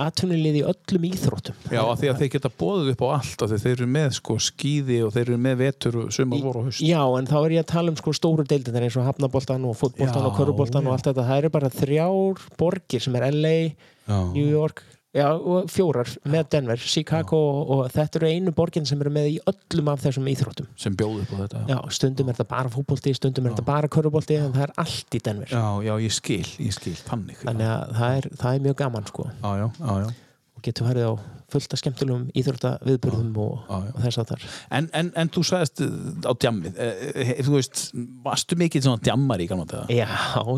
[0.00, 3.50] atvinnulið í öllum íþróttum Já, af því að þeir geta bóðið upp á allt af
[3.52, 6.68] því þeir eru með sko skíði og þeir eru með vetur og sumar voru og
[6.70, 6.82] haust.
[6.82, 9.76] Já, en þá er ég að tala um sko stóru deildin eins og hafnaboltan og
[9.78, 10.88] fótboltan Já, og köruboltan já.
[10.88, 13.56] og allt þetta, það eru bara þrjár borgir sem er LA,
[14.08, 14.18] Já.
[14.34, 14.82] New York
[15.16, 19.28] já, og fjórar með Denver, Chicago og, og þetta eru einu borgin sem eru með
[19.32, 21.62] í öllum af þessum íþróttum Sem bjóðið upp á þetta.
[21.72, 25.18] Já, stundum er þetta bara fótbolti, stundum er þetta bara körubolti en það er allt
[25.18, 27.42] í Denver Já, já, ég skil, ég skil, þannig.
[27.42, 30.10] þannig að það er, það er mjög gaman sko Já, já, já, já.
[30.60, 31.12] Og getur farið á
[31.50, 34.44] fullt af skemmtilegum íþróttaviðburðum og, og þess að þar
[34.76, 37.82] En, en, en þú sagðist uh, á djammið, eh, eh, þú veist,
[38.24, 39.82] varstu mikið svona djammar í þetta?
[39.90, 40.06] Já,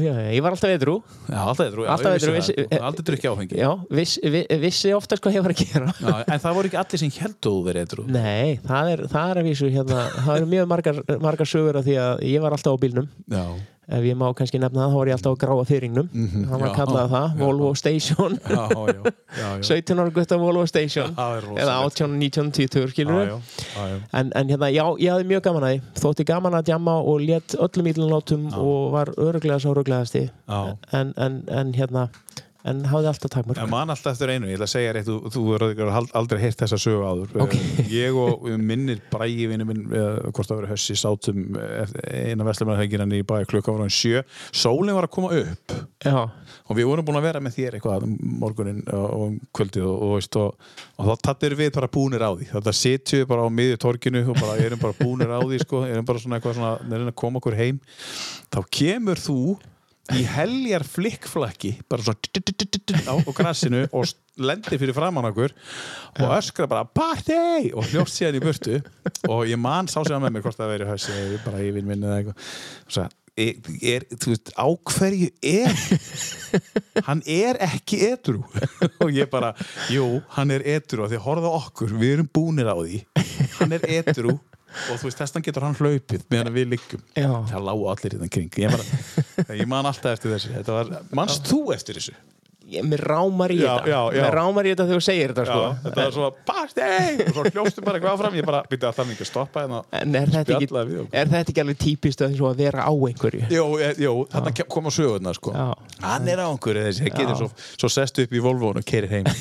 [0.04, 3.60] já, ég var alltaf Já, alltaf já, Alltaf drukkið áfengi.
[3.62, 5.92] Já, viss, vi, vissi ofta hvað ég var að gera.
[5.96, 8.12] Já, en það voru ekki allir sem heldur þú verið eitthvað.
[8.16, 11.86] Nei, það er, það er að vísu hérna, það eru mjög margar, margar sögur af
[11.88, 13.08] því að ég var alltaf á bílnum.
[13.32, 13.44] Já,
[13.92, 16.70] ef ég má kannski nefna það, þá var ég alltaf á gráa fyrringnum hann var
[16.70, 17.36] já, kallað það.
[17.42, 18.38] Volvo Station.
[18.48, 18.96] Já, já,
[19.38, 19.62] já, já.
[19.82, 21.14] 17 ára gutta Volvo Station.
[21.16, 23.38] Eða 18, 19, 20 skilur Já, já,
[23.76, 23.98] já, já.
[24.20, 25.82] En, en hérna, já, ég hafði mjög gaman að því.
[26.02, 30.26] Þótti gaman að djamma og let öllum ílunlátum og var öruglega svo öruglegasti
[30.92, 32.08] en, en, en hérna
[32.68, 35.16] en hafði alltaf takmörk Ég man alltaf eftir einu, ég ætla að segja rétt, þú,
[35.34, 37.32] þú verður aldrei heyrt þessa sögu áður.
[37.42, 37.56] Ok.
[37.58, 41.96] Eh, Ég og minnir bræði vinnu minn, eh, hvort það verið hössi, sátum eh,
[42.30, 44.22] eina vestlumannahækina í bæði klukka var hann sjö.
[44.54, 48.06] Sólinn var að koma upp Já, og við vorum búin að vera með þér eitthvað
[48.42, 50.12] morgunin og, um kvöldið og, og,
[50.42, 52.46] og, og þá tattir við bara búnir á því.
[52.52, 56.06] Þetta sitju bara á miðju torkinu og bara erum bara búnir á því, sko, erum
[56.08, 56.72] bara svona eitthvað svona,
[60.10, 64.10] að í heljar flikkflakki bara svona á, grassinu og
[64.42, 65.54] lendir fyrir framann okkur
[66.18, 68.78] og öskra bara party og hljóst síðan í burtu
[69.30, 72.18] og ég man sá sér með mér hvort það veri hausi bara yfir minni eða
[72.18, 72.46] eitthvað
[72.86, 73.54] og sagði, er,
[73.94, 78.42] er, þú veist, á hverju er hann er ekki edru
[79.02, 79.52] og ég bara,
[79.92, 83.04] jú, hann er edru og því að horfa okkur, við erum búnir á því
[83.60, 84.36] hann er edru
[84.90, 87.30] og þú veist, þess getur hann hlaupið meðan við liggum Já.
[87.50, 91.48] það lágu allir í þann kring ég, bara, ég man alltaf eftir þessu var, manst
[91.48, 92.16] þú eftir þessu?
[92.72, 93.90] Ég, mér rámar í Já, þetta.
[93.92, 94.22] já, já.
[94.26, 95.66] mér rámar í þetta þegar þú segir þetta sko.
[95.84, 96.88] þetta var svo party
[97.26, 98.38] og svo hljóstu bara eitthvað áfram.
[98.40, 99.82] Ég bara, byrja að það ekki að stoppa hérna.
[100.00, 103.44] En er þetta, ekki, er þetta ekki alveg típist að vera á einhverju?
[103.52, 105.54] Jú, e, jú þarna ke- koma sögurnar sko.
[106.02, 109.28] Hann er á einhverju þessi, svo, svo sest upp í Volvo og keirir heim.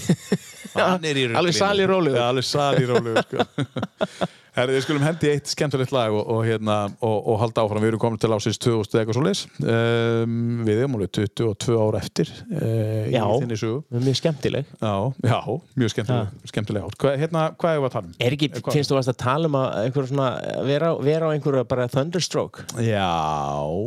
[0.75, 1.39] Hann er í ruglinu.
[1.41, 2.19] Alveg sal í rólegur.
[2.19, 3.47] Já, alveg sal í rólegur sko.
[4.51, 6.73] Herri, við skulum hendi eitt skemmtilegt lag og, og, hérna,
[7.07, 10.33] og, og halda áfram, við erum komin til ásins 2000 eitthvað svo leis um,
[10.67, 12.33] Við erum alveg 22 ára eftir.
[12.51, 14.02] Uh, í Já.
[14.02, 14.65] mjög skemmtileg.
[14.81, 14.93] Já,
[15.23, 15.39] já,
[15.77, 16.98] mjög skemmtileg, skemmtileg átt.
[17.02, 18.15] Hvað, hérna, hvað er við að tala um?
[18.27, 20.27] er ekki, Hvað- finnst þú að tala um að svona,
[20.68, 22.65] vera, vera á einhverju bara thunderstroke?
[22.77, 23.11] Já,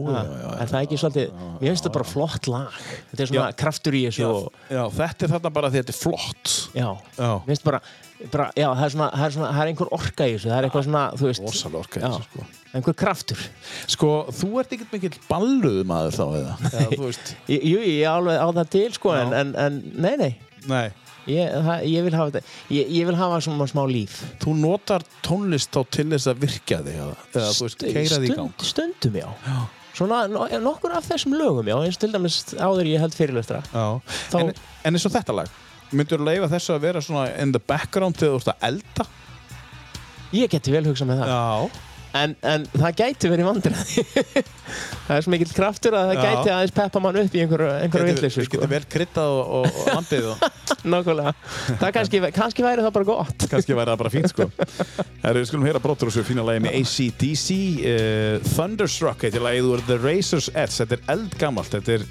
[0.06, 1.28] já, já, er það ekki svolítið,
[1.60, 2.80] ég finnst það bara flott lag.
[3.12, 5.94] Þetta er svona kraftur í þessu og, já, þetta er þarna bara því að þetta
[5.94, 6.54] er flott.
[6.74, 6.88] Já,
[7.18, 7.30] Já.
[7.44, 7.80] Mér finnst bara,
[8.32, 10.56] bara já, það er svona, það er svona, það er einhver orka í þessu það
[10.58, 11.44] er eitthvað svona, þú veist.
[11.44, 12.46] Rosalega orka í já, þessu, sko.
[12.78, 13.44] einhver kraftur.
[13.94, 14.10] Sko,
[14.40, 16.54] þú ert ekkert mikill balluð maður þá eða?
[16.70, 20.14] eða þú veist, jú, ég er alveg á það til sko en, en, en nei,
[20.20, 20.30] nei.
[20.70, 20.86] Nei.
[21.24, 24.18] Ég, það, ég vil hafa þetta ég, ég vil hafa svona smá líf.
[24.42, 28.34] Þú notar tónlist þá til þess að virkja þig eða, þú veist, keira þig í
[28.36, 28.50] gang.
[28.60, 29.28] Stund, stundum já,
[29.96, 33.62] svona no, nokkur af þessum lögum já eins til dæmis áður ég held fyrirlestra.
[33.72, 33.86] Já.
[34.34, 34.52] Þá- En,
[34.84, 35.54] en eins og þetta lag
[35.92, 39.10] Myndur þú leifa þessu að vera svona in the background þegar þú ert að elda?
[40.34, 41.34] ég geti vel hugsað með það.
[41.34, 41.90] Já.
[42.14, 44.02] En, en það gæti verið vandræði.
[45.04, 46.22] Það er svo mikill kraftur að það Já.
[46.24, 48.60] gæti aðeins peppa mann upp í einhverju, einhverju vitleysu Við sko.
[48.60, 50.44] getum vel kryddað og, og, landið og
[50.94, 51.32] nákvæmlega.
[51.82, 53.46] Það kannski, kannski væri það bara gott.
[53.52, 54.46] Kannski væri það bara fínt sko.
[55.24, 59.72] Herru, við skulum heyra brotur og svo fína lagi með ACDC uh, Thunderstruck heitir lagið
[59.74, 60.78] úr The Razor's Edge.
[60.78, 62.06] Þetta er eldgamalt þetta er,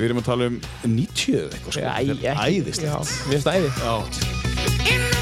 [0.00, 1.80] við erum að tala um 90 eða eitthvað sko.
[1.80, 3.16] Æ, þetta er ekki- æðislegt.
[3.28, 3.70] Mér finnst æði.
[3.84, 5.19] Já.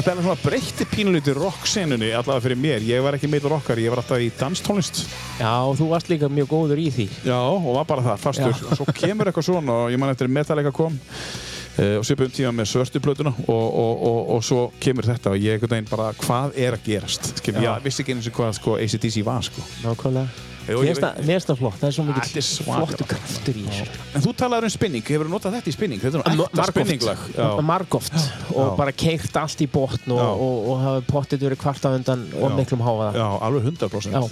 [0.00, 2.84] Þetta er svona breytti pínulítið rock-senunni allavega fyrir mér.
[2.88, 5.02] Ég var ekki meitur rockar, ég var alltaf í danstónlist.
[5.40, 8.56] Já, þú varst líka mjög góður í því Já, og var bara það, fastur.
[8.56, 8.66] Já.
[8.70, 12.52] Og svo kemur eitthvað svona og ég man eftir Metallica kom uh, og svipum tíma
[12.56, 16.12] með svörstu plötuna og, og, og, og svo kemur þetta og ég einhvern veginn bara,
[16.20, 17.32] hvað er að gerast?
[17.40, 17.74] Skil, Já.
[17.84, 19.66] vissi ekki eins og hvað sko, ACDC var, sko.
[19.84, 24.34] Nákvæmlega Mér finnst það- flott, það er svo mikið flottu kraftur í þessu En þú
[24.38, 26.00] talaður um spinning, hefur þú notað þetta í spinning?
[26.00, 27.24] Þetta er nú ekta spinninglag.
[27.34, 27.48] Já.
[27.70, 28.16] margóft
[28.54, 30.28] og bara keirt allt í botn og, Já.
[30.46, 34.12] og, og hafa pottit verið kvarta undan og miklum háfaða Já, alveg 100%.
[34.14, 34.22] Já,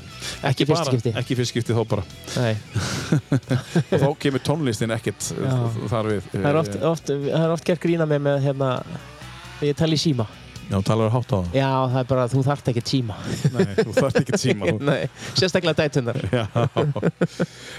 [0.50, 2.02] ekki fyrst bara- skipti Ekki fyrst skipti þó bara.
[2.36, 2.56] Nei,
[3.92, 5.54] og þá kemur tónlistin ekkert Já.
[5.90, 6.22] þar við.
[6.34, 8.72] það er oft, oft, er gert grína með með hérna
[9.62, 10.26] ég tala í síma
[10.68, 11.46] Já, talar hátt á það.
[11.56, 13.14] Já, það er bara, þú þarft ekki síma
[13.54, 14.66] Nei, þú þarft ekki tíma.
[14.68, 15.02] Þú Nei,
[15.38, 16.44] sérstaklega dætunar Já,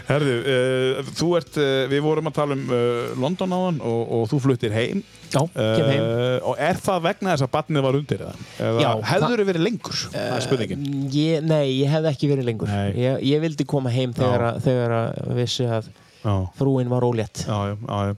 [0.10, 4.26] herðu, uh, þú ert, uh, við vorum að tala um uh, London áðan og, og
[4.32, 5.04] þú fluttir heim.
[5.30, 8.40] Já, kem heim Uh, og er það vegna þess að barnið var undir það?
[8.66, 9.98] Eða Já, hefður þið verið lengur?
[10.14, 10.86] það er spurningin.
[11.14, 14.96] Ég, Nei, ég hefði ekki verið lengur ég, ég vildi koma heim þegar, að, þegar
[14.98, 15.90] að vissi að
[16.20, 17.76] Já, frúin var ólétt já, já.
[17.80, 18.16] já, já.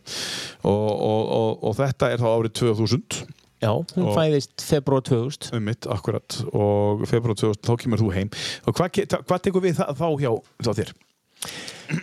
[0.65, 3.19] Og, og, og, og þetta er þá árið 2000,
[3.61, 8.11] Já, hún Og- fæðist februar 2000 um mitt, akkurat, og februar 2000, þá kemur þú
[8.15, 8.29] heim.
[8.65, 10.31] Og hvað, hvað tekur við það, þá hjá
[10.65, 10.93] þá þér?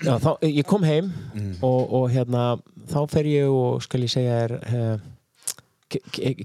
[0.04, 1.54] Já, þá, ég kom heim Mm.
[1.62, 2.60] og, og hérna
[2.90, 4.98] þá fer ég og skal ég segja er uh,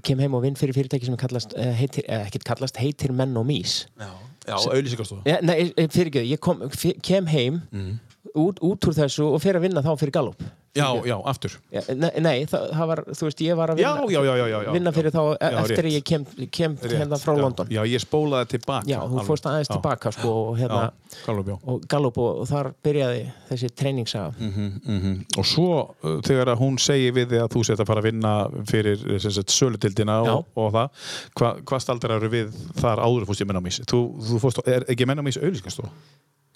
[0.02, 3.36] kem heim og vinn fyrir fyrirtæki sem kallast, uh, heitir, uh, ekkert kallast heitir menn
[3.36, 4.10] og mís Já,
[4.46, 4.56] já
[5.26, 6.62] ja, Nei, fyrir ekki, ég kom,
[7.02, 7.98] kem heim Mm.
[8.34, 10.44] Út, út úr þessu og fer að vinna þá fyrir Gallup
[10.74, 11.52] Já, já, aftur.
[11.70, 14.72] ja, Nei, nei það, það var, þú veist, ég var að vinna, já, já, já,
[14.74, 17.30] vinna fyrir þá eftir að ég kem, kem hérna frá.
[17.38, 18.90] London Já, ég spólaði tilbaka.
[18.90, 20.80] Já, þú fórst aðeins tilbaka sko, og, hérna,
[21.28, 25.68] Gallup, og Gallup og, og þar byrjaði þessi treyningsaga Mm Og svo
[26.02, 28.34] uh, þegar hún segir við þig að þú sett að fara að vinna
[28.66, 31.06] fyrir sagt, sölutildina og, og það,
[31.38, 32.50] hva, hvað staldar eru við
[32.82, 33.78] þar áður fórst í mennamís?
[33.86, 35.94] Þú, þú fórst, á- er ekki mennamís auðlýsingastofa?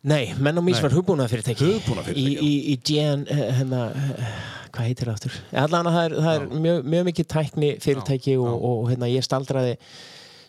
[0.08, 4.38] Nei, menn og mís var hugbúnað fyrirtæki Hugbúnaðarfyrirtæki, í, í, í GN hérna, eh,
[4.72, 5.38] hvað heitir það aftur?
[5.64, 8.70] Allan að það er, það er mjög, mjög mikið tækni fyrirtæki Já, og, já.
[8.70, 9.74] og, hérna, ég staldraði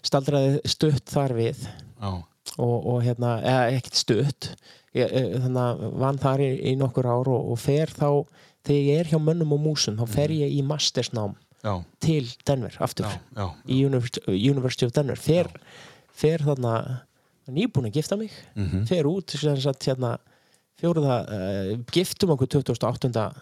[0.09, 2.11] staldraði stutt þar við Já.
[2.11, 4.51] og, og hérna, eða ekkert stutt.
[4.95, 8.07] Ég, eh, þannig að vann þar í, í nokkur ár og, og fer þá
[8.67, 12.75] þegar ég er hjá mönnum og músum þá fer ég í mastersnám Já, til Denver
[12.79, 13.45] aftur já, já.
[13.67, 15.19] í University, University of Denver.
[15.19, 15.51] Fer,
[16.15, 16.73] fer þarna
[17.53, 18.85] nýbúin að gifta mig Mhm.
[18.89, 19.29] fer út
[19.61, 20.17] sagt hérna
[20.79, 23.33] fjóruða, uh, giftum okkur 28.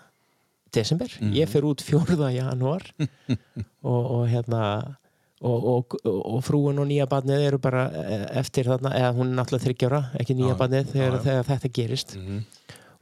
[0.73, 1.34] desember Mhm.
[1.34, 2.81] ég fer út fjóruða januar
[3.84, 4.95] og, og hérna
[5.41, 9.35] og, og, og frúin og nýja barnið eru bara eh, eftir þarna eða hún er
[9.38, 11.23] náttúrulega þryggjára, ekki nýja Já, barnið þegar, já.
[11.27, 12.15] þegar þetta gerist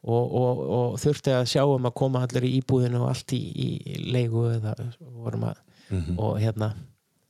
[0.06, 3.40] og, og, og þurfti að sjá um að koma allir í íbúðinu og allt í,
[3.56, 5.56] í leigu eða vorum að
[5.86, 6.16] Mhm.
[6.20, 6.74] og hérna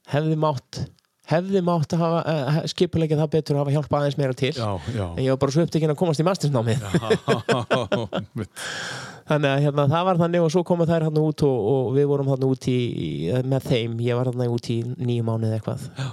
[0.08, 0.86] hefði mátt
[1.30, 4.68] hefði mátt að hafa uh, skipulegja það betur að hafa hjálpa aðeins meira til Já,
[4.94, 5.06] já.
[5.08, 6.84] en ég var bara svo upptekinn að komast í mastersnámið
[9.30, 12.06] þannig að hérna, það var þannig og svo komu þær hann út og, og við
[12.12, 13.10] vorum hann út í, í
[13.48, 16.08] með þeim, ég var hann út í nýju mánuð eitthvað Já.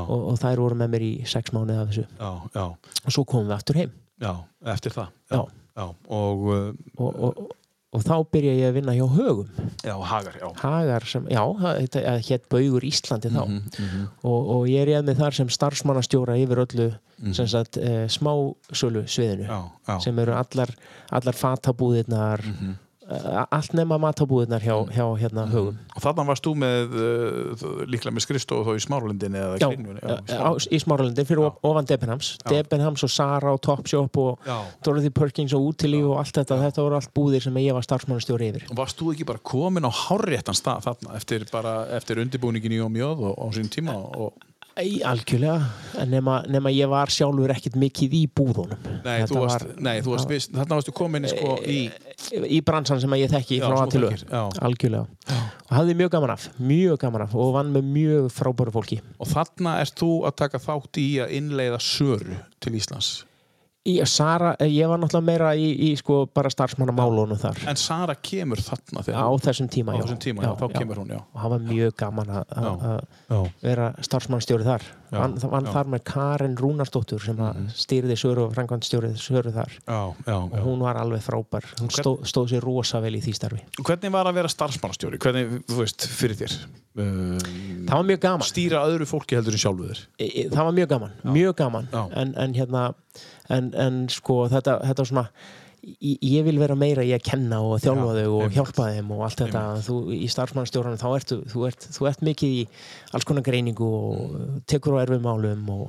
[0.00, 2.64] og, og þær voru með mér í sex mánuð af þessu já, já,
[3.04, 3.92] og svo komum við aftur heim
[4.22, 4.32] já,
[4.72, 5.08] eftir það.
[5.30, 5.42] Já.
[5.76, 5.84] já.
[6.08, 6.48] Og,
[6.96, 7.44] og,
[7.96, 9.48] og, þá byrja ég að vinna hjá Högum
[9.86, 10.48] já, hagar, já.
[10.60, 11.42] Hagar sem, já,
[11.80, 14.06] þetta hétt Baugur Íslandi þá Mhm, mhm.
[14.22, 17.32] og, og ég réð mig þar sem starfsmannastjóra yfir öllu Mhm.
[17.32, 19.98] sem sagt e, smásölu sviðinu Já, já.
[20.04, 20.68] sem eru allar,
[21.10, 22.74] allar fatabúðirnar Mhm.
[22.74, 28.12] e, allt nema matabúðirnar hjá, hjá hérna högum Og þarna varst þú með, uh, líklega
[28.16, 30.00] með skristofu þá í smáralindinni eða já, Kringlunni?
[30.02, 32.32] já, á, í Smáralindi fyrir of- ofan Debenhams.
[32.44, 32.50] Já.
[32.50, 34.58] Debenhams og Sara og Topshop og Já.
[34.82, 38.50] Dorothy Perkins og Útilí og allt þetta, þetta voru allt búðir sem ég var starfsmannastjóri
[38.52, 38.66] yfir.
[38.70, 42.82] Og varst þú ekki bara komin á hárréttan stað þarna eftir, bara, eftir undirbúningin í
[42.84, 44.34] og mjöð og á sín tíma og
[44.76, 48.74] Í, algjörlega, nema, nema ég var sjálfur ekkert mikið í búðunum.
[49.06, 51.78] Nei, Þetta þú varst, var- nei, þú varst vist, þarna varstu komin sko í
[52.44, 54.10] í bransan sem ég þekki Já, frá sem að til þú ö.
[54.10, 54.42] þekkir, já.
[54.68, 55.06] algjörlega.
[55.66, 59.00] Og hafði mjög gaman af, mjög gaman af og vann með mjög frábæru fólki.
[59.18, 63.24] Og þarna ert þú að taka þátt í að innleiða söru til Íslands
[63.86, 67.62] í Sara, eh, ég var náttúrulega meira í, í sko bara starfsmannamálunum þar.
[67.70, 70.02] En Sara kemur þarna á þegar þessum tíma, á já.
[70.04, 71.20] þessum tíma, já, þá kemur hún, já.
[71.22, 74.82] Og það var mjög gaman að- Já, vera starfsmannstjóri þar.
[75.12, 75.72] Já, hann, já.
[75.72, 79.70] Þar með Karen Rúnarsdóttur sem að stýrði söru og framkvæmstjórið söru þar.
[79.86, 80.62] Já, já, og já.
[80.64, 81.62] hún var alveg frábær.
[81.78, 83.60] Hún stó, stóð sér rosa vel í því starfi.
[83.82, 85.18] Hvernig var að vera starfsmannastjóri?
[85.22, 86.56] Hvernig, þú veist, fyrir þér?
[86.96, 87.36] Um,
[87.86, 88.46] það var mjög gaman.
[88.48, 89.98] stýra öðru fólki heldur en sjálfu þér?
[90.18, 91.88] E- e- það var mjög gaman, mjög gaman.
[91.92, 92.02] Já.
[92.22, 92.84] en, en hérna
[93.52, 95.26] en, en sko þetta, þetta svona
[95.86, 98.56] ég, vil vera meira í að kenna og þjálfa Já, þau og einmitt.
[98.56, 99.62] hjálpa þeim og allt þetta.
[99.86, 102.66] Þú, í starfsmannstjóranum þá ertu þú ert, þú ert mikið í
[103.14, 104.36] alls konar greiningu og
[104.66, 105.86] tekur á erfum málum og,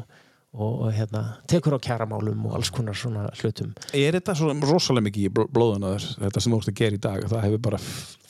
[0.57, 5.05] og, og hérna, tekur á kjaramálum og alls konar svona hlutum Er þetta svo rosalega
[5.07, 7.27] mikið í bl- blóðuna þetta sem þú ert að gera í dag?
[7.31, 7.79] Það hefur bara,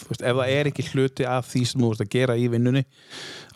[0.10, 2.84] veist, ef það er ekki hluti af því sem þú ert að gera í vinnunni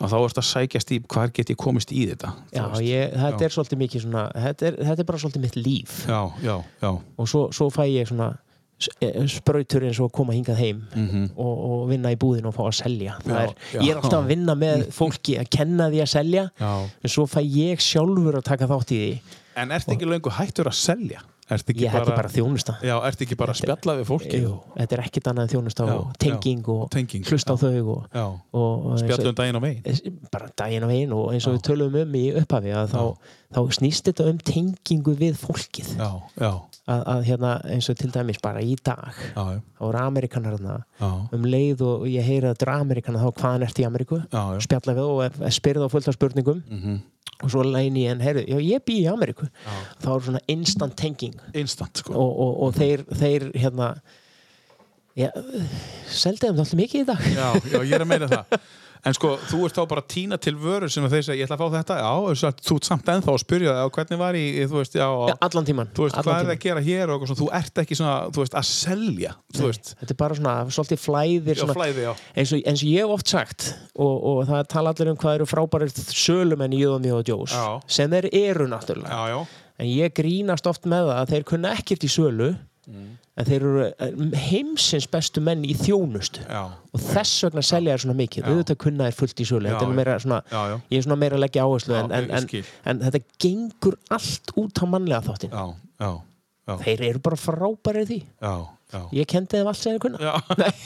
[0.02, 2.32] þá ert að sækjast í hvar get ég komist í þetta?
[2.54, 3.48] Já, ég, þetta Já.
[3.50, 6.90] er svolítið mikið svona þetta er, þetta er bara svolítið mitt líf Já, já, já.
[6.92, 8.32] og svo, svo fæ ég svona
[8.82, 10.82] s- eh, sprautur eins og koma hingað heim
[11.36, 13.16] og, og vinna í búðin og fá að selja.
[13.24, 16.72] Já, er, ég er alltaf að vinna með fólki að kenna því að selja Já.
[17.02, 19.38] en svo fæ ég sjálfur að taka þátt í því.
[19.62, 21.20] En ertu ekki löngu hættur að selja?
[21.52, 21.58] Ég
[21.92, 22.78] þetta er bara þjónusta.
[22.80, 24.38] Já, ertu ekki bara að spjalla við fólki?
[24.40, 26.94] Jú, þetta er ekkit annað en þjónusta Já, og tenging og
[27.28, 30.86] hlusta á þau og, og, og eins og- spjalla um daginn á veginn bara daginn
[30.86, 33.02] á veginn og eins og við tölum um í upphafi þá,
[33.52, 35.92] þá snýst þetta um tengingu við fólkið.
[36.00, 36.08] Já,
[36.40, 36.52] já,
[36.90, 40.56] að, að hérna eins og til dæmis bara í dag já, já, þá eru Amerikanar
[41.32, 44.18] um leið og ég heyri að þetta eru Amerikanar þá hvaðan ertu í Ameríku?
[44.66, 46.62] Spjalla við og ef- spyrð á fullt af spurningum.
[46.70, 47.00] Mhm.
[47.42, 49.48] og svo læni ég en heyrðu, já ég bý í Ameríku.
[50.02, 51.34] Þá er svona instant tenging.
[51.58, 52.12] Instant, sko.
[52.14, 53.88] Og, og, og þeir, þeir hérna
[55.18, 55.28] já,
[56.06, 57.24] seldi þeim alltaf mikið í dag.
[57.34, 58.54] Já, já, ég er að meina það
[59.02, 61.62] En sko, þú ert þá bara tína til vörur sem þeir segja, ég ætla að
[61.64, 62.10] fá þetta, já,
[62.46, 65.34] að þú ert samt ennþá að spyrja það, hvernig var í, þú veist, já, Já,
[65.48, 67.98] allan tíman þú veist, hvað er það að gera hér og svona, þú ert ekki
[67.98, 72.06] svona, þú veist, að selja, veist, þetta er bara svona svolítið flæðir já, svona, flæði,
[72.06, 73.68] já, eins, og, eins og ég hef oft sagt
[73.98, 77.66] og, og það tala allir um hvað eru frábærir sölumenn í Jöðum og Jós Já.
[77.90, 79.18] sem þeir eru náttúrulega.
[79.18, 82.52] Já, já, en ég grínast oft með það að þeir kunna ekkert í sölu
[82.90, 83.12] Mm.
[83.38, 84.08] en þeir eru eh,
[84.48, 86.42] heimsins bestu menn í þjónustu.
[86.48, 88.48] Já, og þess vegna selja þér svona mikið.
[88.50, 89.70] Auðvitað kunna þér fullt í sölu.
[89.70, 92.48] Er svona, já, ég er svona meira að leggja áherslu en, en, en,
[92.90, 95.54] en þetta gengur allt út á mannlega þáttin
[96.82, 98.20] þeir eru bara frábærið því.
[98.92, 100.32] Já, ég kendi þeim allt sem þeir kunna.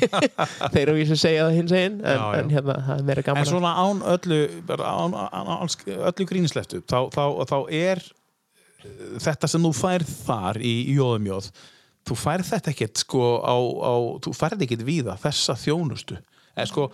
[0.73, 3.27] Þeir eru vísu að segja það hins einn en, en hérna, það er meira En
[3.27, 4.39] gaman að- svona án öllu,
[4.79, 5.75] án, án,
[6.13, 11.51] öllu grínisleftu, þá, þá, þá er uh, þetta sem þú færð þar í jóðumjóð,
[12.07, 16.19] þú færð þetta ekkert sko á, á þú færð ekkert víða þessa þjónustu.
[16.57, 16.85] Eða sko,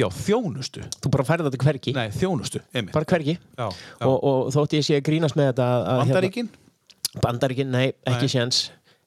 [0.00, 0.80] já, þjónustu.
[1.04, 2.94] þú bara færði þetta hvergi Nei, þjónustu, einmitt.
[2.94, 4.06] bara hvergi Já, já.
[4.08, 6.48] og, og þótt ég sé að grínast með þetta að, að, Bandaríkin?
[6.48, 8.60] hérna, Bandaríkin, nei, ekki séns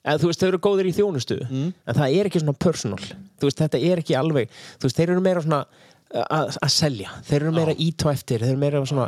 [0.04, 1.70] En, þú veist, þau eru góðir í þjónustu Mm.
[1.88, 5.14] en það er ekki svona personal þú veist, þetta er ekki alveg þú veist, þeir
[5.16, 5.62] eru meira svona
[6.14, 9.08] að selja þeir eru meira ít og eftir þeir eru meira svona,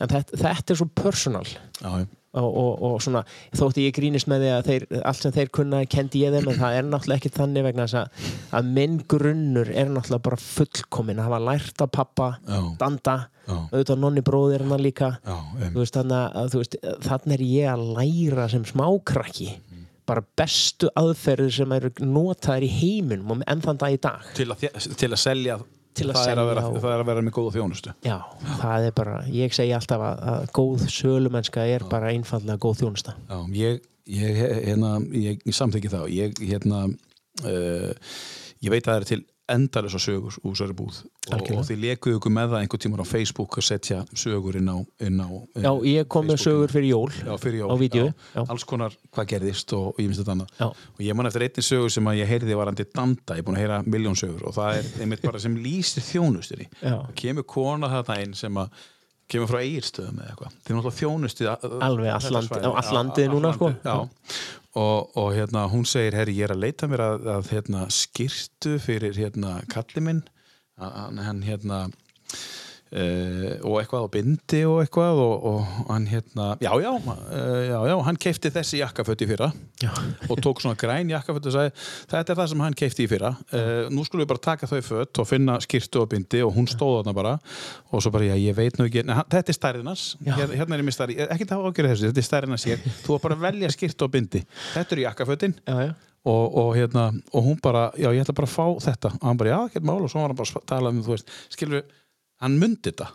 [0.00, 2.06] en þetta, þetta er svo personal Já, já.
[2.40, 3.22] Og, og, og svona,
[3.56, 6.60] þótti ég grínist með því að þeir, allt sem þeir kunna kendi ég þeim en
[6.60, 8.28] það er náttúrulega ekki þannig vegna þess að,
[8.58, 12.60] að minn grunnur er náttúrulega bara fullkomin að hafa lært af pappa Já.
[12.80, 13.16] danda,
[13.48, 13.56] Já.
[13.72, 15.14] auðvitað nonni bróðir hennar líka
[15.74, 19.50] veist, þannig að þú veist, þannig er ég að læra sem smákrakki
[20.08, 24.48] bara bestu aðferðir sem eru notaðir í heiminum og enn þann dag í dag Til
[24.54, 24.64] að,
[24.96, 25.58] til að selja,
[25.98, 27.94] Til að það, er selja að vera, og- það er að vera með góða þjónustu.
[28.06, 28.16] já,
[28.62, 33.14] það er bara, ég segi alltaf að, að góð sölumennska er bara einfallega góð þjónusta.
[33.28, 36.06] Já, ég, ég, hérna, ég, ég samþykki það.
[36.06, 36.84] Og ég, hérna,
[37.44, 37.92] uh,
[38.62, 41.60] ég veit að það er til endalösa sögur úr þessari búð og, Algjörlega.
[41.60, 44.76] og þið lekuðu ykkur með það einhvern tímar á Facebook að setja sögur inn á,
[45.06, 45.28] inn á
[45.60, 48.06] já, ég kom með sögur fyrir jól já, fyrir jól, á vídeo,
[48.44, 50.52] alls konar hvað gerðist og, og ég minnst þetta annað.
[50.96, 53.58] Og ég man eftir einnig sögur sem að ég heyrði varandi danda, ég er búin
[53.58, 57.90] að heyra miljón sögur og það er einmitt bara sem lýsir þjónustinni og kemur kona
[57.98, 58.72] þarna inn sem að
[59.28, 60.52] kemur frá eigirstöðum eða eitthvað.
[60.64, 61.48] Þeir náttúrulega þjónustið
[61.84, 63.68] Alveg allt land- á allt landið núna, sko.
[64.78, 68.76] Og, og hérna hún segir herri ég er að leita mér að, að hérna, skirtu
[68.80, 70.20] fyrir hérna kalli minn
[70.78, 71.86] hann, hann hérna
[72.88, 77.10] Uh, og eitthvað á bindi og eitthvað og, og hann hérna já já, uh,
[77.68, 79.50] já, já, hann keifti þessi jakkaföt í fyrra
[79.82, 79.90] Já.
[80.24, 81.74] og tók svona græn jakkaföt og sagði
[82.08, 83.34] þetta er það sem hann keifti í fyrra.
[83.52, 86.40] Uh, nú skulum við bara taka þau föt og finna skirtu og bindi.
[86.46, 87.36] Og hún stóð þarna bara
[87.92, 89.04] og svo bara, já, ég veit nú ekki.
[89.04, 90.08] Hann, þetta er stærðinans.
[90.24, 91.20] Hér, hérna er ég mistari.
[91.28, 92.90] Ekki það ágjörði þessu, þetta er stærðinans hér.
[93.04, 94.46] Þú var bara að velja skirtu og bindi.
[94.72, 95.60] Þetta eru jakkafötin.
[95.60, 95.96] Já, já.
[96.24, 99.14] Og, og, hérna, og hún bara, já ég ætla bara að fá þetta.
[99.20, 100.00] Og hann bara, já, ekkert mál.
[100.02, 101.84] Og svo var hann bara að tala um, þú veist, skilur
[102.42, 103.10] hann myndi þetta.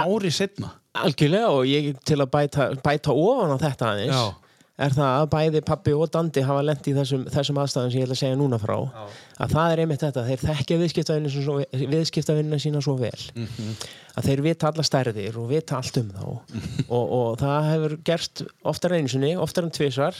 [0.00, 4.16] Ári setna algjörlega og ég til að bæta, bæta ofan á þetta aðeins.
[4.16, 4.46] Já.
[4.80, 8.06] er það að bæði pappi og Dandi hafa lent í þessum, þessum aðstæðum sem ég
[8.06, 10.78] ætla að segja núna frá að það er einmitt þetta, þeir þekkja
[11.92, 13.20] viðskiptavinnina sína svo vel.
[13.36, 13.74] Mhm.
[14.16, 16.24] að þeir vita alla stærðir og vita allt um þá.
[16.88, 20.16] Og, og það hefur gerst oftar einu sinni, oftar en tvisvar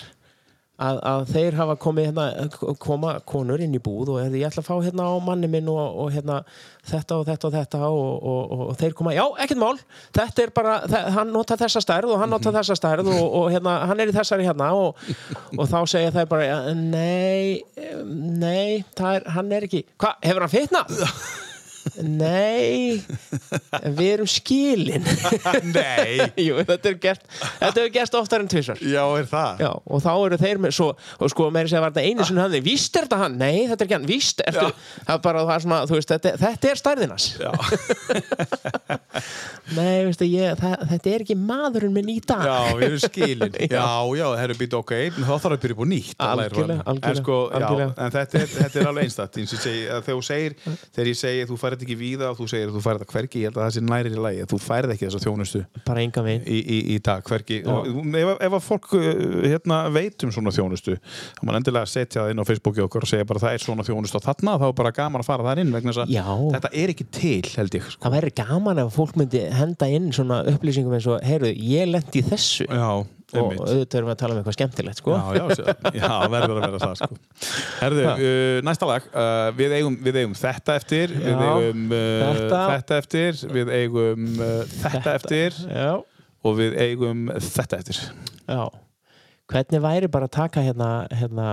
[0.81, 4.65] að, að þeir hafa komið hérna, koma konur inn í búð og hefði, ég ætla
[4.65, 6.41] að fá hérna á manni minn og, og hérna
[6.91, 9.75] þetta og þetta og þetta og, og, og, þeir koma, já, ekkert mál
[10.17, 10.79] þetta er bara,
[11.19, 14.49] hann nota þessa stærð og hann nota þessa stærð og, hérna, hann er í þessari
[14.49, 15.05] hérna og,
[15.61, 17.61] þá segja þeir bara, "Ja, nei
[18.05, 21.49] nei, er, hann er ekki hvað, hefur hann fitnað?
[22.05, 23.01] Nei,
[23.97, 25.05] við erum skilin.
[25.75, 28.81] Nei, Jú, þetta er gert Þetta hefur gert oftar en tvisvar.
[28.85, 29.63] Já, er það?
[29.65, 30.89] Já, og þá eru þeir með svo,
[31.21, 33.81] og sko meiri segja var þetta einu sinni hann, víst er þetta hann, nei þetta
[33.81, 34.67] er ekki hann, víst ertu,
[35.07, 37.51] það er bara það er svona, þú veist, þetta, þetta er stærðinas Já.
[39.77, 42.43] Nei, veistu, ég, það, þetta er ekki maðurinn minn í dag.
[42.47, 43.57] Já, við erum skilin.
[43.71, 43.87] Já,
[44.19, 46.89] já, það er býta ok þá þarf að byrja upp á nýtt að Algjörlega, hann.
[46.91, 47.93] algjörlega, En, sko, algjörlega.
[48.07, 51.51] en þetta, er, þetta er alveg einstætt eins og ég segi, að þegar þú segir
[51.71, 53.59] að þú færið ekki víða og þú segir að þú færið það hvergi, ég held
[53.59, 56.45] að það sé næri í lagi að þú færið ekki þessa þjónustu bara enga veginn.
[56.47, 57.61] í, í, í dag, hvergi.
[57.71, 57.89] Og
[58.21, 59.05] ef, ef að fólk uh,
[59.45, 63.13] hérna, veit um svona þjónustu þá má endilega setja það inn á Facebooki okkur og
[63.13, 65.63] segja bara það er svona þjónustu og þarna þá er bara gaman að fara þar
[65.65, 68.03] inn vegna þess að þetta er ekki til held ég sko.
[68.05, 72.25] Það væri gaman ef fólk myndi henda inn svona upplýsingum eins og, heyrðu, ég lendi
[72.27, 72.67] þessu.
[72.71, 73.05] Já,
[73.37, 76.65] og auðvitað erum við að tala um eitthvað skemmtilegt, sko Já, já, já, verður að
[76.67, 77.19] vera það sko.
[77.81, 82.05] Herðu, uh, næsta lag uh, við, eigum, við eigum þetta eftir við Já, eigum uh,
[82.35, 82.61] þetta.
[82.75, 83.01] þetta.
[83.05, 85.91] eftir við eigum uh, þetta, eftir Já,
[86.43, 88.03] og við eigum þetta eftir
[88.51, 88.63] já
[89.51, 91.47] Hvernig væri bara að taka hérna, hérna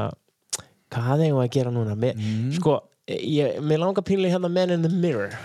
[0.93, 1.95] hvað eigum við að gera núna?
[1.97, 2.51] Me, Mm.
[2.53, 2.75] Sko,
[3.07, 5.35] ég, mér langar pínlega hérna Men in the Mirror.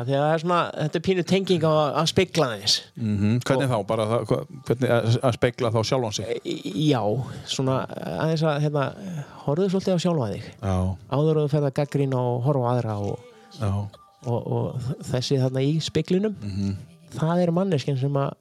[0.00, 1.72] Að er svona, þetta er pínu tenging á
[2.02, 2.76] að spegla aðeins.
[2.98, 3.76] Mm hvernig þá?
[3.86, 4.32] Bara það,
[4.68, 6.40] hvernig að, að spegla þá sjálfan sig?
[6.88, 7.02] Já,
[7.46, 7.76] svona
[8.24, 8.86] aðeins að hérna,
[9.44, 10.48] horfðu svolítið á sjálfa þig.
[10.62, 10.76] Já,
[11.10, 15.62] áður og þú ferð að gaggrín og horfa á aðra og, og, og þessi þarna
[15.62, 16.34] í speglinum.
[16.42, 16.74] Mhm.
[17.14, 18.32] það er manneskinn sem að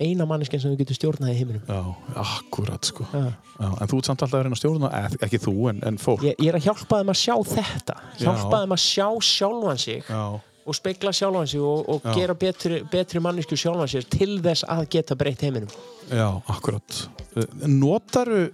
[0.00, 1.62] eina manneskinn sem þú getur stjórnað í heiminum.
[1.68, 1.80] Já,
[2.20, 3.06] akkurat sko.
[3.12, 3.22] Já.
[3.60, 5.96] já, En þú ert samt alltaf að reyna að stjórna eh, ekki þú, en, en
[6.02, 6.26] fólk.
[6.26, 7.96] Ég, ég er að hjálpa þeim að sjá þetta.
[8.20, 10.20] Hjálpa þeim að sjá sjálfan sig Já,
[10.66, 12.12] og spegla sjálfan sig og, og Já.
[12.18, 15.72] gera betri, betri mannesku sjálfan sig til þess að geta breytt heiminum.
[16.12, 17.00] Já, akkurat.
[17.32, 18.46] Uh, Notaru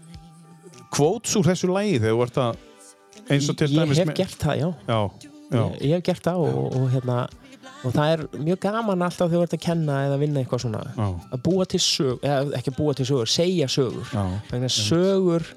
[0.92, 4.18] kvóts úr þessu lagi þegar þú ert að eins og til ég dæmis hef með-
[4.22, 5.00] gert það, já, Já,
[5.52, 7.16] já, Ég, ég hef gert það og, og, hérna,
[7.82, 10.82] og það er mjög gaman alltaf þegar þú ert að kenna eða vinna eitthvað svona
[10.94, 14.06] já, að búa til sögur, eða ekki búa til sögur segja sögur,
[14.50, 15.48] þannig að sögur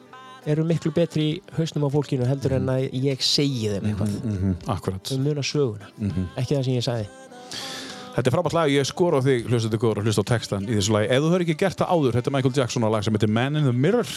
[0.45, 4.17] eru miklu betri í hausnum á fólkinu heldur en að ég segi þeim eitthvað.
[4.21, 5.89] Mm Akkurat um muna söguna,
[6.37, 7.07] ekki það sem ég sagði.
[8.15, 10.77] Þetta er frábært lag, ég skor á þig hlustandi góður og hlusta á textan í
[10.77, 11.09] þessu lagi.
[11.11, 13.35] Ef þú hefur ekki gert það áður, þetta er Michael Jackson á lag sem heitir
[13.35, 14.07] Man in the Mirror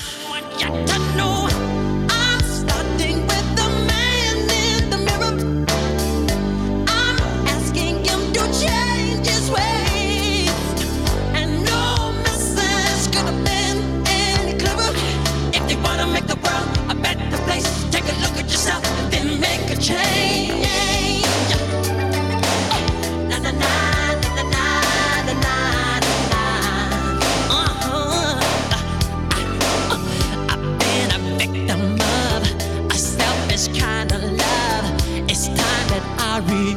[36.38, 36.67] I read.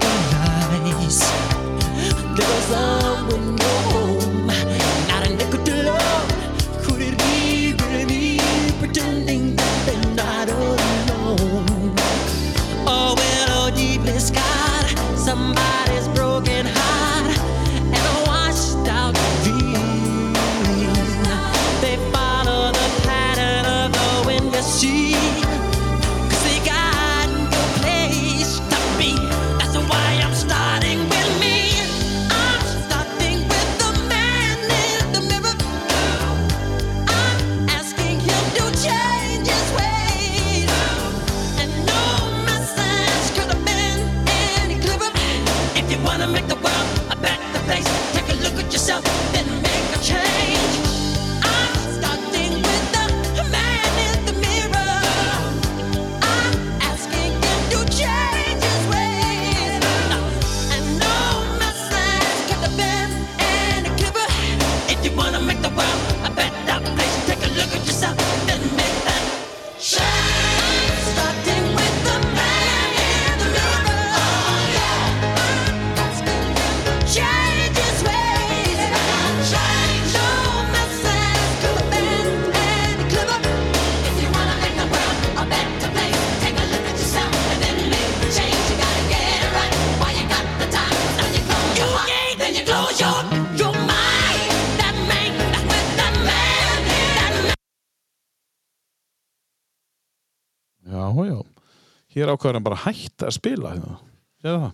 [102.21, 104.67] Hér ákvæður hann bara hætta að spila hérna.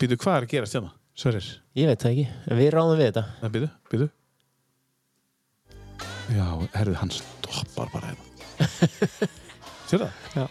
[0.00, 0.94] Býtu, hvað er að gerast hérna?
[1.20, 1.48] Sverrir?
[1.76, 4.06] Ég veit það ekki, við ráðum við þetta Nei, býtu, býtu.
[6.30, 6.46] Já,
[6.78, 8.24] herðu, hann stoppar bara hérna.
[9.90, 10.24] Sér það?
[10.38, 10.46] Já.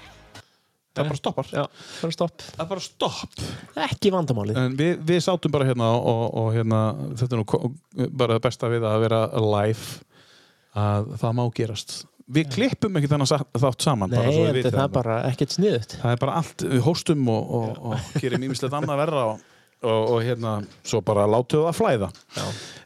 [0.99, 1.49] Það bara stoppar.
[1.55, 1.63] Já,
[2.03, 3.43] bara stopp Það er bara stopp.
[3.87, 6.83] Ekki vandamálið En við, við sátum bara hérna og, og hérna,
[7.17, 7.73] þetta er nú
[8.21, 9.99] bara það besta við að vera live
[10.77, 11.97] að það má gerast.
[12.29, 14.11] Við klippum ekki þennan sa- þátt saman.
[14.13, 15.15] bara Nei, en vitið það er bara.
[15.31, 19.23] ekkert sniðut það er bara allt, við hóstum og, og, og gerum ímislegt annað verra
[19.31, 19.39] og,
[19.81, 20.53] og, og hérna,
[20.85, 22.09] svo bara látum það flæða.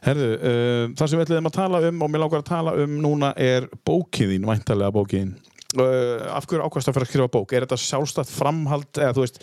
[0.06, 2.94] Herðu, uh, það sem við ætlum að tala um og mér langar að tala um
[3.04, 5.34] núna er bókiðín, væntalega bókiðín
[5.76, 7.52] uh, af hverju ákvæmst að fyrir að skrifa bók?
[7.52, 9.42] Er þetta sjálfstætt framhald eða þú veist,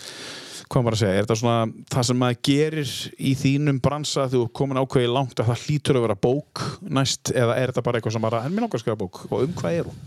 [0.72, 4.45] hvað maður að segja er þetta svona það sem maður gerir í þínum bransa þú
[4.56, 8.15] komin ákveði langt að það hlýtur að vera bók næst eða er þetta bara eitthvað
[8.15, 9.22] sem bara, en mér langar að skrifa bók.
[9.30, 10.02] Og um hvað er hún?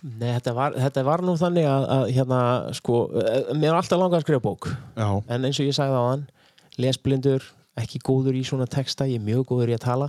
[0.00, 2.40] Nei, þetta var, þetta var nú þannig að, að hérna,
[2.78, 4.70] sko, eh, mér er alltaf langað að skrifa bók.
[4.96, 6.22] Já, en eins og ég sagði á hann
[6.80, 7.44] lesblindur,
[7.80, 10.08] ekki góður í svona texta ég er mjög góður í að tala.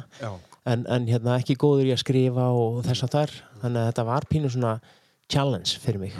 [0.70, 4.08] En, en hérna, ekki góður í að skrifa og þess að þar, þannig að þetta
[4.08, 4.74] var pínu svona
[5.32, 6.16] challenge fyrir mig.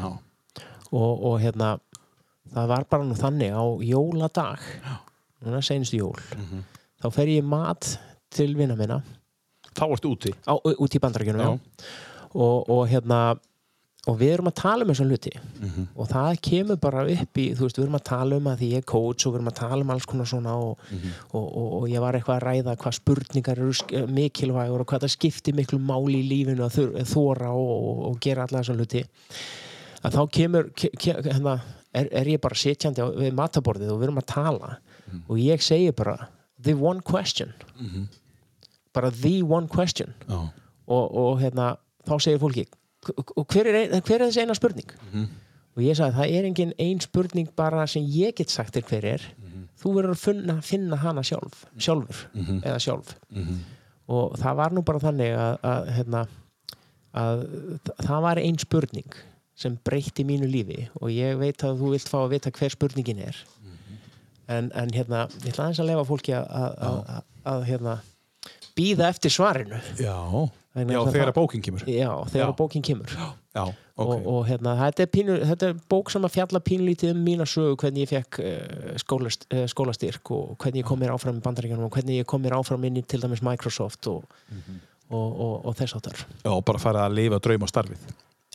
[0.92, 1.78] Og, og hérna
[2.54, 4.60] það var bara nú þannig á jóladag
[5.44, 6.64] núna senstu jól Mhm.
[7.02, 7.98] þá fer ég mat
[8.30, 9.02] til vinna minna
[9.76, 11.60] þá ertu úti á, út í bandarækjunum.
[12.36, 13.38] Og, og hérna
[14.08, 15.88] og við erum að tala um þessum hluti Mhm.
[15.96, 18.70] og það kemur bara upp í þú veist, við erum að tala um að því
[18.72, 21.12] ég er coach og við erum að tala um alls konar svona og, Mhm.
[21.34, 25.16] og, og, og ég var eitthvað að ræða hvað spurningar eru mikilvægur og hvað það
[25.18, 29.06] skiptir miklu máli í lífinu að þóra og, gera alla þessum hluti
[30.04, 31.62] að þá kemur ke, ke, hérna,
[31.94, 34.78] er, er ég bara sitjandi við mataborðið og við erum að tala.
[35.12, 35.24] Mhm.
[35.28, 36.30] og ég segi bara
[36.64, 37.54] the one question.
[38.94, 40.14] Bara the one question.
[40.28, 40.50] Já,
[40.88, 41.78] og, og hérna,
[42.08, 42.66] þá segir fólki
[43.06, 44.90] "K- og hver er, hver er þessi eina spurning?
[45.78, 49.06] Og ég sagði það er engin ein spurning bara sem ég get sagt þér hver
[49.14, 49.22] er.
[49.82, 52.28] Þú verður að finna, finna hana sjálf sjálfur
[52.62, 53.16] eða sjálf.
[54.12, 56.28] Og það var nú bara þannig að, að, hérna,
[57.16, 57.46] að
[57.86, 59.14] þa- það var ein spurning
[59.62, 63.22] sem breytti mínu lífi og ég veit að þú vilt fá að vita hver spurningin
[63.30, 63.38] er.
[64.52, 67.94] En, en hérna, ég ætla aðeins að lefa fólki að, að, að, að, að hérna,
[68.76, 69.80] býða eftir svarinu.
[70.02, 70.18] Já,
[70.72, 71.82] Vegna já að þegar það- bókin kemur.
[71.88, 72.56] Já, þegar Já.
[72.60, 73.14] bókin kemur.
[73.52, 73.76] Já, ok.
[74.02, 77.48] Og, og hérna, þetta er, pínu, þetta er bók sem að fjalla pínlítið um mína
[77.52, 81.44] sögu hvernig ég fekk uh, skólast, uh, skólastyrk og hvernig ég kom mér áfram í
[81.44, 84.24] bandaríkjanum og hvernig ég kom mér áfram inn í til dæmis Microsoft og,
[85.12, 88.08] og, og, og þess áttar Já, bara fara að lifa drauma starfið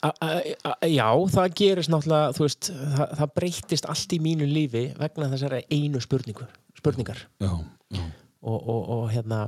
[0.05, 0.43] A- a-
[0.73, 2.69] a- Já, það gerist náttúrulega þú veist,
[2.99, 6.45] það, það breytist allt í mínu lífi vegna þessari einu spurningu
[6.77, 7.23] spurningar.
[7.41, 7.53] Já,
[7.97, 8.05] já.
[8.47, 9.39] Og, og, og hérna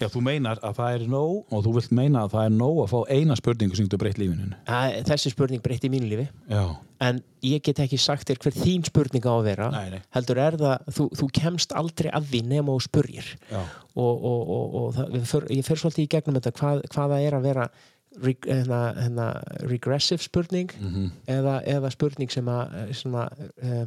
[0.00, 2.78] Já, þú meinar að það er nóg og þú vilt meina að það er nóg
[2.82, 4.48] að fá eina spurningu sem getur breytt lífinu
[5.06, 6.24] þessi spurning breytti mínu lífi.
[6.50, 6.64] Já,
[7.06, 9.68] en ég get ekki sagt þér hver þín spurning á að vera.
[9.76, 10.00] Nei, nei.
[10.16, 13.60] heldur er það, þú, þú kemst aldrei að því nema og spurgir já,
[13.94, 17.26] og, og, og, og það, för, ég fer svolítið í gegnum þetta hvað, hvað það
[17.28, 17.68] er að vera
[18.20, 19.30] reg, hérna, hérna,
[19.70, 20.70] regressive spurning
[21.26, 23.26] eða, eða spurning sem að svona,
[23.62, 23.84] uh,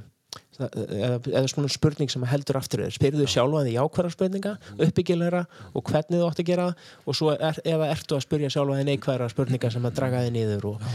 [0.59, 2.93] eða, eða svona spurning sem heldur aftur þér.
[2.95, 4.53] Spyrðu sjálfa því jákværa spurninga
[4.87, 5.41] uppbyggilegra
[5.73, 6.67] og hvernig þú átt að gera
[7.05, 10.33] og svo er, eða ertu að spyrja sjálfa því neikværa spurninga sem að draga þig
[10.35, 10.87] niður og,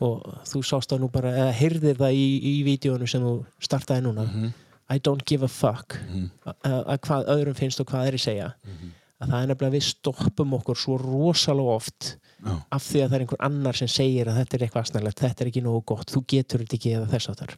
[0.00, 4.06] og þú sást það nú bara eða heyrðir það í, í vídjónu sem þú startaði
[4.06, 4.28] núna.
[4.88, 5.96] I don't give a fuck.
[6.62, 8.52] Að, að hvað öðrum finnst og hvað er í segja
[9.16, 12.52] að það er nefnilega að við stoppum okkur svo rosalega oft Já.
[12.52, 15.42] af því að það er einhver annar sem segir að þetta er eitthvað aðsnarlegt, þetta
[15.42, 17.54] er ekki nógu gott þú getur þetta ekki eða þess áttar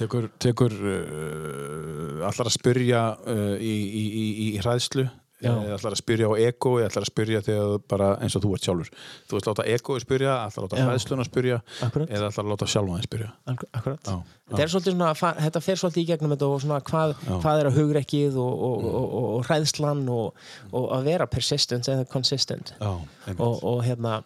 [0.00, 5.06] tekur, tekur uh, allar að spyrja uh, í, í, í, í hræðslu
[5.40, 5.50] Já.
[5.56, 7.40] eða allar að spyrja á ego eða allar að spyrja
[7.88, 8.90] bara eins og þú ert sjálfur
[9.30, 10.84] þú veist láta egoið spyrja, allar láta Já.
[10.88, 12.10] hræðsluna spyrja Akkurat.
[12.12, 14.10] eða allar láta sjálfan spyrja Ak- Akkurat.
[14.58, 17.70] Er svolítið svona, að þetta fer svolítið í gegnum þetta og svona hvað, hvað er
[17.70, 20.34] að hugrekkið og, og, og, og, og hræðslan og,
[20.72, 23.40] og að vera persistent eða consistent einmitt.
[23.40, 24.18] og, og hérna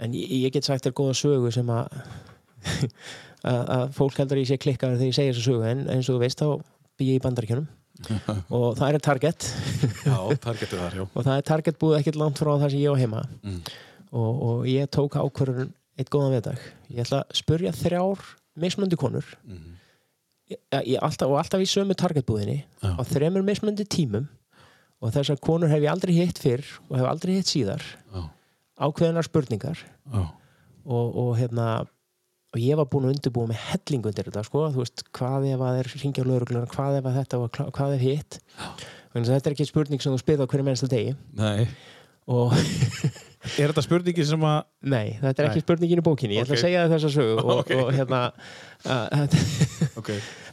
[0.00, 1.86] en ég, ég get sagt þér góða sögu sem að
[3.50, 6.08] að að fólk heldur að ég sé klikkaður þegar ég segja þessu sögu en eins
[6.10, 6.48] og þú veist þá
[7.00, 7.68] bý ég í bandaríkjunum
[8.56, 9.46] og það er target.
[10.06, 11.04] Já, það getur þar, já.
[11.10, 13.22] Og það er target búið ekkert langt frá það sem ég á heima.
[13.44, 13.60] Mm.
[14.10, 15.70] og, og ég tók ákvörðun
[16.00, 18.24] eitt góðan veðdag ég ætla að spurja þrjár
[18.60, 19.26] mismöndi konur.
[19.46, 19.76] Mhm.
[20.50, 22.90] ég, ég, alltaf, og alltaf í sömu targetbúðinni Já.
[22.98, 24.26] á þremur mismöndi tímum.
[25.00, 27.84] Og þessar konur hef ég aldrei hitt fyrr og hef aldrei hitt síðar.
[28.12, 28.26] Já,
[28.84, 29.78] ákveðinar spurningar.
[30.12, 30.26] Já,
[30.84, 31.86] og, og hérna
[32.50, 35.60] og ég var búin að undirbúa með helling undir þetta sko, þú veist, hvað ef
[35.66, 38.38] að þeir ringja lögregluna, hvað ef að þetta og hva- hvað ef hitt?
[39.14, 41.14] Þess að þetta er ekki spurning sem þú spyrð á hverju mennsta degi.
[41.38, 41.66] Nei.
[42.30, 42.52] Og
[43.56, 44.58] Er þetta spurningi sem að
[44.92, 46.36] nei, þetta er ekki spurningin í bókinni.
[46.36, 46.58] Ég ætla Ok.
[46.60, 47.70] að segja þér þessa sögu og, Ok.
[47.80, 48.18] og hérna
[48.84, 49.38] uh,
[50.02, 50.10] Ok,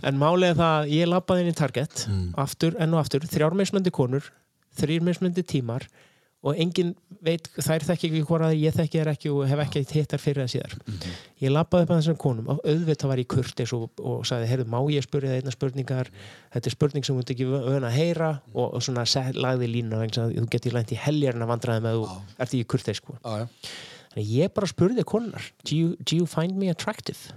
[0.07, 2.05] en málið er það að ég labbaði inn í Target
[2.45, 4.29] aftur, enn og aftur, þrjár mismöndi konur
[4.79, 5.83] þrýr mismöndi tímar
[6.45, 6.91] og enginn
[7.25, 10.51] veit, þær þekki ekki hvora ég þekki þær ekki og hef ekki hittar fyrir það
[10.53, 10.75] síðar
[11.41, 14.67] ég labbaði upp að þessum konum og auðvitað var ég kurtis og, og sagði, heyrðu,
[14.69, 16.11] má ég spyrja það einna spurningar
[16.53, 20.45] þetta er spurning sem ert ekki vön að heyra og, og svona lagði að þú
[20.53, 22.05] getur lænt í heljarna vandræði með þú
[22.37, 23.17] ert ekki kurtis sko.
[23.17, 23.73] já, já.
[24.13, 27.33] Þannig að ég bara spurði konunar do you, do you find me attractive?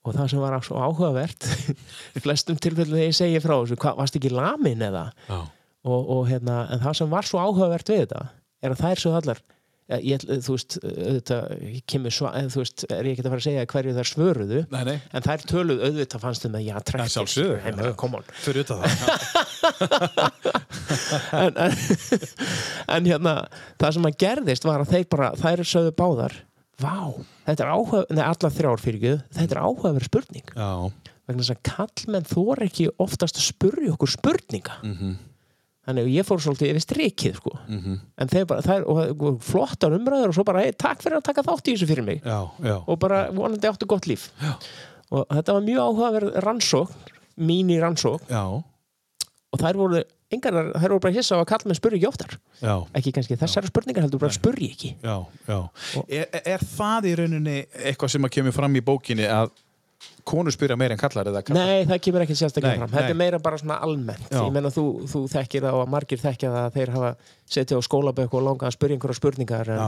[0.00, 1.46] og það sem var áhugavert
[2.16, 5.06] í flestum tilfellum þegar ég segi frá þessu, varst ekki lamin eða?
[5.28, 5.40] já.
[5.80, 8.26] Og, og hérna, en það sem var svo áhugavert við þetta
[8.60, 9.38] er að það er svo allar
[10.04, 11.54] ég, þú veist, auðvitað
[12.30, 14.96] eða, þú veist, er ég ekki að fara að segja hverju þær svöruðu, Nei, nei,
[15.16, 16.76] en þær töluð auðvitað fannst þeim að já,
[17.88, 17.96] já.
[18.02, 18.28] come on.
[18.44, 18.90] Fyrir utan það.
[21.34, 21.72] En, en,
[22.90, 23.32] en hérna
[23.80, 26.34] það sem að gerðist var að þeir bara þær sögðu báðar
[26.80, 26.96] vá,
[27.46, 30.52] þetta er áhuga, neða allar þrjár fyrir ekki þetta er áhugaverð spurning.
[30.54, 30.70] Já,
[31.30, 34.78] vegna þess að kallmenn þor ekki oftast að spurja okkur spurninga
[35.90, 37.52] þannig að ég fór svolítið yfir strikið sko.
[37.68, 41.44] en þeir bara, og, og flottar umræður og svo bara, hey, takk fyrir að taka
[41.50, 42.22] þátt í þessu fyrir mig.
[42.24, 42.76] Já, já.
[42.86, 44.30] Og bara vonandi áttu gott líf.
[44.40, 44.54] Já.
[45.10, 48.30] og þetta var mjög áhugaverð rannsókn mín í rannsókn.
[48.30, 48.44] Já,
[49.50, 52.36] og þær voru, engar, þær voru bara hissa á að kallmenn spurja ekki oftar.
[52.60, 54.92] Já, ekki kannski þessara spurningar heldur bara spurja ekki.
[55.02, 55.16] Já,
[55.48, 55.58] já.
[56.06, 59.50] Er, er það í rauninni eitthvað sem að kemur fram í bókinni að
[60.24, 61.66] konur spyrja meira en kallar kallar?
[61.66, 62.92] Nei, það kemur ekki sérstaklega fram.
[62.94, 64.26] Þetta er meira bara svona almennt.
[64.30, 64.40] Já.
[64.44, 67.12] Ég meina þú, þú þekkir það og margir þekkja það að þeir hafa
[67.50, 69.82] setið á skólabökk og langað að spyrja einhverja spurningar en,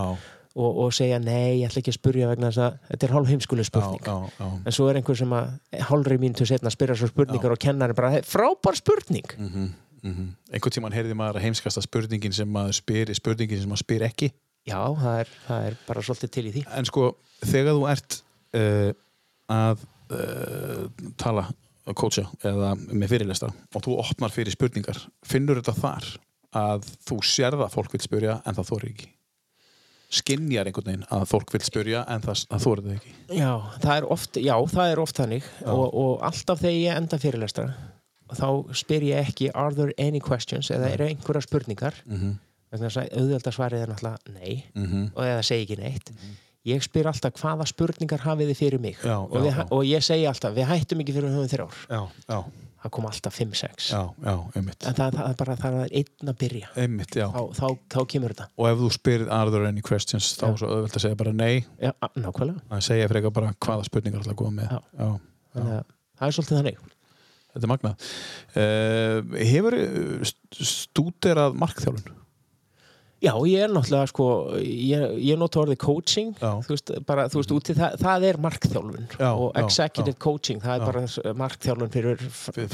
[0.53, 3.31] og, og segja nei, ég ætla ekki að spurja vegna þess að þetta er hálf
[3.33, 4.03] heimskuleg spurning.
[4.05, 4.51] já, já.
[4.67, 8.11] En svo er einhver sem að hálfri mínútu setna spyrja svo spurningar og kennar bara
[8.17, 9.33] "Hey, frábær spurning.
[9.39, 9.73] Mm.
[10.51, 14.33] Einhvern tímann heyrði maður að heimskasta spurningin sem maður spyr spurningin sem maður spyr ekki.
[14.67, 16.63] Já, það er, það er bara svolítið til í því.
[16.79, 17.05] En sko,
[17.47, 18.17] þegar þú ert
[18.59, 18.91] uh,
[19.51, 21.47] að uh, tala,
[21.89, 26.11] að coacha eða með fyrirlesta og þú opnar fyrir spurningar finnur þetta þar
[26.63, 29.09] að þú sérð að fólk vil spyrja en það þorir ekki?
[30.13, 33.13] Skinjar einhvern veginn að fólk vil spyrja en það, það þorir það ekki?
[33.39, 37.19] Já, það er oft, já, það er oft þannig og, og alltaf þegar ég enda
[37.23, 37.67] fyrirlestra
[38.33, 40.69] þá spyr ég ekki are there any questions?
[40.73, 41.97] Eða eru einhverja spurningar?
[42.09, 42.35] Mhm.
[42.73, 45.01] vegna þess að auðvelda svarið er náttúrulega nei Mhm.
[45.15, 46.13] og eða segi ekki neitt
[46.69, 48.99] ég spyr alltaf hvaða spurningar hafið þið fyrir mig?
[49.03, 51.81] Já, og, við, og ég segi alltaf við hættum ekki fyrir höfum þrjár.
[51.91, 54.87] Já, já, það kom alltaf 5-6 já, já, einmitt.
[54.87, 56.71] En það, það er bara það er einn að byrja.
[56.85, 57.67] Einmitt, þá, þá,
[57.97, 58.49] þá kemur þetta.
[58.59, 61.67] Og ef þú spyrir are there any questions þá er auðvelt að segja bara nei.
[61.83, 64.75] Já, að segja frekar bara hvaða spurningar að koma með.
[65.03, 65.13] Já.
[65.59, 66.83] það er svolítið þannig.
[67.53, 68.11] Þetta er magnað.
[68.57, 69.75] Uh, hefur
[70.65, 72.22] stúderað markþjálun?
[73.23, 74.25] Já, ég er náttúrulega sko,
[74.59, 76.57] ég, ég nota orðið coaching, Já.
[76.67, 80.59] þú veist, bara, þú veist, úti það, það er markþjálfun Já, og já, executive coaching,
[80.65, 80.87] það er Já.
[80.89, 82.25] bara markþjálfun fyrir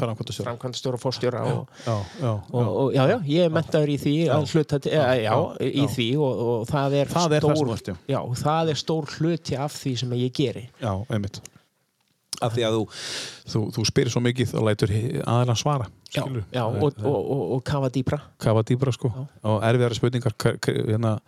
[0.00, 4.48] framkvæmstjóra og fórstjóra og, Já, já, og, já, já, ég er mentaður í því að
[4.54, 5.36] hluta til, já, já, já,
[5.68, 5.90] í já.
[5.98, 7.96] því og, og það er Það er stór, já.
[8.16, 10.64] já, það er stór hluti af því sem ég geri.
[10.80, 11.42] já, einmitt.
[12.44, 12.82] Af því að þú,
[13.52, 14.92] þú, þú spyrir svo mikið og lætur
[15.24, 15.88] aðeins svara.
[16.14, 16.22] Já,
[16.54, 21.18] já og, og, og, og kafa dýbra, kafa dýbra sko og erfiðara spurningar hérna,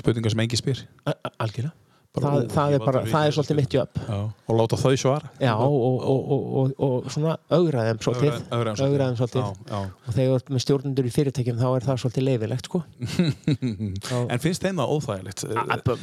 [0.00, 0.86] spurningar sem engi spyr
[1.36, 1.76] algjörlega.
[2.18, 3.98] Það, það er það er svolítið mitt jobb.
[4.00, 4.18] já.
[4.48, 9.42] og láta þau svara Já, og, og, og, og, og svona augraðum svolítið, augraðum svolítið.
[9.44, 9.80] Já, já.
[9.92, 12.82] og þegar þú ert með stjórnendur í fyrirtækjum þá er það svolítið leifilegt sko
[14.32, 15.44] en finnst þeim það óþægilegt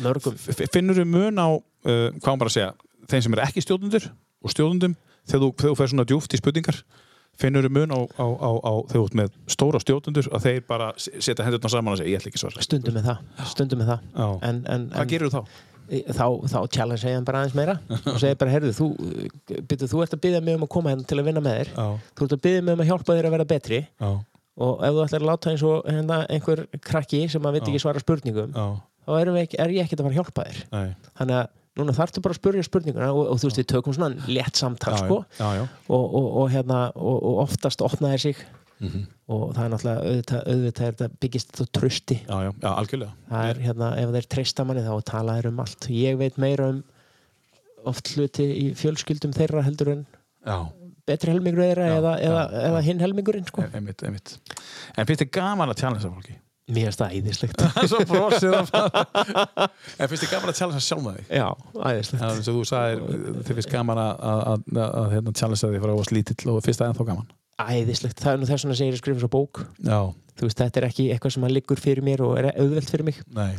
[0.05, 0.37] mörgum
[0.77, 2.71] finnur þú mun á uh, hvað bara að segja,
[3.09, 4.07] þeim sem eru ekki stjórnundur
[4.45, 4.95] og stjórnundum,
[5.25, 6.81] þegar þú, þú fer svona djúft í spurningar,
[7.35, 10.65] finnur þú mun á, á, á, á þegar þú ert með stóra stjórnundur að þeir
[10.69, 12.63] bara setja hendurna saman og segja, ég ætla ekki svara.
[12.63, 14.11] Stundum með það, stundum með það.
[14.45, 15.57] En, en, hvað en gerir þú þá?
[15.85, 18.87] þá, þá challenge ég hann bara aðeins meira og segir bara, heyrðu, þú,
[19.69, 21.71] byrju, þú ert að byggja mig um að koma hérna til að vinna með þér.
[21.75, 24.09] Já, þú ert að byggja mig um að hjálpa þér að vera betri já,
[24.55, 27.83] og ef þú ætlar að láta eins og hérna, einhver krakki sem að veit ekki
[27.83, 28.65] svara spurningum já,
[29.05, 29.13] þá
[29.43, 30.61] ekki, er ég ekkert að fara að hjálpa þér.
[30.73, 31.11] Nei.
[31.19, 34.27] Þannig að núna þarftu bara að spurja spurninguna og, og þú veist, við tökum svona
[34.31, 38.45] létt samtal sko, já, já, og, og, og, hérna, og, og oftast opna þér sig.
[38.75, 39.05] Mhm.
[39.31, 42.17] og það er náttúrulega auðvitað, auðvitað er þetta byggist þú trösti
[42.59, 42.71] já,
[43.29, 45.87] það er hérna, ef þeir treysta manni þá tala þeir um allt.
[45.95, 46.81] Ég veit meira um
[47.87, 50.03] oft hluti í fjölskyldum þeirra heldur en
[50.43, 50.57] já,
[51.07, 53.63] betri helmingur eða, eða, eða hinn helmingurinn sko.
[54.03, 54.35] einmitt
[54.97, 56.35] en finnst þið gaman að challengea fólki?
[56.71, 57.63] Mér er það æðislegt.
[57.91, 61.25] Svo brosið en finnst þið gaman að challengea sjálf með því?
[61.39, 61.47] já,
[61.77, 62.21] æðislegt.
[62.21, 65.81] Já, eins og þú sagðir, þið finnst gaman að, að, að, að hérna, challengea því
[65.85, 67.33] frá að slítill og finnst það ennþá gaman?
[67.55, 69.61] Æðislegt, það er nú þess segir ég skrifa svo bók.
[69.79, 69.99] Já,
[70.35, 73.07] þú veist, þetta er ekki eitthvað sem að liggur fyrir mér og er auðvelt fyrir
[73.07, 73.21] mig.
[73.31, 73.53] Nei.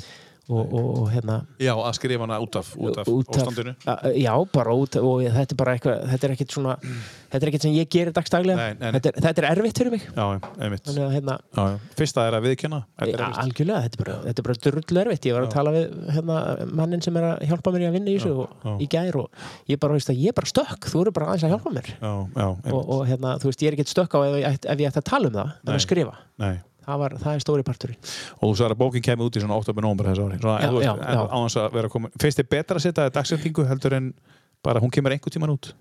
[0.48, 3.72] Og, og, og hérna Já, að skrifa hana út af, út af út ástandinu.
[3.90, 6.76] A- já, bara út og þetta er bara eitthvað, þetta er ekkit svona
[7.32, 10.24] þetta er ekkit sem ég gerir dagstaglega þetta, er, þetta er erfitt fyrir mig Já,
[10.36, 10.84] já, einmitt.
[10.86, 11.78] þannig að hérna, Já, já.
[11.98, 12.46] Fyrsta er að
[13.10, 13.40] ja, erfitt.
[13.42, 16.38] algjörlega þetta er bara, þetta er bara drullu erfitt, ég var að tala við hérna,
[16.82, 18.76] mannin sem er að hjálpa mér í að vinna í þessu og, já.
[18.78, 19.44] í gær og
[19.74, 21.90] ég bara veist að ég er bara stökk, þú eru bara aðeins að hjálpa mér
[21.96, 24.90] Já, já, og, og hérna, þú veist, ég er ekkit stökk á ef, ef ég
[24.92, 26.54] ætti að tala um það, en að skrifa Nei.
[26.86, 27.98] Það, var, það er stóri parturinn
[28.40, 29.74] Og þú sagði að bókin kemur út í svona 8.
[29.84, 30.38] nómur þessu ári.
[30.42, 31.24] Svona, Já, veist, já, en já.
[31.26, 32.14] á þess að vera komin.
[32.22, 34.08] Finnst þið betra að setja dagsendingu heldur en
[34.64, 35.72] bara hún kemur einhver tíman út?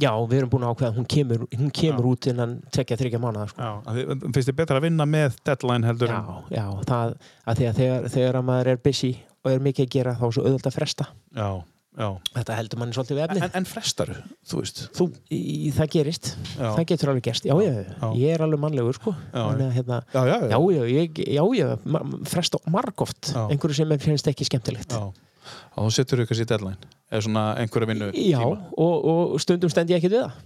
[0.00, 3.18] já, við erum búin að ákveða að hún kemur, hún kemur út innan tekja þryggja
[3.20, 3.66] mánuða sko.
[3.84, 3.98] Að
[4.32, 6.30] Finnst þið betra að vinna með deadline heldur en...
[6.54, 7.12] já, það
[7.44, 9.10] að því að þegar, þegar að maður er busy
[9.44, 11.06] og er mikið að gera þá er svo auðvöld að fresta
[11.36, 11.50] Já,
[11.98, 12.08] já.
[12.36, 13.44] þetta heldur manni svolítið við efnið.
[13.46, 14.12] En, en frestar,
[14.46, 15.06] þú veist, þú...
[15.34, 16.68] í, það gerist, Já.
[16.76, 17.48] það getur alveg gerst.
[17.48, 18.06] Já, já, Já.
[18.20, 19.14] ég er alveg mannlegur sko.
[19.32, 24.28] Hérna, Já, já, já, já, ég, já, já ma- fresta margóft einhverju sem mér finnst
[24.30, 24.92] ekki skemmtilegt.
[24.94, 25.10] Já.
[25.76, 26.92] Og þú setur ykkur sér deadline.
[27.10, 30.38] Eða svona einhverja vinnu já, og, og stundum stend ég ekkert við það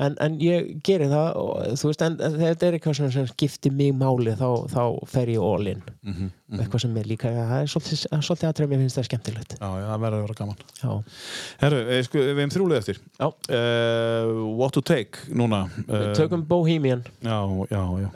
[0.00, 3.94] en, en ég geri það og, þú veist, en, þetta er eitthvað sem, skiptir mig
[3.96, 7.98] máli þá, þá fer ég all in Mm eitthvað sem er líka, það er svolítið,
[8.24, 10.62] svolítið aðtrið mér finnst það skemmtilegt Já, já, það verður að vera gaman.
[10.80, 10.92] já,
[11.60, 13.00] Herru, við, sko, við hefum þrjúlið eftir.
[13.20, 15.60] Uh, what to take núna.
[15.84, 17.36] Uh, tökum Bohemian Já,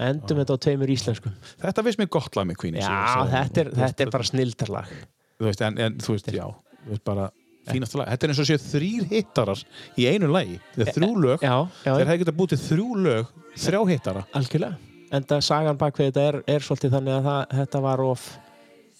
[0.08, 2.80] endum þetta á tveimur íslenskum Þetta finnst mér gott lag með Queen.
[2.80, 2.88] já,
[3.36, 4.96] þetta er, þetta er bara snildarlag
[5.42, 6.44] Þú veist, en, en þú veist, já,
[6.86, 7.26] þú veist bara
[7.66, 8.08] fínast lag.
[8.14, 9.60] Þetta er eins og séu þrýr hittarar
[9.98, 10.56] í einu lagi.
[10.76, 11.42] Þetta er þrjú lög.
[11.42, 13.34] já, já, Þeir hefði getað búið til þrjú lög,
[13.66, 14.24] þrjá hittara.
[14.38, 14.78] algjörlega
[15.12, 18.22] en það sagan bak við þetta er, er svolítið þannig að það, þetta var of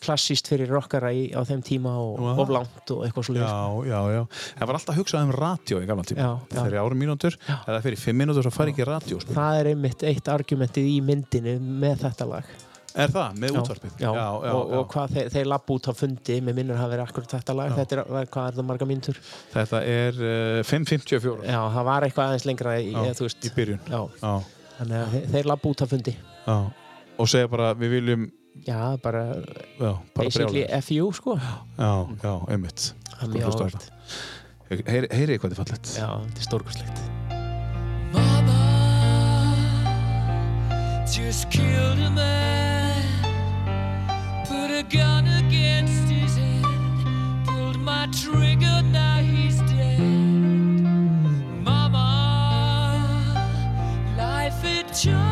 [0.02, 2.32] klassíst fyrir rockara í, á þeim tíma og Já.
[2.43, 3.52] of langt og eitthvað svo Já,
[3.86, 4.23] já, já.
[4.59, 6.20] Það var alltaf hugsað um radio í gamla tíma.
[6.27, 6.59] Já, já.
[6.59, 9.20] Þegar árum mínútur, eða fyrir fimm mínútur þá fari ekki radio.
[9.23, 9.36] Sko.
[9.39, 12.51] það er einmitt eitt argumentið í myndinu með þetta lag
[12.93, 13.93] Er það, með Já, útvarpið?
[14.02, 17.05] já, já, og, og hvað þeir, þeir lapp út á fundi með minnur hafa verið
[17.06, 17.70] akkurat þetta lag.
[17.73, 17.77] Já.
[17.78, 18.02] þetta er,
[18.35, 19.20] hvað er það marga mínútur?
[19.55, 23.81] Þetta er uh, 5.54 já, það var eitthvað aðeins lengra í, Já, veist, í byrjun.
[23.89, 24.32] já, Já,
[24.78, 26.14] þannig að þeir, þeir lapp út á fundi.
[26.47, 26.56] Já.
[27.23, 28.28] Og segja bara, við viljum,
[28.66, 29.24] já, bara
[29.78, 30.81] já, bara.
[30.82, 31.39] FU sko.
[31.78, 31.93] Já,
[32.24, 32.90] já, einmitt.
[34.73, 35.89] Er Heyri, heyri hvað þið fallegt.
[36.01, 37.01] já, þetta er stórkostlegt.
[38.14, 38.60] Mama
[41.12, 42.72] just killed a man,
[44.93, 46.64] gun against his head,
[47.47, 49.98] pulled my trigger, now he's dead.
[51.64, 52.05] Mama,
[54.19, 55.32] life just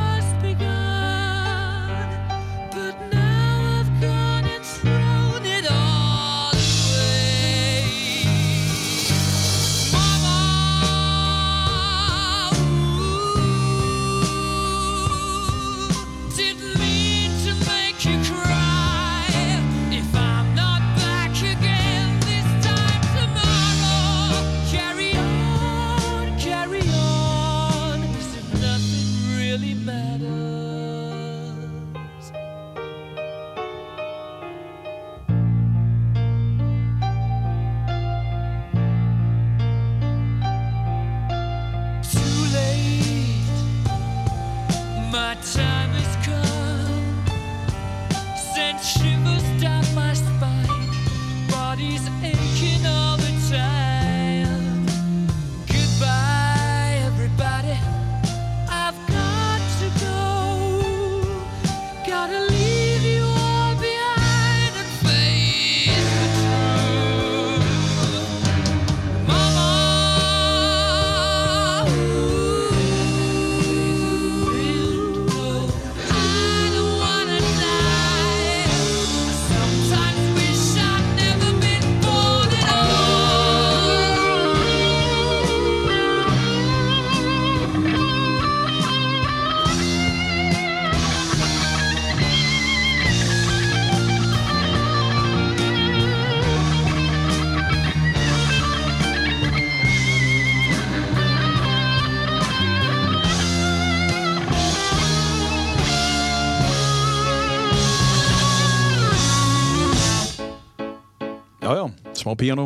[111.71, 112.65] Já, já, smá píanó.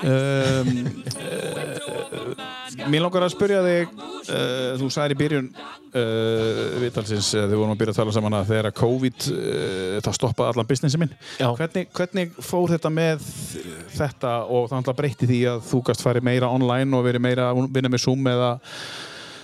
[0.00, 0.68] Um,
[1.18, 3.90] uh, mér langar að spyrja þig,
[4.30, 8.52] uh, þú sagðir í byrjun uh, viðtalsins, við vorum að byrja að tala saman að
[8.52, 9.28] þegar að COVID,
[10.06, 11.12] það stoppaði allan businessi minn.
[11.42, 13.28] Hvernig, hvernig fór þetta með
[13.98, 17.50] þetta og það alltaf breytti því að þú gast farið meira online og verið meira
[17.50, 18.52] að vinna með Zoom eða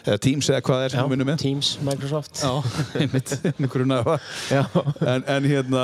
[0.07, 2.53] eða Teams eða hvað það er sem við vinnum með Teams, Microsoft Já,
[3.03, 4.21] einmitt, einmitt grunaði það.
[5.03, 5.83] En, en hérna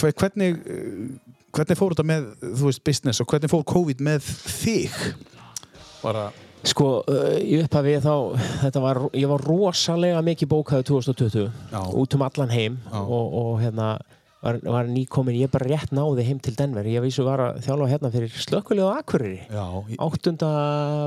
[0.00, 0.58] hve- hvernig
[1.56, 4.26] hvernig fór þetta með, þú veist, business og hvernig fór COVID með
[4.56, 4.98] þig?
[6.02, 6.28] Bara,
[6.66, 8.12] Sko, uh, í upphafi þá,
[8.64, 11.80] þetta var, ég var rosalega mikið bókaði 2020 Já.
[11.94, 13.92] út um allan heim og, og hérna
[14.42, 16.86] var, var nýkomin, ég bara rétt náði heim til Denver.
[16.90, 20.50] Ég vissu var að þjálfa hérna fyrir slökkulegu á Akureyri já, ég 8.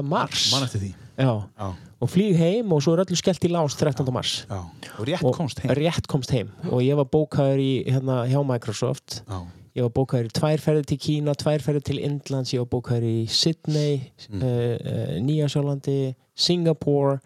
[0.07, 0.47] mars.
[0.53, 0.91] Man eftir því.
[1.19, 1.31] Já.
[1.59, 1.69] já,
[1.99, 4.07] og flýg heim og svo er öllu skellt í lás 13.
[4.15, 4.35] mars.
[4.47, 4.59] Já,
[4.95, 5.75] og rétt og komst heim.
[5.75, 6.51] rétt komst heim.
[6.71, 9.21] Og ég var bókaður í hérna hjá Microsoft.
[9.27, 9.43] Já,
[9.79, 13.05] ég var bókaður í tvær ferðir til Kína tvær ferðir til Indlands, ég var bókaður
[13.07, 14.41] í Sydney mm.
[14.43, 15.99] uh, Nýjasjólandi
[16.39, 17.19] Singapore.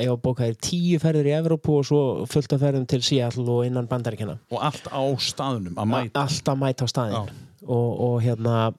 [0.00, 3.66] Ég var bókaður tíu ferðir í Evrópu og svo fullt af ferðum til Seattle og
[3.68, 6.22] innan bandaríkjana og allt á staðunum að mæta.
[6.22, 7.34] alltaf mæta á staðinn.
[7.62, 8.70] Og, og hérna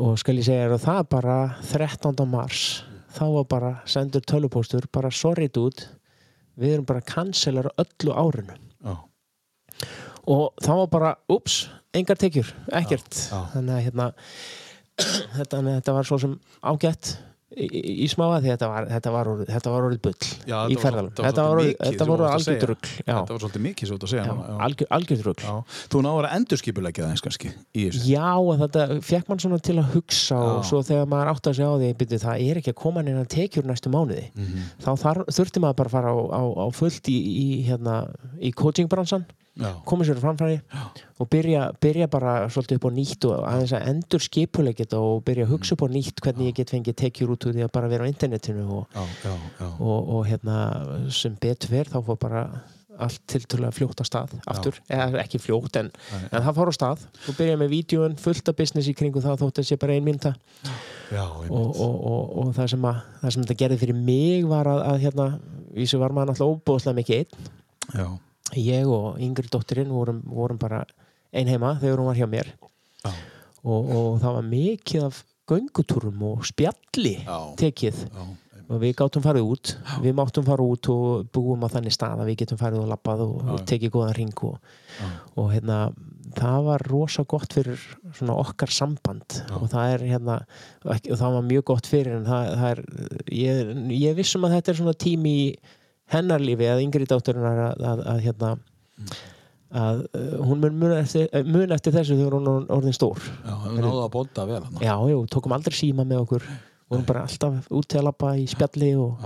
[0.00, 1.38] og skal ég segja þér að það bara
[1.70, 2.24] 13.
[2.32, 2.64] mars.
[3.14, 5.86] Þá var bara sendur tölupóstur bara sorry dude.
[6.58, 8.58] Við erum bara að cancelara öllu árinu.
[8.82, 8.96] Já,
[10.30, 11.64] og það var bara, ups,
[12.00, 12.50] engar tekjur
[12.80, 13.44] ekkert, Já, já.
[13.54, 14.08] þannig að hérna
[15.38, 17.14] þetta, þetta var svo sem ágætt
[17.54, 17.66] í,
[18.04, 20.64] í, smáa því þetta var, þetta var, orðið, þetta var orðið bull Já, í þetta
[20.74, 21.84] var ferðalum, þetta var orðið, mikið
[23.04, 24.56] þetta var svolítið mikið svo að segja já, núna, já.
[24.66, 25.44] algjör, algjört rugl.
[25.44, 27.52] Já, þú náður að endurskipulegja það eins kannski
[28.08, 28.26] Já,
[28.64, 31.76] þetta fekk mann svona til að hugsa og svo þegar maður átti að segja á
[31.84, 34.26] því byrju, það er ekki að koma neina tekjur næstu mánuði.
[34.34, 34.66] Mhm.
[34.82, 38.00] þá þar, þurfti maður bara að fara á, á, á fullt í, í, hérna,
[38.42, 39.26] í coachingbransan
[39.86, 40.58] koma sér framfæri
[41.22, 45.24] og byrja, byrja bara svolítið upp á nýtt og aðeins að endur skipuleg þetta og
[45.26, 47.74] byrja að hugsa upp á nýtt hvernig ég get fengið tekjur út úr því að
[47.76, 49.68] bara vera á internetinu og, já, já, já.
[49.78, 50.56] og, og hérna
[51.14, 52.48] sem betur fer þá fór bara
[52.98, 55.90] allt tiltölulega fljótt á stað aftur, eða ekki fljótt en,
[56.30, 57.06] en það fór á stað.
[57.28, 60.06] Og byrja með vídjóin fullt af business í kringu það þótt að sé bara ein
[60.06, 60.34] mynda.
[61.10, 64.70] Já og, og, og, og það, sem að, það sem þetta gerði fyrir mig var
[64.70, 65.26] að, að hérna,
[65.74, 67.50] vísu var maður náttúrulega óbúðslega mikið einn.
[67.94, 68.06] Já,
[68.60, 70.84] ég og yngri dóttirinn vorum, vorum bara
[71.34, 72.52] ein heima þegar hún var hjá mér.
[73.04, 73.12] Já.
[73.64, 75.20] og, og það var mikið af
[75.50, 77.38] göngutúrum og spjalli Já.
[77.60, 78.00] tekið.
[78.08, 78.24] Já,
[78.64, 79.74] og við gátum farið út.
[80.00, 83.24] Við máttum fara út og búum á þannig stað að við getum farið og labbað
[83.26, 84.72] og, og tekið góðan ring og,
[85.36, 85.78] og hérna
[86.34, 87.80] það var rosa gott fyrir
[88.16, 89.40] svona okkar samband.
[89.60, 90.40] Og það er hérna
[90.88, 92.84] og það var mjög gott fyrir en það, það er
[93.36, 95.48] ég, ég vissum að þetta er svona tími í
[96.12, 98.52] hennar lífi eða yngri dátturinnar að, að, að hérna
[99.74, 103.18] að uh, hún mun mun eftir, eh, mun eftir þessu þegar hún er orðin stór.
[103.42, 106.46] Já, þú náðu að bóta vel já, já, tókum aldrei síma með okkur
[106.94, 109.24] vorum bara alltaf út til að labba í spjalli og,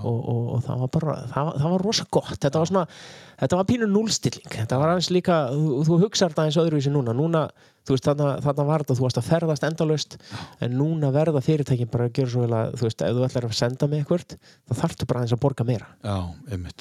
[0.00, 2.86] og, og, og það var bara það, það var rosa gott, þetta var svona
[3.40, 7.14] þetta var pínu núlstilling, þetta var aðeins líka þú, þú hugsar þetta eins öðruvísi núna.
[7.16, 7.42] Núna,
[7.88, 10.16] þú veist, þarna, þarna var þetta þú varst að ferðast endalaust,
[10.60, 13.48] en núna verða fyrirtækin bara að gera svo vel að þú veist, ef þú ætlar
[13.48, 14.36] að senda með eitthvað,
[14.68, 16.18] þá þarftu bara aðeins að borga meira, já,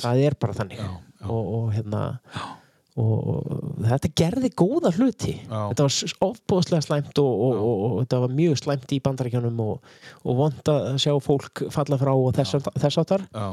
[0.04, 0.82] það er bara þannig.
[0.84, 0.90] Já,
[1.20, 1.30] já.
[1.30, 2.58] Og, og hérna og,
[3.00, 5.36] og þetta gerði góða hluti.
[5.46, 5.60] Já.
[5.72, 9.88] þetta var ofboðslega slæmt og, og, og, og þetta var mjög slæmt í bandaríkjunum og,
[10.26, 13.48] og vond að sjá fólk falla frá og þess, þess áttar já,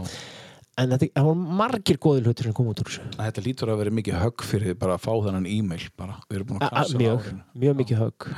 [0.82, 3.06] en þetta það var margir góði hlutir sem kom út úr þessu.
[3.16, 6.50] Þetta lítur að vera mikið högg fyrir bara að fá þennan e-mail bara, við erum
[6.52, 7.30] búin að A- a- klassa mjög,
[7.64, 8.28] mjög mikið högg.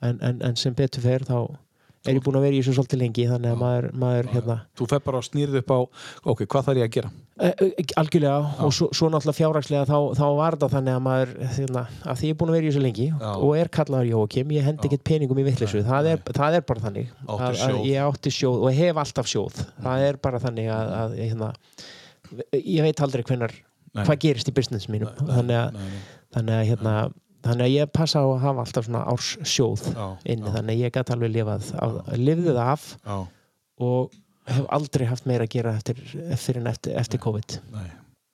[0.00, 1.38] En, en, en sem betur fer þá
[2.08, 4.86] er ég búin að vera í þessu svolítið lengi þannig að maður, maður hérna þú
[4.88, 5.78] fer bara að snýrið upp á
[6.32, 7.10] ok, hvað þarf ég að gera?
[8.00, 12.18] Algjörlega og svo, svo náttúrulega fjárrakslega þá, þá var það þannig að maður hérna, að
[12.20, 13.30] því ég er búin að vera í þessu lengi Já.
[13.36, 17.12] og er kallaður Jóakim, ég hendi ekkert peningum í vittlisu það, það er bara þannig.
[17.26, 19.62] Að, að ég átti sjóð og hef alltaf sjóð.
[19.80, 21.50] Það er bara þannig að, að hérna,
[22.60, 23.56] ég veit aldrei hvenar
[23.90, 24.04] Nei.
[24.04, 25.10] hvað gerist í business mínum.
[25.18, 26.04] Þannig að, Nei, nei.
[26.36, 26.94] þannig að hérna,
[27.46, 29.86] þannig að ég passa á að hafa alltaf svona árs sjóð
[30.24, 30.54] inni já.
[30.56, 31.86] þannig að ég gæti alveg lifað á,
[32.16, 33.16] lifði það af já,
[33.86, 36.00] og hef aldrei haft meira að gera eftir,
[36.30, 37.58] eftir, eftir, eftir COVID.
[37.74, 37.90] nei.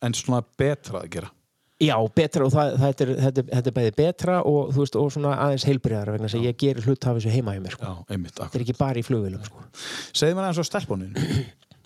[0.07, 1.33] en svona betra að gera?
[1.77, 5.11] Já, betra og það, þetta, er, þetta, er, þetta er bæði betra og, veist, og
[5.13, 7.91] svona aðeins heilbriðar vegna að ég gerir hlut af þessu heima hjá mér sko.
[8.09, 9.65] Þetta er ekki bara í flugvélum sko.
[10.17, 11.27] segðu mér aðeins á stelpuninu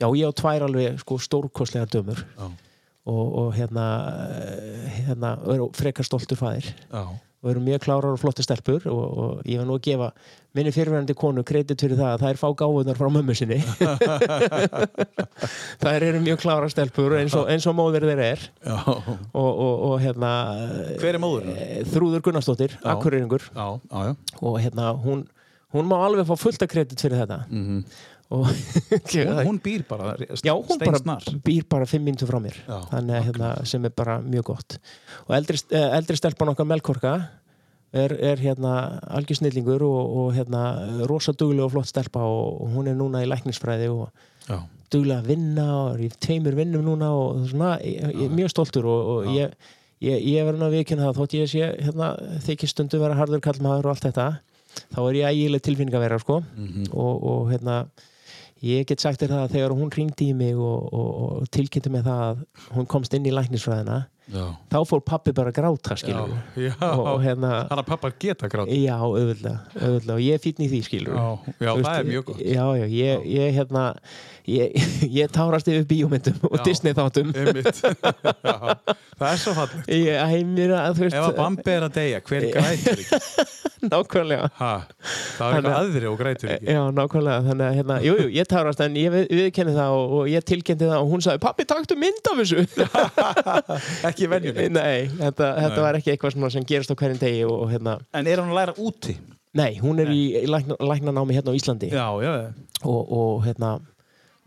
[0.00, 2.22] Já, ég á tvær alveg sko, stórkostlega dömur.
[2.38, 2.46] Já,
[3.10, 3.88] og, og hérna,
[4.38, 5.34] eh, hérna
[5.76, 6.70] frekar stoltur fæðir
[7.40, 10.08] og eru mjög klárar og flotti stelpur og, og ég var nú að gefa
[10.54, 13.60] minni fyrirverandi konu kredit fyrir það að það er fá gáfunar frá mömmu sinni.
[15.80, 18.44] Þær eru mjög klárar stelpur eins og, eins og móðir þeir er.
[19.32, 20.30] Og, og, og hérna
[21.00, 21.56] hver er móðurinn?
[21.56, 22.90] eh, Þrúður Gunnarsdóttir, já,
[24.42, 25.24] og hérna hún,
[25.72, 27.40] hún má alveg fá fullt af kredit fyrir þetta.
[27.48, 27.80] Mhm.
[27.80, 32.56] og hún, hún býr bara Já, hún bara býr bara fimm minntu frá mér.
[32.66, 34.78] Já, þannig hérna, sem er bara mjög gott.
[35.26, 37.14] Og eldri, eh, eldri stelpan okkar Melkorka
[37.92, 38.74] er, er hérna
[39.10, 40.64] algjör snillingur og, og hérna
[41.10, 44.10] rosa duglega og flott stelpa og, og hún er núna í læknisfræði og
[44.46, 44.60] Já.
[44.92, 48.52] duglega að vinna og er í tveimur vinnum núna og svona, ég, ég er mjög
[48.54, 49.56] stoltur og, og ég,
[50.06, 52.12] ég, ég verður að vikina það þótt ég sé hérna,
[52.46, 54.28] þykir stundu vera harður kallmaður og allt þetta
[54.94, 56.38] þá er ég ægileg tilfinning að vera sko.
[56.94, 57.82] og, og hérna
[58.66, 61.92] ég get sagt þér það að þegar hún ringdi í mig og, og, og tilkynnti
[61.92, 62.40] mig það að
[62.76, 64.00] hún komst inn í læknisfræðina
[64.30, 64.44] Já.
[64.70, 66.74] þá fór pappi bara að gráta skilur Já.
[66.86, 68.70] og, og hérna Þannig að pappar geta grátt.
[68.70, 71.24] Já, auðvitað, auðvitað og ég er fítn í því skilur Já,
[71.56, 72.44] já, það er mjög gott.
[72.44, 73.86] Já, já, ég, ég hérna
[74.48, 74.72] ég,
[75.20, 76.64] ég tárast yfir bíómyndum og Já.
[76.68, 77.32] Disney þáttum
[79.20, 79.88] það er svo fallegt.
[79.92, 83.20] ég heimir að þú veist Ef að Bambi er að deyja, hver grætur ekki?
[83.90, 84.70] nákvæmlega Ha,
[85.38, 86.68] það er eitthvað aðri og grætur ekki.
[86.74, 90.14] Já, nákvæmlega, þannig að hérna, jú, jú, ég tárast en ég við, viðkenni það og,
[90.20, 92.58] og ég tilkendi það og hún sagði, pappi, taktu mynd af þessu
[94.10, 94.76] Ekki venjulegt.
[94.76, 98.28] Nei, þetta, þetta var ekki eitthvað sem gerist á hverjum degi og, og hérna, En
[98.28, 99.16] er hann að læra úti?
[99.56, 102.34] nei, hún er í, í lækna, læknanámi hérna á Íslandi Já, já,
[102.86, 103.78] og, og hérna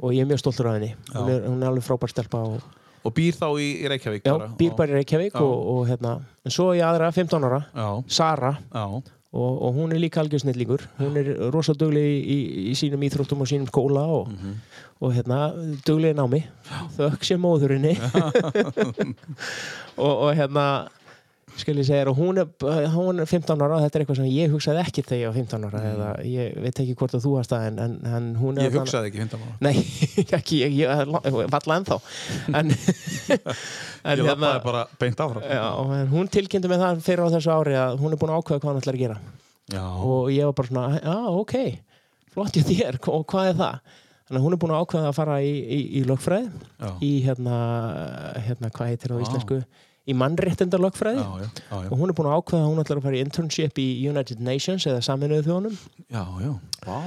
[0.03, 0.91] og ég er mjög stoltur af henni.
[1.15, 2.61] Hún er, hún er alveg frábær stelpa og
[3.03, 4.45] og býr þá í, í Reykjavík já, bara?
[4.59, 6.13] býr bara í Reykjavík og, og hérna,
[6.47, 7.57] en svo er ég aðra 15 ára.
[8.07, 8.53] Sara.
[9.33, 10.83] Og, og hún er líka algjör snillingur.
[11.01, 12.37] Hún er rosa dugleg í, í,
[12.69, 14.53] í sínum íþróttum og sínum skóla og, Mhm.
[15.01, 15.39] og hérna,
[15.83, 16.43] dugleg í námi.
[16.95, 17.95] Þökk sem móðurinni.
[19.97, 20.65] Og, og hérna
[21.59, 22.47] skal ég segja, og hún er,
[22.95, 25.35] hún er 15 ára og þetta er eitthvað sem ég hugsaði ekki þegar ég var
[25.37, 28.57] 15 ára eða ég veit ekki hvort að þú varst það en, en, en hún
[28.57, 28.73] er Mm.
[28.73, 29.59] ég hugsaði ekki finna maður.
[29.61, 29.75] Nei,
[30.39, 31.99] ekki, ég, ég valla ennþá.
[32.57, 35.45] En, en Ég lappaði bara beint áfram.
[35.45, 35.63] já,
[36.11, 38.71] hún tilkynnti mig það fyrir á þessu ári að hún er búin að ákveða hvað
[38.73, 39.19] hann ætlar að gera.
[39.73, 41.55] Já, og ég var bara svona, já, ok
[42.33, 43.79] flott ég þér, og hvað er það?
[44.23, 46.49] Þannig að hún er búin að ákveða að fara í, í, í lögfræði,
[46.81, 47.57] já, í hérna,
[48.47, 49.65] hérna hvað heitir það
[50.03, 52.81] í mannréttinda lögfræði já, já, já, já, og hún er búin að ákveða að hún
[52.83, 55.77] ætlar að fara í internship í United Nations eða saminuðu þjónum
[56.11, 56.51] já, já.
[56.83, 56.97] Vá.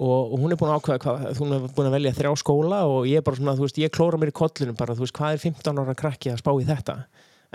[0.00, 2.80] og, og hún er búin að ákveða hvað, hún er búin að velja þrjá skóla
[2.90, 5.14] og ég er bara svona, þú veist, ég klóra mér í kollinu bara, þú veist,
[5.20, 6.96] hvað er 15 ára krakki að spá í þetta?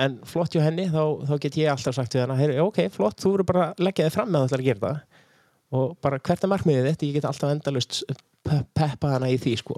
[0.06, 3.20] En flott hjá henni, þá, þá get ég alltaf sagt við hana, heyri, ok, flott,
[3.24, 5.22] þú verður bara að leggja þig fram með að það að gera það.
[5.76, 8.02] Og bara hvert er markmiðið þitt, ég get alltaf endalust
[8.44, 9.78] pe- peppa hana í því, sko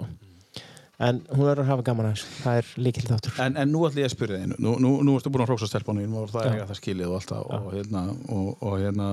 [0.98, 2.30] en hún verður að hafa gaman að þessu.
[2.42, 4.60] Það er líkil þáttur En, en nú ætlum ég að spyrja þínu.
[4.66, 7.18] Nú, nú, nú ertu búin að hrósa stelpunum og það er ekki það skilið og
[7.20, 8.04] alltaf og hérna,
[8.34, 9.10] og, og hérna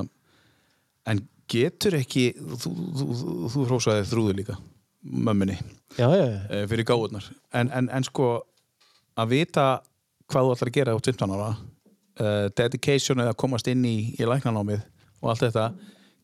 [1.12, 1.20] en
[1.50, 4.56] getur ekki þú, þú, þú, þú hrósaði þrúðu líka
[5.04, 5.58] mömminni
[5.98, 8.28] já, já, já, eh, fyrir gáðunar en, en, en sko
[9.20, 9.66] að vita
[10.32, 14.28] hvað þú ætlar að gera á 15 ára uh, dedication eða komast inn í, í
[14.28, 14.80] læknanámið
[15.20, 15.66] og allt þetta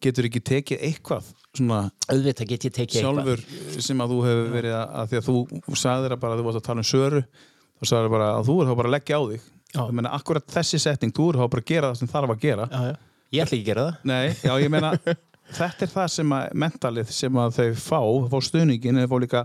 [0.05, 3.43] getur ekki tekið eitthvað svona auðvitað get ég tekið sjálfur
[3.83, 5.31] sem að þú hefur verið að, að því að
[5.67, 8.57] þú sagðir að bara þú varst að tala um söru þá sagðir bara að þú
[8.61, 9.49] er þá bara að leggja á þig.
[9.71, 12.43] Ég meina akkurat þessi setning þú er þá bara að gera það sem þarf að
[12.45, 12.67] gera.
[12.71, 12.95] Já, já.
[13.37, 14.01] ég ætla ekki að gera það.
[14.11, 14.93] Nei, já ég meina
[15.61, 18.01] þetta er það sem að mentalið sem að þau fá,
[18.33, 19.45] fá stuðningin eða fá líka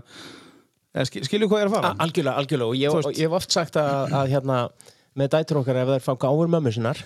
[1.04, 1.94] skilju hvað ég er að fara?
[2.00, 2.70] Algjörlega, algjörlega.
[2.70, 4.60] Og ég, hef oft sagt að, að hérna,
[5.18, 7.02] með dætur okkar ef þær fá gáfur mömmu sinnar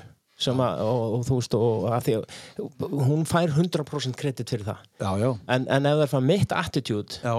[0.48, 4.84] að, og, og þú veist og að því að hún fær 100% kredit fyrir það.
[5.02, 7.34] Já, já, en, en ef þær fá mitt attitude já,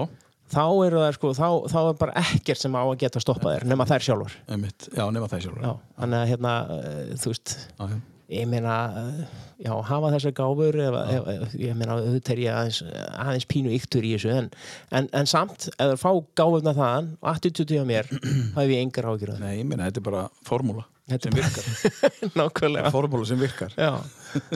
[0.52, 3.68] þá eru það sko, þá, þá er bara ekkert sem á að geta stoppað þér
[3.72, 4.38] nema þær sjálfur.
[4.46, 5.66] Já, nema það sjálfur.
[5.66, 8.00] Já, þannig að hérna, eh, þú veist já,
[8.32, 9.24] ég meina, eh,
[9.66, 12.80] já, hafa þessar gáfur ef, ef, ég meina, auðvitað er ég aðeins,
[13.24, 14.48] aðeins pínu yktur í þessu en,
[14.94, 16.10] en, en samt, ef þær fá
[16.40, 18.08] gáfurna þaðan og attitude hjá mér,
[18.54, 21.64] þá hef ég engar ágjur Nei, ég meina, þetta er bara formúla sem virkar.
[22.38, 22.90] nákvæmlega.
[22.90, 23.72] Formúla sem virkar.
[23.76, 23.98] Já,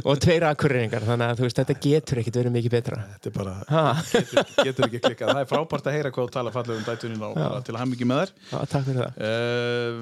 [0.05, 2.99] og tveir akkurreiningar þannig að þú veist, þetta getur ekkit verið mikið betra.
[3.17, 3.55] Þetta er bara,
[4.13, 5.33] getur, getur ekki klikkað.
[5.33, 7.81] Það er frábært að heyra hvað þú tala fallega um dætunin og bara til að
[7.83, 8.33] hafa mikið með þær.
[8.53, 9.19] Já, takk fyrir það.
[9.27, 10.01] Uh,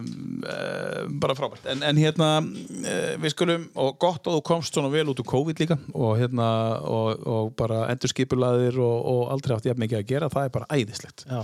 [0.52, 1.66] uh, bara frábært.
[1.72, 5.30] En, en hérna uh, við skulum og gott að þú komst svona vel út úr
[5.32, 6.52] COVID líka og hérna
[6.84, 10.70] og, og bara endurskipulaðir og, og aldrei átt jafn mikið að gera, það er bara
[10.76, 11.26] æðislegt.
[11.26, 11.42] Já,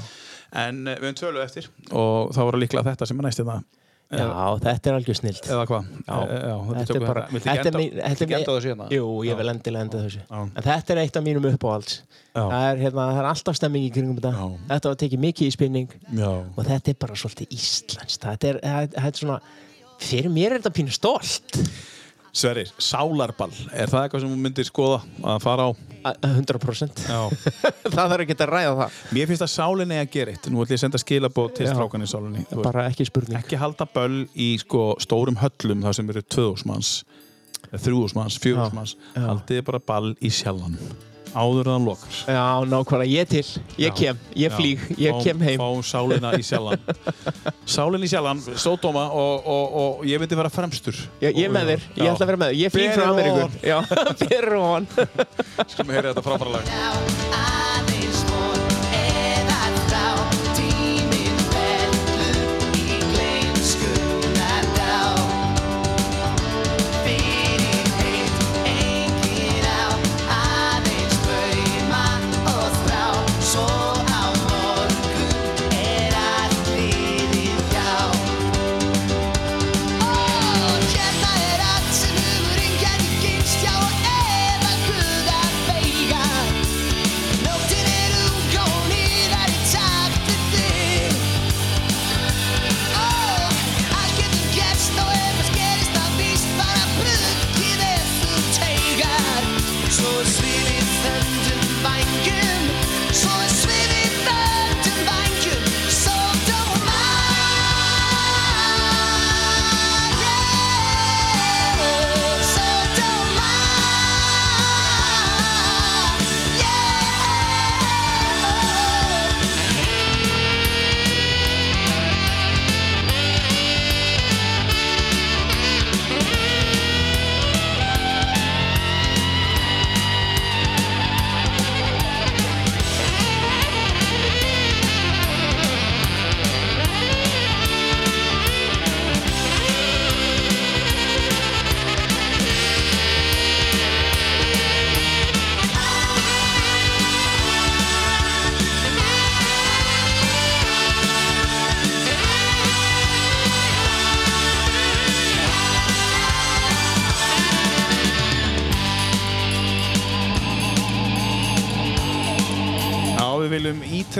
[0.66, 3.62] en uh, við höfum tölu eftir og þá var líklega þetta sem er næst hérna
[4.10, 4.26] já
[4.64, 5.46] þetta er algjör snilt.
[5.46, 5.90] Eða hvað?
[6.00, 8.16] Þetta er bara þetta er enda, er
[8.48, 8.88] þessu hérna?
[8.94, 10.24] Jú, ég vil endilega enda þessu.
[10.40, 12.00] En þetta er eitt af mínum uppáhalds.
[12.34, 14.50] Það er, hérna, það er alltaf stemming í kringum þetta.
[14.70, 15.96] Þetta var tekið mikið í spinning.
[16.10, 16.30] Já.
[16.30, 18.26] og þetta er bara svolítið íslenskt.
[18.26, 18.60] Þetta er,
[18.96, 19.40] þetta er svona
[20.00, 21.60] fyrir mér er þetta pínu stolt
[22.30, 25.00] Sverrir, sálarball er það eitthvað sem þú myndir skoða
[25.32, 25.70] að fara á?
[26.06, 27.18] A- 100% Já.
[27.94, 29.00] Það þarf ekki að ræða það.
[29.16, 30.46] Mér finnst að sálinni að gera eitt.
[30.48, 33.36] Nú ætlum ég að senda skilabóð til strákan í sálinni bara ekki spurning.
[33.42, 36.92] Ekki halda böll í sko, stórum höllum þar sem eru 2000 manns
[37.70, 38.96] 3000 manns, 4000 Já, manns.
[39.14, 39.26] Já.
[39.28, 40.78] haldið bara ball í sjálfan
[41.34, 42.16] áður en það lokar.
[42.26, 43.44] Já, nákvæmlega, ég til,
[43.78, 43.94] ég Já.
[44.00, 44.56] kem, ég Já.
[44.56, 45.60] flýg, ég Fáum- kem heim.
[45.62, 46.80] Fáum sálina í sjalan
[47.76, 50.96] Sálin í sjalan, sódóma og, og, og ég myndi vera fremstur.
[51.22, 52.12] Ég, ég er með þér, ég Já.
[52.14, 53.42] ætla að vera með þér, ég flýg frá Fyrir Ameríku.
[53.46, 53.58] ofan.
[53.62, 53.78] Já,
[54.24, 54.86] fyrir ofan
[55.70, 57.69] Skulum heyra þetta frábæra lag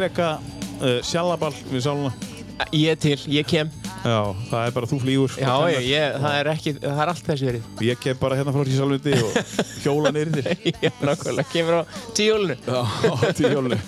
[0.01, 0.39] ítrekka
[0.81, 2.13] uh, sjallaball við sáluna
[2.77, 3.69] Ég til, ég kem
[4.01, 5.33] Já, það er bara þú flýgur.
[5.37, 7.65] Já, ég, ég, það er ekki, það er allt þessi verið.
[7.85, 9.31] Ég kem bara hérna frá Rísalvundi og
[9.85, 10.63] hjóla neyri þér.
[10.81, 11.83] Já, nákvæmlega, kemur á
[12.17, 12.81] tíólinu Já,
[13.37, 13.79] til hjólinu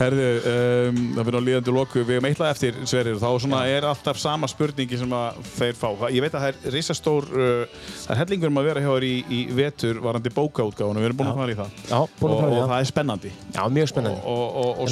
[0.00, 2.02] Herðu, um, það fyrir á líðandi loku.
[2.04, 5.88] Við hefum eitthvað eftir, Sverrir Þá svona er alltaf sama spurningi sem að þeir fá.
[6.12, 7.64] Ég veit að það er risastór uh,
[8.04, 11.20] Það er hellingur um að vera hjá þér í, í vetur varandi bókaútgáfunu, við erum
[11.22, 11.70] búin að fara í það.
[11.88, 12.70] Já, búin að og, fara í og það.
[12.74, 13.30] það er spennandi.
[13.56, 14.20] Já, mjög spennandi.
[14.20, 14.90] Og, og, og,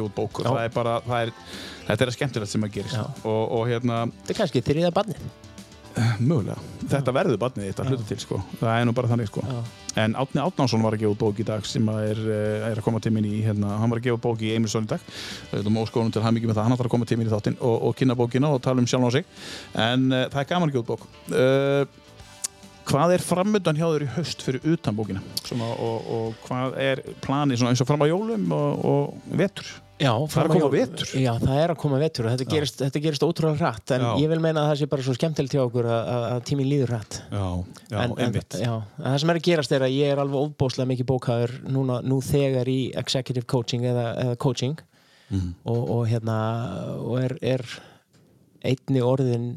[0.00, 1.36] Gefa út bók og það er bara, það er,
[1.90, 3.04] þetta er að skemmtilegt sem að Já.
[3.04, 5.30] og, og hérna, Þetta er kannski þriða barnið.
[6.20, 6.56] Mögulega.
[6.90, 8.38] Þetta verður barnið þitt að hluta til sko.
[8.60, 9.42] það er nú bara þannig sko.
[9.42, 9.60] Já.
[10.00, 12.78] en Átni Átnánsson var að gefa út bók í dag sem að er, eh, er
[12.78, 15.00] að koma til mín í hérna, hann var að gefa bók í Eimilsson í dag.
[15.52, 17.58] Og óskonum til hann mikið með það, hann ætlar að koma til mín í þáttinn
[17.58, 19.26] og, og kynna bókina og tala um sjálf á sig.
[19.74, 21.04] En uh, það er gaman að gefa út bók.
[21.34, 21.84] Uh,
[22.86, 25.22] hvað er framöndan hjá þér í haust fyrir utan bókina?
[25.42, 29.66] Svona, og, og hvað er planið eins og fram á jólum og, og vetur
[30.00, 31.10] Já, Það er vetur.
[31.20, 34.10] Já, það er að koma vetur og þetta gerist, þetta gerist ótrúlega hratt en Já.
[34.22, 36.92] ég vil meina að það sé bara svo skemmtilegt hjá okkur að, að, tíminn líður
[36.94, 37.18] hratt.
[37.28, 37.44] Já,
[37.90, 40.92] já, en, en, já, það sem er að gerast er að ég er alveg ofbóðslega
[40.94, 44.78] mikið bókaður núna, nú þegar í executive coaching eða, eða coaching.
[45.30, 45.50] Mhm.
[45.62, 46.36] og, og hérna
[46.98, 47.62] og er, er
[48.66, 49.50] einni orðin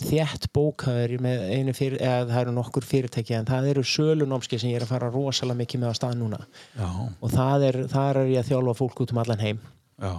[0.00, 4.72] þétt bókaður með einu fyrir, eða það eru nokkur fyrirtæki en það eru sölunámski sem
[4.72, 6.40] ég er að fara rosalega mikið með á stað núna.
[6.72, 9.60] Já, og það er, þar er ég að þjálfa fólk út um allan heim
[10.00, 10.12] já,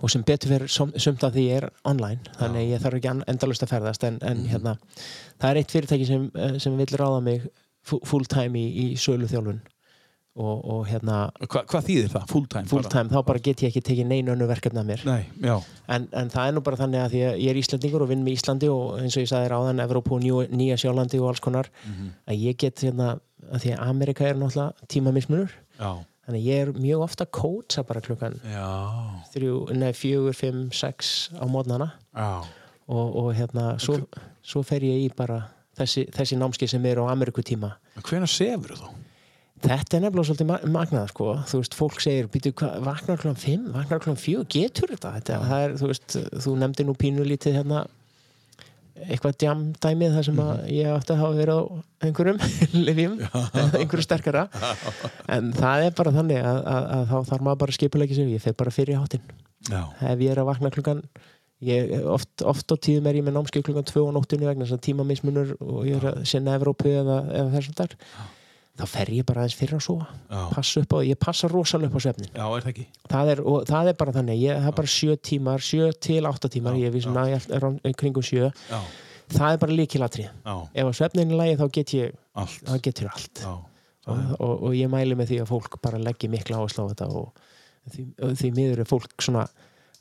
[0.00, 0.68] og sem betur fyrir
[1.00, 4.44] sumt af því er online þannig að ég þarf ekki endalust að ferðast en, en
[4.50, 4.76] hérna,
[5.40, 7.46] það er eitt fyrirtæki sem, eh, sem vill ráða mig
[7.86, 9.62] fu- full time í, í sölu þjálfun
[10.36, 12.24] og, og hérna Hva, hvað þýðir það?
[12.28, 12.68] Full time?
[12.68, 15.04] full time, þá bara get ég ekki tekið neina önnu verkefni af mér.
[15.08, 15.54] Nei, já,
[15.96, 18.36] en, en það er nú bara þannig að að ég er Íslandingur og vinn með
[18.36, 21.70] Íslandi og eins og ég sagði ráðan Evrópu og Nýja, Sjálandi og alls konar
[22.28, 23.14] að ég get hérna,
[23.48, 25.56] að því að Amerika er náttúrulega tímamismunur.
[25.80, 25.90] Já,
[26.26, 28.36] þannig að ég er mjög ofta að kótsa bara klukkan
[29.32, 31.92] þrjú, nei, fjögur, fimm, sex á mótnana
[32.88, 34.00] og, og hérna, svo,
[34.46, 35.40] svo fer ég í bara
[35.78, 38.92] þessi, þessi námski sem eru á Amerikutíma Hvenær sefur þú?
[39.66, 41.26] þetta er nefnilega svolítið ma- magnað sko.
[41.48, 42.52] þú veist, fólk segir, býtu,
[42.84, 46.94] vaknar klokkan 5 vaknar klokkan 4, getur þetta, þetta er, þú veist, þú nefndi nú
[46.98, 47.86] pínu lítið hérna
[49.06, 51.62] eitthvað djamdæmið þar sem að ég átti að hafa verið á
[52.06, 52.38] einhverjum
[52.88, 53.16] livjum,
[53.80, 54.46] einhverju sterkara.
[55.32, 58.30] En það er bara þannig að, að, að þá þarf maður bara sig.
[58.36, 59.26] Ég fer bara fyrir hátinn
[59.74, 61.02] ef ég er að vakna klukkan
[61.64, 64.76] ég, oft, oft á tíðum er ég með námskeið klukkan 2 á nóttunni vegna þess
[64.76, 67.96] að tímamismunur og ég er að sinna Evrópu eða, eða þessum þar
[68.76, 70.06] þá fer ég bara aðeins fyrir að sofa.
[70.30, 70.40] Já.
[70.52, 72.86] passa upp á, ég passa rosalega upp á svefnin já, er það ekki?
[73.12, 76.30] það er, og það er bara þannig, ég það er bara 7 tímar 7 til
[76.30, 78.80] 8 tímar, Já, ég við svona ég er kringum 7 Já,
[79.36, 82.60] það er bara líkilatri Já, ef að svefnin er lægi þá get ég allt.
[82.68, 83.42] þá getur allt.
[83.42, 83.54] Já,
[84.06, 87.08] og, og, og ég mæli með því að fólk bara leggja mikla áherslu á þetta
[87.10, 87.46] og
[87.90, 88.04] því,
[88.42, 89.46] því miður er fólk svona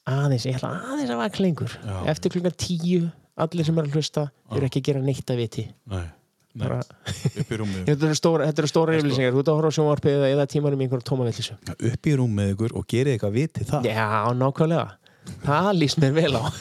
[0.06, 1.78] aðeins, ég ætla aðeins að vaka lengur.
[2.12, 3.08] Eftir klukkan tíu,
[3.42, 5.66] allir sem er að hlusta eru ekki að gera neitt að viti.
[5.90, 6.04] Nei,
[6.56, 7.82] upp í rúmið.
[7.90, 10.46] þetta eru stóra, þetta eru stóra yfirlýsingar, þú ert að horfa á sjónvarpið eða, eða
[10.54, 13.90] tímanum í einhverjum tóma villisu Upp í rúmið ykkur og gerið eitthvað vitið það.
[13.92, 14.08] já,
[14.40, 14.88] nákvæmlega.
[15.46, 16.44] Það líst mér vel á.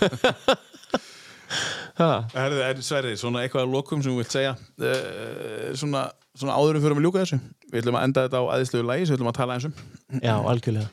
[1.94, 4.54] Ha, Herðu, er Sverri, svona eitthvað að lokum sem þú vilt segja.
[4.82, 6.00] Uh, svona,
[6.34, 7.38] svona áðurum fyrir að ljúka þessu.
[7.70, 9.76] Við ætlum að enda þetta á aðeinslegu lægi sem við ætlum að tala eins um.
[10.18, 10.88] Já, algjörlega.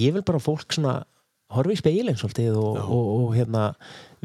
[0.00, 0.96] Ég vil bara fólk svona
[1.54, 3.64] horfi í speilin svolítið og, og, og hérna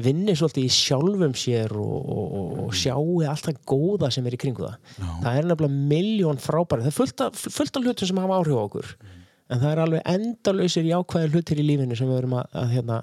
[0.06, 4.38] vinni svolítið í sjálfum sér og, og, og, og sjáu allt það góða sem er
[4.38, 4.78] í kringu það.
[5.00, 5.10] Já.
[5.24, 8.60] það er nefnilega miljón frábæri það er fullt af, fullt af hlutum sem hafa áhrif
[8.60, 8.94] á okkur.
[9.46, 13.02] En það er alveg endalausir jákvæðir hlutir í lífinu sem við erum að, að, hérna,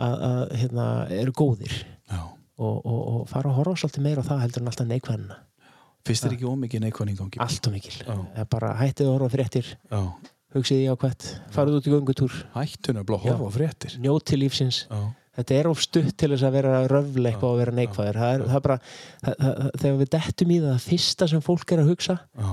[0.00, 0.86] að, að hérna,
[1.18, 1.76] eru góðir.
[2.56, 5.42] Og, og, og fara að horfa svolítið meira á það heldur en alltaf neikvæðina.
[6.06, 7.96] Fyrst er ekki ómikið neikvæðning allt og mikil.
[8.52, 9.68] Bara hættið að horfa fréttir.
[9.90, 10.00] Já.
[10.56, 14.38] Hugsið í ákvætt, farið út í göngutúr Hættun er blá að horfa á fréttir njóti
[14.40, 15.00] lífsins Já.
[15.40, 18.46] þetta er of stutt til þess að vera röfleik og að vera neikvæður það er,
[18.46, 18.78] það er bara,
[19.26, 22.50] það, það, þegar við dettum í það það fyrsta sem fólk er að hugsa Já.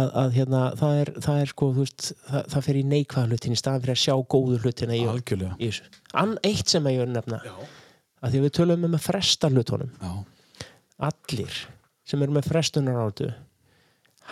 [0.00, 3.30] að, að hérna, það er, það er sko, þú veist, það, það fer í neikvæða
[3.30, 5.06] hlutin í staðan fyrir að sjá góðu hlutina í,
[5.62, 5.90] þessu.
[6.24, 7.54] Ann eitt sem ég vil nefna Já.
[8.20, 10.12] að því að við tölum um að fresta hlutunum Já.
[11.10, 11.60] allir
[12.06, 13.30] sem eru með frestunar áttu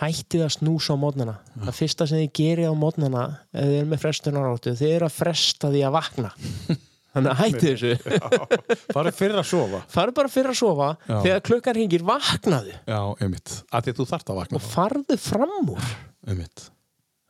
[0.01, 1.37] hættið að snúsa á mótnana.
[1.61, 3.23] Það fyrsta sem þið gerir á mótnana
[3.53, 6.33] ef þið eru með frestunar áttu þið eru að fresta því að vakna.
[7.15, 8.77] Þannig að hættið þessu.
[8.91, 9.81] Farið fyrir að sofa.
[9.95, 11.15] Farðu bara fyrir að sofa Já.
[11.23, 12.77] þegar klukkar hringir vaknaðu.
[12.83, 13.57] Já, einmitt.
[13.71, 14.59] Að því að þú þarft að vakna.
[14.59, 15.91] Og farðu fram úr.
[16.25, 16.69] Einmitt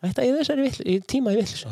[0.03, 1.63] þetta er þessari vill, tíma í villis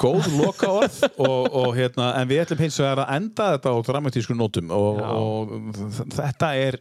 [0.00, 0.98] Góð loka orð
[1.28, 5.02] og, og hérna, en við ætlum hins vegar að enda þetta á dramatísku nótum og,
[5.02, 5.52] og
[6.16, 6.80] þetta er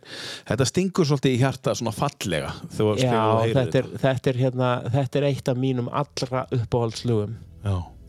[0.49, 2.53] þetta stingur svolítið í hjarta svona fallega
[3.02, 3.19] Já,
[3.53, 7.38] þetta er, þetta, er, hérna, þetta er eitt af mínum allra uppáhaldslugum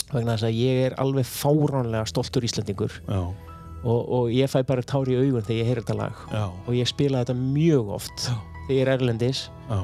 [0.09, 2.99] vegna þess að ég er alveg fáránlega stoltur Íslandingur
[3.85, 6.23] og, og ég fæ bara tár í augun þegar ég heyr þetta lag.
[6.33, 8.35] Já, og ég spila þetta mjög oft Já.
[8.67, 9.45] þegar ég er erlendis.
[9.69, 9.81] Já.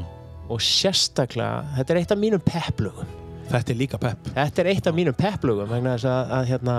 [0.52, 4.28] Og sérstaklega, þetta er eitt af mínum pepplugum Þetta er líka pepp.
[4.34, 6.76] Þetta er eitt af mínum pepplugum vegna þess að, að hérna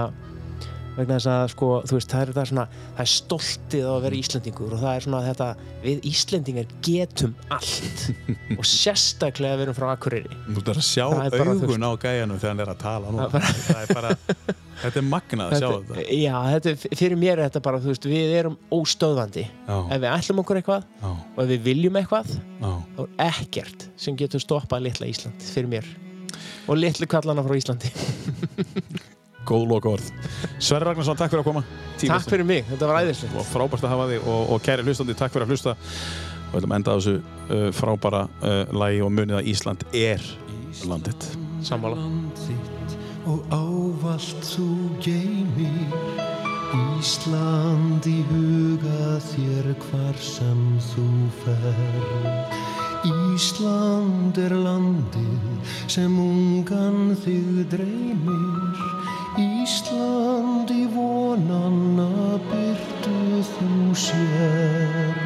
[0.97, 4.19] vegna þess að sko, þú veist, það er þetta svona það er stoltið að vera
[4.19, 5.47] Íslendingur og það er svona þetta,
[5.85, 8.05] við Íslendingar getum allt.
[8.59, 10.37] Og sérstaklega við erum frá Akureyri.
[10.49, 13.29] Þú ert að sjá Það er augun á gæjanum þegar hann er að tala.
[13.35, 14.15] Það er bara-
[14.75, 16.05] Það er þetta er magnað að sjá þetta.
[16.19, 19.45] Já, þetta, er- fyrir mér er þetta bara, veist, við erum óstöðvandi.
[19.47, 22.71] Já, ef við ætlum okkur eitthvað já, og ef við viljum eitthvað já.
[22.97, 25.87] þá er ekkert sem getur stoppað litla Ísland fyrir mér.
[26.67, 27.91] Og litlu kallana frá Íslandi
[29.45, 30.07] Góð loka orð
[30.57, 31.63] Sverri Ragnarsson, takk fyrir að koma.
[31.99, 32.25] Tímast.
[32.25, 33.35] Takk fyrir mig, þetta var æðislegt.
[33.39, 35.75] Og frábært að hafa þig og, og kæri hlustandi, takk fyrir að hlusta.
[35.75, 40.29] Og við ætlum að enda þessu uh, frábæra uh, lagi og munið að Ísland er
[40.89, 41.27] landið.
[41.65, 41.99] Sammála.
[43.25, 44.67] Og ávallt þú
[45.01, 46.25] geymir
[46.99, 51.07] Ísland í huga þér hvar sem þú
[51.43, 52.65] fer.
[53.05, 58.94] Ísland er landið sem ungan þig dreymir
[59.35, 65.17] Ísland í vonanna byrtu þú sér.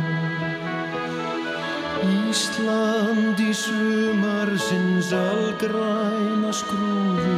[2.30, 7.38] Ísland í sumar sinns algræna skrúfi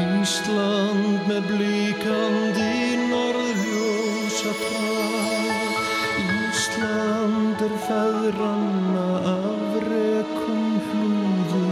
[0.00, 2.72] Ísland með blíkandi
[3.10, 5.80] norðljósa traf
[6.24, 11.64] Ísland er feðranna af rekum hlúði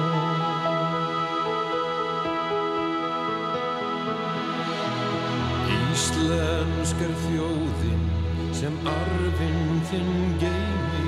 [5.90, 8.04] Íslensk er þjóðin
[8.54, 11.00] sem arfinn þinn geimi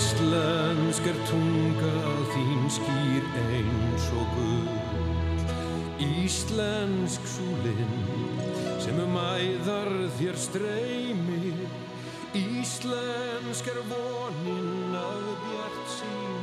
[0.00, 1.92] Íslensk er tunga
[2.32, 4.80] þín skýr eins og gull.
[6.24, 8.00] Íslensk súlinn
[8.80, 11.39] sem um æðar þér streymir
[12.30, 16.39] Íslensk er vonin að bjart sín.